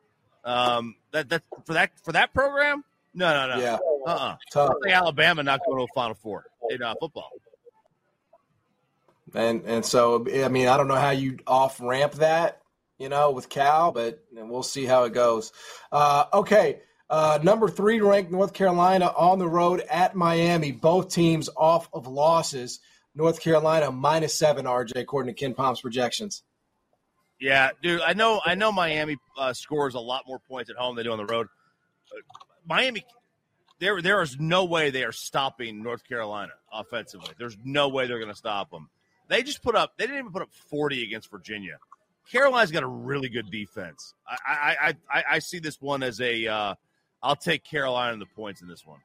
Um, 0.45 0.97
that 1.13 1.29
that 1.31 1.43
for 1.65 1.73
that 1.75 1.91
for 2.03 2.13
that 2.13 2.35
program? 2.35 2.85
No, 3.15 3.33
no, 3.33 3.57
no. 3.57 3.63
Yeah. 3.63 3.79
Uh. 4.07 4.37
uh 4.55 4.69
Alabama 4.89 5.43
not 5.43 5.61
going 5.65 5.79
to 5.79 5.85
a 5.85 5.95
Final 5.95 6.15
Four 6.15 6.45
in 6.71 6.83
uh, 6.83 6.95
football. 7.01 7.31
And 9.35 9.65
and 9.65 9.85
so 9.85 10.27
I 10.45 10.49
mean 10.49 10.69
I 10.69 10.77
don't 10.77 10.89
know 10.89 10.95
how 10.97 11.11
you 11.11 11.39
off 11.47 11.81
ramp 11.81 12.15
that 12.15 12.61
you 12.99 13.09
know, 13.09 13.31
with 13.31 13.49
Cal, 13.49 13.93
but 13.93 14.23
we'll 14.33 14.63
see 14.63 14.85
how 14.85 15.05
it 15.05 15.13
goes. 15.13 15.53
Uh, 15.91 16.25
okay. 16.33 16.81
Uh, 17.11 17.39
number 17.43 17.69
three 17.69 18.01
ranked 18.01 18.33
North 18.33 18.53
Carolina 18.53 19.13
on 19.17 19.39
the 19.39 19.49
road 19.49 19.81
at 19.91 20.15
Miami. 20.15 20.73
Both 20.73 21.13
teams 21.13 21.51
off 21.57 21.89
of 21.93 22.07
losses. 22.07 22.81
North 23.15 23.41
Carolina 23.41 23.93
minus 23.93 24.35
seven, 24.35 24.65
RJ, 24.65 24.97
according 24.97 25.35
to 25.35 25.45
KenPom's 25.45 25.81
projections. 25.81 26.43
Yeah, 27.45 27.73
dude, 27.83 28.01
I 28.01 28.15
know. 28.15 28.41
I 28.43 28.55
know 28.55 28.73
Miami 28.73 29.19
uh, 29.37 29.53
scores 29.53 29.95
a 29.95 30.01
lot 30.01 30.25
more 30.27 30.39
points 30.39 30.71
at 30.71 30.77
home 30.77 30.97
than 30.97 31.05
they 31.05 31.09
do 31.09 31.13
on 31.13 31.19
the 31.19 31.27
road. 31.27 31.49
Uh, 32.11 32.23
Miami, 32.67 33.05
there 33.81 34.01
there 34.01 34.23
is 34.23 34.41
no 34.41 34.65
way 34.65 34.89
they 34.89 35.05
are 35.05 35.13
stopping 35.13 35.83
North 35.83 36.09
Carolina 36.09 36.53
offensively. 36.73 37.35
There's 37.39 37.59
no 37.63 37.91
way 37.91 38.07
they're 38.07 38.19
going 38.19 38.33
to 38.33 38.35
stop 38.35 38.71
them. 38.71 38.89
They 39.29 39.43
just 39.43 39.63
put 39.63 39.77
up. 39.77 39.93
They 39.99 40.07
didn't 40.07 40.21
even 40.21 40.33
put 40.33 40.41
up 40.41 40.55
40 40.71 41.03
against 41.03 41.31
Virginia. 41.31 41.77
Carolina's 42.33 42.71
got 42.71 42.83
a 42.83 42.89
really 42.89 43.29
good 43.29 43.51
defense. 43.51 44.15
I 44.27 44.77
I 44.81 44.95
I, 45.13 45.25
I 45.33 45.39
see 45.41 45.59
this 45.59 45.83
one 45.83 46.03
as 46.03 46.23
a. 46.23 46.47
Uh, 46.47 46.75
I'll 47.23 47.37
take 47.37 47.63
Carolina 47.63 48.15
in 48.15 48.21
the 48.21 48.27
points 48.35 48.63
in 48.63 48.69
this 48.69 48.87
one. 48.87 49.01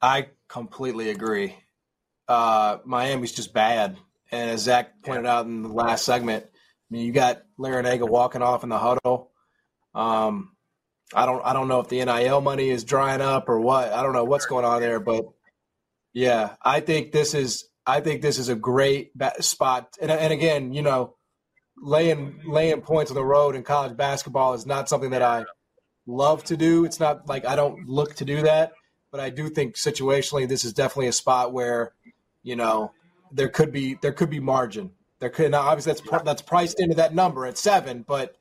I 0.00 0.28
completely 0.48 1.10
agree. 1.10 1.56
Uh, 2.26 2.78
Miami's 2.86 3.32
just 3.32 3.52
bad, 3.52 3.98
and 4.32 4.50
as 4.52 4.62
Zac 4.62 5.02
pointed 5.02 5.26
out 5.26 5.44
in 5.44 5.60
the 5.60 5.68
last 5.68 6.06
segment, 6.06 6.46
mean, 6.94 7.06
you 7.06 7.12
got 7.12 7.42
Larrañaga 7.58 8.08
walking 8.08 8.42
off 8.42 8.62
in 8.62 8.68
the 8.68 8.78
huddle. 8.78 9.30
Um, 9.94 10.52
I 11.12 11.26
don't 11.26 11.44
I 11.44 11.52
don't 11.52 11.68
know 11.68 11.80
if 11.80 11.88
the 11.88 12.04
NIL 12.04 12.40
money 12.40 12.70
is 12.70 12.84
drying 12.84 13.20
up 13.20 13.48
or 13.48 13.60
what. 13.60 13.92
I 13.92 14.02
don't 14.02 14.12
know 14.12 14.24
what's 14.24 14.46
going 14.46 14.64
on 14.64 14.80
there, 14.80 15.00
but 15.00 15.26
yeah, 16.12 16.54
I 16.62 16.80
think 16.80 17.12
this 17.12 17.34
is 17.34 17.68
I 17.86 18.00
think 18.00 18.22
this 18.22 18.38
is 18.38 18.48
a 18.48 18.54
great 18.54 19.12
spot. 19.40 19.88
And, 20.00 20.10
and 20.10 20.32
again, 20.32 20.72
you 20.72 20.82
know, 20.82 21.16
laying 21.76 22.40
laying 22.46 22.80
points 22.80 23.10
on 23.10 23.16
the 23.16 23.24
road 23.24 23.56
in 23.56 23.64
college 23.64 23.96
basketball 23.96 24.54
is 24.54 24.66
not 24.66 24.88
something 24.88 25.10
that 25.10 25.22
I 25.22 25.44
love 26.06 26.44
to 26.44 26.56
do. 26.56 26.84
It's 26.84 27.00
not 27.00 27.28
like 27.28 27.44
I 27.44 27.56
don't 27.56 27.88
look 27.88 28.14
to 28.16 28.24
do 28.24 28.42
that, 28.42 28.72
but 29.10 29.20
I 29.20 29.30
do 29.30 29.48
think 29.48 29.74
situationally 29.74 30.48
this 30.48 30.64
is 30.64 30.72
definitely 30.72 31.08
a 31.08 31.12
spot 31.12 31.52
where, 31.52 31.92
you 32.42 32.56
know, 32.56 32.92
there 33.32 33.48
could 33.48 33.72
be 33.72 33.98
there 34.00 34.12
could 34.12 34.30
be 34.30 34.40
margin. 34.40 34.92
There 35.20 35.30
could 35.30 35.50
now 35.50 35.62
obviously 35.62 35.92
that's 35.92 36.24
that's 36.24 36.42
priced 36.42 36.80
into 36.80 36.96
that 36.96 37.14
number 37.14 37.46
at 37.46 37.56
seven, 37.56 38.04
but 38.06 38.36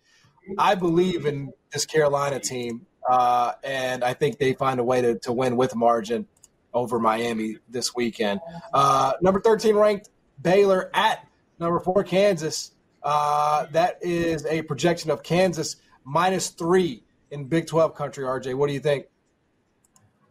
I 0.58 0.76
believe 0.76 1.26
in 1.26 1.54
this 1.72 1.86
Carolina 1.86 2.40
team, 2.40 2.86
uh, 3.10 3.54
and 3.64 4.04
I 4.04 4.14
think 4.14 4.38
they 4.38 4.54
find 4.54 4.80
a 4.80 4.84
way 4.84 5.02
to, 5.02 5.18
to 5.20 5.32
win 5.32 5.56
with 5.56 5.76
margin 5.76 6.28
over 6.74 7.00
Miami 7.00 7.58
this 7.70 7.96
weekend. 7.96 8.40
Uh, 8.74 9.14
number 9.22 9.40
13 9.40 9.76
ranked 9.76 10.10
Baylor 10.42 10.90
at 10.94 11.28
number 11.60 11.80
four 11.80 12.04
Kansas. 12.04 12.72
Uh, 13.02 13.68
that 13.72 14.00
is 14.02 14.46
a 14.46 14.62
projection 14.64 15.12
of 15.12 15.24
Kansas 15.24 15.78
minus 16.04 16.50
three 16.50 17.04
in 17.32 17.46
Big 17.46 17.68
12 17.68 17.96
country. 17.96 18.24
RJ, 18.24 18.56
what 18.56 18.68
do 18.68 18.74
you 18.74 18.80
think? 18.80 19.06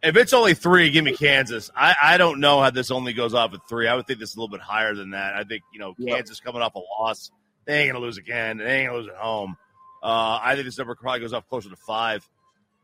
If 0.03 0.17
it's 0.17 0.33
only 0.33 0.53
three, 0.53 0.89
give 0.89 1.05
me 1.05 1.15
Kansas. 1.15 1.71
I, 1.75 1.95
I 2.01 2.17
don't 2.17 2.41
know 2.41 2.61
how 2.61 2.69
this 2.69 2.91
only 2.91 3.13
goes 3.13 3.33
off 3.33 3.53
at 3.53 3.61
three. 3.69 3.87
I 3.87 3.95
would 3.95 4.05
think 4.05 4.19
this 4.19 4.31
is 4.31 4.35
a 4.35 4.39
little 4.39 4.51
bit 4.51 4.59
higher 4.59 4.93
than 4.93 5.11
that. 5.11 5.33
I 5.33 5.45
think, 5.45 5.63
you 5.71 5.79
know, 5.79 5.93
Kansas 5.93 6.39
yep. 6.39 6.45
coming 6.45 6.61
off 6.61 6.75
a 6.75 6.79
loss. 6.99 7.31
They 7.65 7.79
ain't 7.79 7.93
going 7.93 8.01
to 8.01 8.05
lose 8.05 8.17
again. 8.17 8.57
They 8.57 8.81
ain't 8.81 8.89
going 8.89 9.03
to 9.03 9.05
lose 9.05 9.15
at 9.15 9.23
home. 9.23 9.55
Uh, 10.03 10.39
I 10.43 10.55
think 10.55 10.65
this 10.65 10.77
number 10.77 10.95
probably 10.95 11.21
goes 11.21 11.31
up 11.31 11.47
closer 11.47 11.69
to 11.69 11.77
five. 11.77 12.29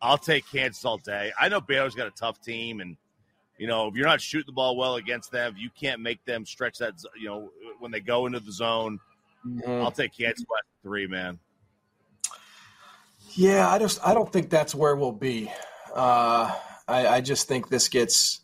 I'll 0.02 0.18
take 0.18 0.50
Kansas 0.50 0.86
all 0.86 0.98
day. 0.98 1.34
I 1.38 1.50
know 1.50 1.60
Baylor's 1.60 1.94
got 1.94 2.08
a 2.08 2.12
tough 2.12 2.40
team, 2.42 2.80
and 2.80 2.96
you 3.58 3.68
know 3.68 3.90
if 3.90 3.96
you're 3.96 4.08
not 4.08 4.22
shooting 4.22 4.46
the 4.46 4.54
ball 4.54 4.78
well 4.78 4.96
against 4.96 5.30
them, 5.30 5.56
you 5.58 5.70
can't 5.78 6.00
make 6.00 6.24
them 6.24 6.46
stretch 6.46 6.78
that. 6.78 6.94
You 7.20 7.28
know 7.28 7.50
when 7.80 7.92
they 7.92 8.00
go 8.00 8.26
into 8.26 8.40
the 8.40 8.54
zone. 8.54 9.02
Mm-hmm. 9.46 9.70
I'll 9.70 9.92
take 9.92 10.16
Kansas 10.18 10.46
by 10.46 10.56
three, 10.82 11.08
man. 11.08 11.40
Yeah, 13.32 13.70
I 13.70 13.80
just 13.80 14.00
I 14.06 14.14
don't 14.14 14.32
think 14.32 14.50
that's 14.50 14.74
where 14.74 14.96
we'll 14.96 15.12
be. 15.12 15.52
Uh, 15.94 16.56
I, 16.90 17.16
I 17.16 17.22
just 17.22 17.48
think 17.48 17.70
this 17.70 17.88
gets, 17.88 18.42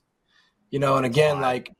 you 0.69 0.79
know, 0.79 0.97
and 0.97 1.05
again, 1.05 1.41
like 1.41 1.71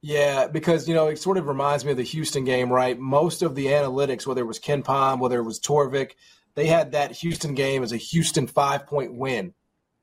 yeah, 0.00 0.46
because 0.46 0.88
you 0.88 0.94
know 0.94 1.08
it 1.08 1.18
sort 1.18 1.38
of 1.38 1.46
reminds 1.46 1.84
me 1.84 1.90
of 1.90 1.96
the 1.96 2.04
Houston 2.04 2.44
game, 2.44 2.70
right? 2.70 2.98
Most 2.98 3.42
of 3.42 3.54
the 3.54 3.66
analytics, 3.66 4.26
whether 4.26 4.42
it 4.42 4.46
was 4.46 4.60
KenPom, 4.60 5.18
whether 5.18 5.38
it 5.38 5.44
was 5.44 5.58
Torvik, 5.58 6.12
they 6.54 6.66
had 6.66 6.92
that 6.92 7.12
Houston 7.12 7.54
game 7.54 7.82
as 7.82 7.92
a 7.92 7.96
Houston 7.96 8.46
five 8.46 8.86
point 8.86 9.14
win. 9.14 9.54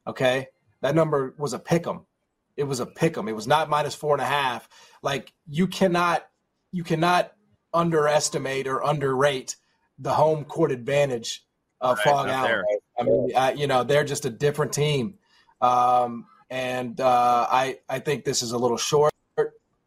Okay, 0.06 0.48
that 0.82 0.96
number 0.96 1.34
was 1.38 1.54
a 1.54 1.60
pick 1.60 1.88
'em. 1.88 2.06
It 2.58 2.66
was 2.66 2.80
a 2.80 2.86
pick 2.86 3.18
'em. 3.18 3.28
It 3.28 3.36
was 3.36 3.48
not 3.48 3.70
minus 3.70 3.96
four 3.96 4.14
and 4.14 4.22
a 4.22 4.26
half. 4.26 4.68
Like 5.02 5.32
you 5.48 5.68
cannot, 5.68 6.26
you 6.72 6.84
cannot 6.84 7.32
underestimate 7.74 8.68
or 8.68 8.84
underrate 8.84 9.56
the 9.98 10.14
home 10.14 10.43
court 10.43 10.72
advantage 10.72 11.46
of 11.80 11.98
right, 11.98 12.04
Phog 12.04 12.28
Allen. 12.28 12.64
I 13.00 13.04
mean, 13.04 13.32
I, 13.36 13.52
you 13.54 13.68
know, 13.68 13.84
they're 13.84 14.04
just 14.04 14.26
a 14.26 14.30
different 14.30 14.74
team, 14.74 15.16
um, 15.62 16.26
and 16.49 16.99
uh, 16.99 17.47
I 17.49 17.80
I 17.89 17.99
think 17.99 18.26
this 18.26 18.43
is 18.43 18.51
a 18.51 18.58
little 18.58 18.78
short. 18.78 19.14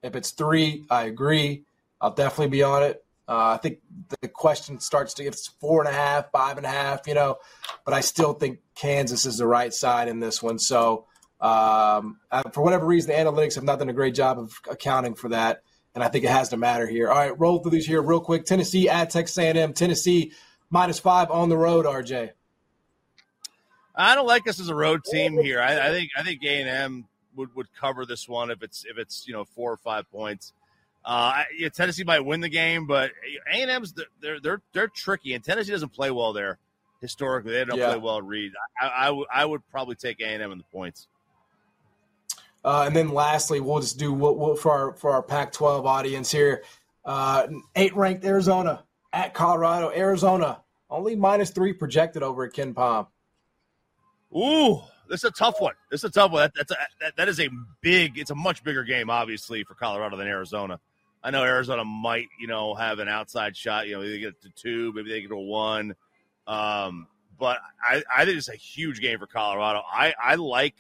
If 0.03 0.15
it's 0.15 0.31
three, 0.31 0.85
I 0.91 1.05
agree. 1.05 1.65
I'll 2.01 2.13
definitely 2.13 2.51
be 2.51 2.63
on 2.63 2.83
it. 2.83 3.05
Uh, 3.29 3.53
I 3.55 3.57
think 3.59 3.81
the 4.23 4.29
question 4.29 4.81
starts 4.81 5.13
to 5.15 5.23
get 5.23 5.37
four 5.61 5.85
and 5.85 5.89
a 5.89 5.93
half, 5.93 6.31
five 6.31 6.57
and 6.57 6.65
a 6.65 6.71
half, 6.71 7.07
you 7.07 7.13
know, 7.13 7.37
but 7.85 7.93
I 7.93 8.01
still 8.01 8.33
think 8.33 8.61
Kansas 8.75 9.27
is 9.27 9.37
the 9.37 9.47
right 9.47 9.73
side 9.75 10.09
in 10.09 10.19
this 10.19 10.43
one. 10.43 10.59
So, 10.59 11.05
um, 11.41 12.19
for 12.53 12.63
whatever 12.63 12.87
reason, 12.87 13.11
the 13.11 13.17
analytics 13.19 13.57
have 13.57 13.65
not 13.65 13.81
done 13.81 13.91
a 13.91 13.93
great 13.93 14.15
job 14.15 14.39
of 14.39 14.59
accounting 14.71 15.15
for 15.15 15.29
that, 15.29 15.63
and 15.95 16.03
I 16.03 16.09
think 16.09 16.25
it 16.25 16.31
has 16.31 16.49
to 16.51 16.57
matter 16.57 16.87
here. 16.87 17.11
All 17.11 17.19
right, 17.19 17.39
roll 17.39 17.59
through 17.59 17.73
these 17.73 17.87
here 17.87 18.01
real 18.01 18.21
quick. 18.21 18.47
Tennessee 18.47 18.89
at 18.89 19.11
Texas 19.11 19.37
A&M. 19.37 19.75
Tennessee 19.75 20.33
minus 20.71 20.99
five 20.99 21.31
on 21.31 21.51
the 21.51 21.57
road. 21.57 21.85
RJ. 21.85 22.31
I 23.99 24.15
don't 24.15 24.27
like 24.27 24.47
us 24.49 24.61
as 24.61 24.69
a 24.69 24.75
road 24.75 25.05
team 25.05 25.39
here. 25.43 25.61
I, 25.61 25.89
I 25.89 25.91
think 25.91 26.11
I 26.17 26.23
think 26.23 26.43
A 26.45 26.61
and 26.61 26.69
M 26.69 27.05
would, 27.35 27.55
would 27.55 27.67
cover 27.79 28.07
this 28.07 28.29
one 28.29 28.51
if 28.51 28.63
it's 28.63 28.85
if 28.89 28.99
it's 28.99 29.27
you 29.27 29.33
know 29.33 29.45
four 29.45 29.73
or 29.73 29.77
five 29.77 30.11
points. 30.11 30.53
Uh, 31.05 31.43
yeah, 31.57 31.69
Tennessee 31.69 32.05
might 32.05 32.21
win 32.21 32.41
the 32.41 32.49
game, 32.49 32.87
but 32.87 33.11
A 33.53 33.63
and 33.63 33.71
M's 33.71 33.95
they're 34.21 34.41
they're 34.41 34.63
they're 34.73 34.89
tricky, 34.89 35.35
and 35.35 35.43
Tennessee 35.43 35.73
doesn't 35.73 35.93
play 35.93 36.11
well 36.11 36.33
there 36.33 36.59
historically. 37.01 37.53
They 37.53 37.65
don't 37.65 37.79
yeah. 37.79 37.91
play 37.91 37.99
well 37.99 38.19
at 38.19 38.25
Reed. 38.25 38.53
I, 38.81 38.91
I, 38.95 39.07
w- 39.07 39.27
I 39.33 39.45
would 39.45 39.63
probably 39.71 39.95
take 39.95 40.21
A 40.21 40.27
and 40.27 40.43
M 40.43 40.53
in 40.53 40.59
the 40.59 40.65
points. 40.65 41.07
Uh, 42.65 42.85
and 42.87 42.95
then 42.95 43.09
lastly, 43.09 43.61
we'll 43.61 43.81
just 43.81 43.99
do 43.99 44.13
what, 44.13 44.37
what 44.37 44.59
for 44.59 44.73
our 44.73 44.93
for 44.95 45.11
our 45.13 45.23
Pac-12 45.23 45.85
audience 45.87 46.31
here. 46.31 46.65
Uh, 47.05 47.47
eight 47.77 47.97
ranked 47.97 48.25
Arizona 48.25 48.85
at 49.13 49.33
Colorado. 49.33 49.91
Arizona 49.91 50.61
only 50.91 51.17
minus 51.17 51.51
three 51.51 51.73
projected 51.73 52.23
over 52.23 52.45
at 52.45 52.53
KenPom. 52.53 53.07
Ooh, 54.37 54.81
this 55.09 55.25
is 55.25 55.25
a 55.25 55.31
tough 55.31 55.61
one. 55.61 55.75
This 55.91 56.01
is 56.01 56.11
a 56.11 56.13
tough 56.13 56.33
one. 56.33 56.43
That, 56.43 56.53
that's 56.55 56.71
a, 56.71 56.77
that, 57.01 57.17
that 57.17 57.29
is 57.29 57.41
a 57.41 57.49
big. 57.81 58.19
It's 58.19 58.31
a 58.31 58.35
much 58.35 58.63
bigger 58.63 58.85
game, 58.85 59.11
obviously, 59.11 59.65
for 59.65 59.75
Colorado 59.75 60.17
than 60.17 60.27
Arizona. 60.27 60.81
I 61.23 61.31
know 61.31 61.43
Arizona 61.43 61.85
might, 61.85 62.29
you 62.39 62.47
know, 62.47 62.75
have 62.75 63.01
an 63.01 63.09
outside 63.09 63.57
shot. 63.57 63.89
You 63.89 63.97
know, 63.97 64.09
they 64.09 64.19
get 64.19 64.41
to 64.43 64.51
two, 64.51 64.93
maybe 64.95 65.11
they 65.11 65.21
get 65.21 65.29
to 65.29 65.37
one. 65.37 65.95
Um, 66.47 67.09
but 67.39 67.59
I, 67.83 68.03
I 68.15 68.25
think 68.25 68.39
it's 68.39 68.49
a 68.49 68.55
huge 68.55 69.01
game 69.01 69.19
for 69.19 69.27
Colorado. 69.27 69.83
I, 69.91 70.15
I 70.23 70.37
like, 70.37 70.75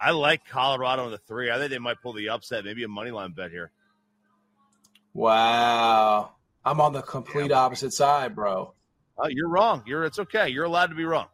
I 0.00 0.10
like 0.10 0.44
Colorado 0.46 1.04
in 1.04 1.10
the 1.10 1.18
three. 1.18 1.50
I 1.50 1.58
think 1.58 1.70
they 1.70 1.78
might 1.78 2.02
pull 2.02 2.12
the 2.12 2.30
upset, 2.30 2.64
maybe 2.64 2.82
a 2.84 2.88
money 2.88 3.10
line 3.10 3.32
bet 3.32 3.50
here. 3.50 3.70
Wow, 5.14 6.32
I'm 6.64 6.80
on 6.80 6.92
the 6.92 7.02
complete 7.02 7.50
yeah. 7.50 7.58
opposite 7.58 7.92
side, 7.92 8.34
bro. 8.34 8.74
Oh, 9.18 9.28
you're 9.28 9.48
wrong. 9.48 9.82
You're 9.86 10.04
it's 10.04 10.18
okay. 10.18 10.48
You're 10.48 10.64
allowed 10.64 10.86
to 10.86 10.94
be 10.94 11.04
wrong. 11.04 11.26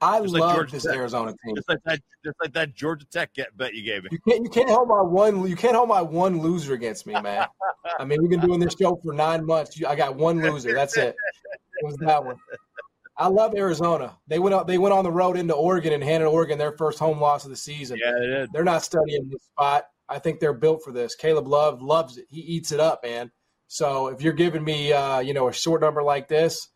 I 0.00 0.20
just 0.20 0.34
love 0.34 0.56
like 0.56 0.70
this 0.70 0.84
Tech. 0.84 0.94
Arizona 0.94 1.34
team. 1.44 1.56
Just 1.56 1.68
like 1.68 1.80
that, 1.84 2.00
just 2.24 2.36
like 2.40 2.52
that 2.52 2.74
Georgia 2.74 3.04
Tech 3.06 3.30
bet 3.56 3.74
you 3.74 3.82
gave 3.82 4.04
me. 4.04 4.10
You 4.12 4.18
can't, 4.28 4.44
you 4.44 4.50
can't 4.50 4.70
hold 4.70 4.88
my 4.88 5.02
one. 5.02 5.48
You 5.48 5.56
can't 5.56 5.74
hold 5.74 5.88
my 5.88 6.02
one 6.02 6.40
loser 6.40 6.74
against 6.74 7.06
me, 7.06 7.14
man. 7.20 7.46
I 7.98 8.04
mean, 8.04 8.20
we've 8.20 8.30
been 8.30 8.40
doing 8.40 8.60
this 8.60 8.74
show 8.80 9.00
for 9.02 9.12
nine 9.12 9.44
months. 9.44 9.82
I 9.84 9.96
got 9.96 10.16
one 10.16 10.40
loser. 10.40 10.72
That's 10.74 10.96
it. 10.96 11.16
It 11.80 11.84
was 11.84 11.96
that 11.96 12.24
one. 12.24 12.36
I 13.16 13.26
love 13.26 13.54
Arizona. 13.56 14.16
They 14.28 14.38
went 14.38 14.54
out. 14.54 14.68
They 14.68 14.78
went 14.78 14.94
on 14.94 15.02
the 15.02 15.10
road 15.10 15.36
into 15.36 15.54
Oregon 15.54 15.92
and 15.92 16.04
handed 16.04 16.28
Oregon 16.28 16.58
their 16.58 16.76
first 16.76 17.00
home 17.00 17.20
loss 17.20 17.44
of 17.44 17.50
the 17.50 17.56
season. 17.56 17.98
Yeah, 18.00 18.12
they 18.12 18.26
did. 18.26 18.52
They're 18.52 18.64
not 18.64 18.84
studying 18.84 19.28
this 19.28 19.42
spot. 19.42 19.86
I 20.08 20.20
think 20.20 20.38
they're 20.38 20.52
built 20.52 20.82
for 20.84 20.92
this. 20.92 21.16
Caleb 21.16 21.48
Love 21.48 21.82
loves 21.82 22.16
it. 22.16 22.26
He 22.30 22.40
eats 22.40 22.70
it 22.70 22.78
up, 22.78 23.02
man. 23.02 23.32
So 23.66 24.06
if 24.08 24.22
you're 24.22 24.32
giving 24.32 24.64
me, 24.64 24.92
uh, 24.92 25.18
you 25.18 25.34
know, 25.34 25.48
a 25.48 25.52
short 25.52 25.80
number 25.80 26.02
like 26.02 26.28
this, 26.28 26.68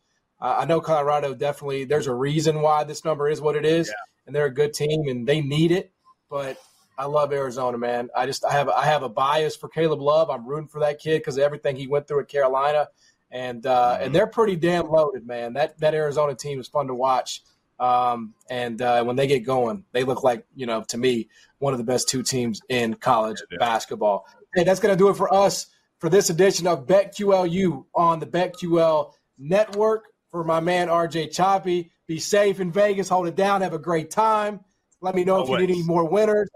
I 0.43 0.65
know 0.65 0.81
Colorado 0.81 1.33
definitely. 1.33 1.85
There's 1.85 2.07
a 2.07 2.13
reason 2.13 2.61
why 2.61 2.83
this 2.83 3.05
number 3.05 3.29
is 3.29 3.39
what 3.39 3.55
it 3.55 3.65
is, 3.65 3.87
yeah. 3.87 3.93
and 4.27 4.35
they're 4.35 4.45
a 4.45 4.53
good 4.53 4.73
team 4.73 5.07
and 5.07 5.25
they 5.25 5.39
need 5.39 5.71
it. 5.71 5.91
But 6.29 6.57
I 6.97 7.05
love 7.05 7.31
Arizona, 7.31 7.77
man. 7.77 8.09
I 8.15 8.25
just 8.25 8.43
I 8.43 8.51
have 8.51 8.69
I 8.69 8.85
have 8.85 9.03
a 9.03 9.09
bias 9.09 9.55
for 9.55 9.69
Caleb 9.69 10.01
Love. 10.01 10.29
I'm 10.29 10.45
rooting 10.45 10.67
for 10.67 10.81
that 10.81 10.99
kid 10.99 11.19
because 11.19 11.37
of 11.37 11.43
everything 11.43 11.75
he 11.75 11.87
went 11.87 12.07
through 12.07 12.21
at 12.21 12.27
Carolina, 12.27 12.89
and 13.31 13.65
uh, 13.65 13.93
mm-hmm. 13.93 14.03
and 14.03 14.15
they're 14.15 14.27
pretty 14.27 14.55
damn 14.57 14.89
loaded, 14.89 15.25
man. 15.25 15.53
That 15.53 15.79
that 15.79 15.93
Arizona 15.93 16.35
team 16.35 16.59
is 16.59 16.67
fun 16.67 16.87
to 16.87 16.95
watch. 16.95 17.41
Um, 17.79 18.35
and 18.49 18.81
uh, 18.81 19.03
when 19.03 19.15
they 19.15 19.27
get 19.27 19.39
going, 19.39 19.85
they 19.93 20.03
look 20.03 20.23
like 20.23 20.45
you 20.55 20.65
know 20.65 20.83
to 20.89 20.97
me 20.97 21.29
one 21.59 21.73
of 21.73 21.77
the 21.77 21.85
best 21.85 22.09
two 22.09 22.21
teams 22.21 22.61
in 22.69 22.95
college 22.95 23.41
yeah. 23.49 23.57
basketball. 23.59 24.25
Hey, 24.53 24.63
that's 24.63 24.79
gonna 24.79 24.95
do 24.95 25.09
it 25.09 25.15
for 25.15 25.33
us 25.33 25.67
for 25.99 26.09
this 26.09 26.29
edition 26.29 26.67
of 26.67 26.85
BetQLU 26.85 27.85
on 27.95 28.19
the 28.19 28.27
BetQL 28.27 29.13
Network 29.37 30.12
for 30.33 30.43
my 30.43 30.59
man 30.59 30.87
RJ 30.87 31.31
Choppy. 31.31 31.91
Be 32.07 32.17
safe 32.17 32.59
in 32.59 32.71
Vegas. 32.71 33.07
Hold 33.07 33.27
it 33.27 33.35
down. 33.35 33.61
Have 33.61 33.75
a 33.75 33.79
great 33.79 34.09
time. 34.09 34.61
Let 34.99 35.13
me 35.13 35.23
know 35.23 35.35
Always. 35.35 35.49
if 35.49 35.61
you 35.61 35.67
need 35.67 35.73
any 35.73 35.83
more 35.83 36.09
winners. 36.09 36.49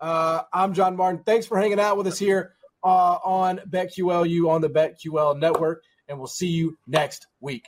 Uh, 0.00 0.42
I'm 0.52 0.74
John 0.74 0.96
Martin. 0.96 1.24
Thanks 1.26 1.44
for 1.44 1.58
hanging 1.58 1.80
out 1.80 1.96
with 1.96 2.06
us 2.06 2.20
here 2.20 2.52
uh, 2.84 3.18
on 3.24 3.58
BetQLU 3.68 4.48
on 4.48 4.60
the 4.60 4.70
BetQL 4.70 5.40
network, 5.40 5.82
and 6.08 6.18
we'll 6.18 6.28
see 6.28 6.46
you 6.46 6.78
next 6.86 7.26
week. 7.40 7.66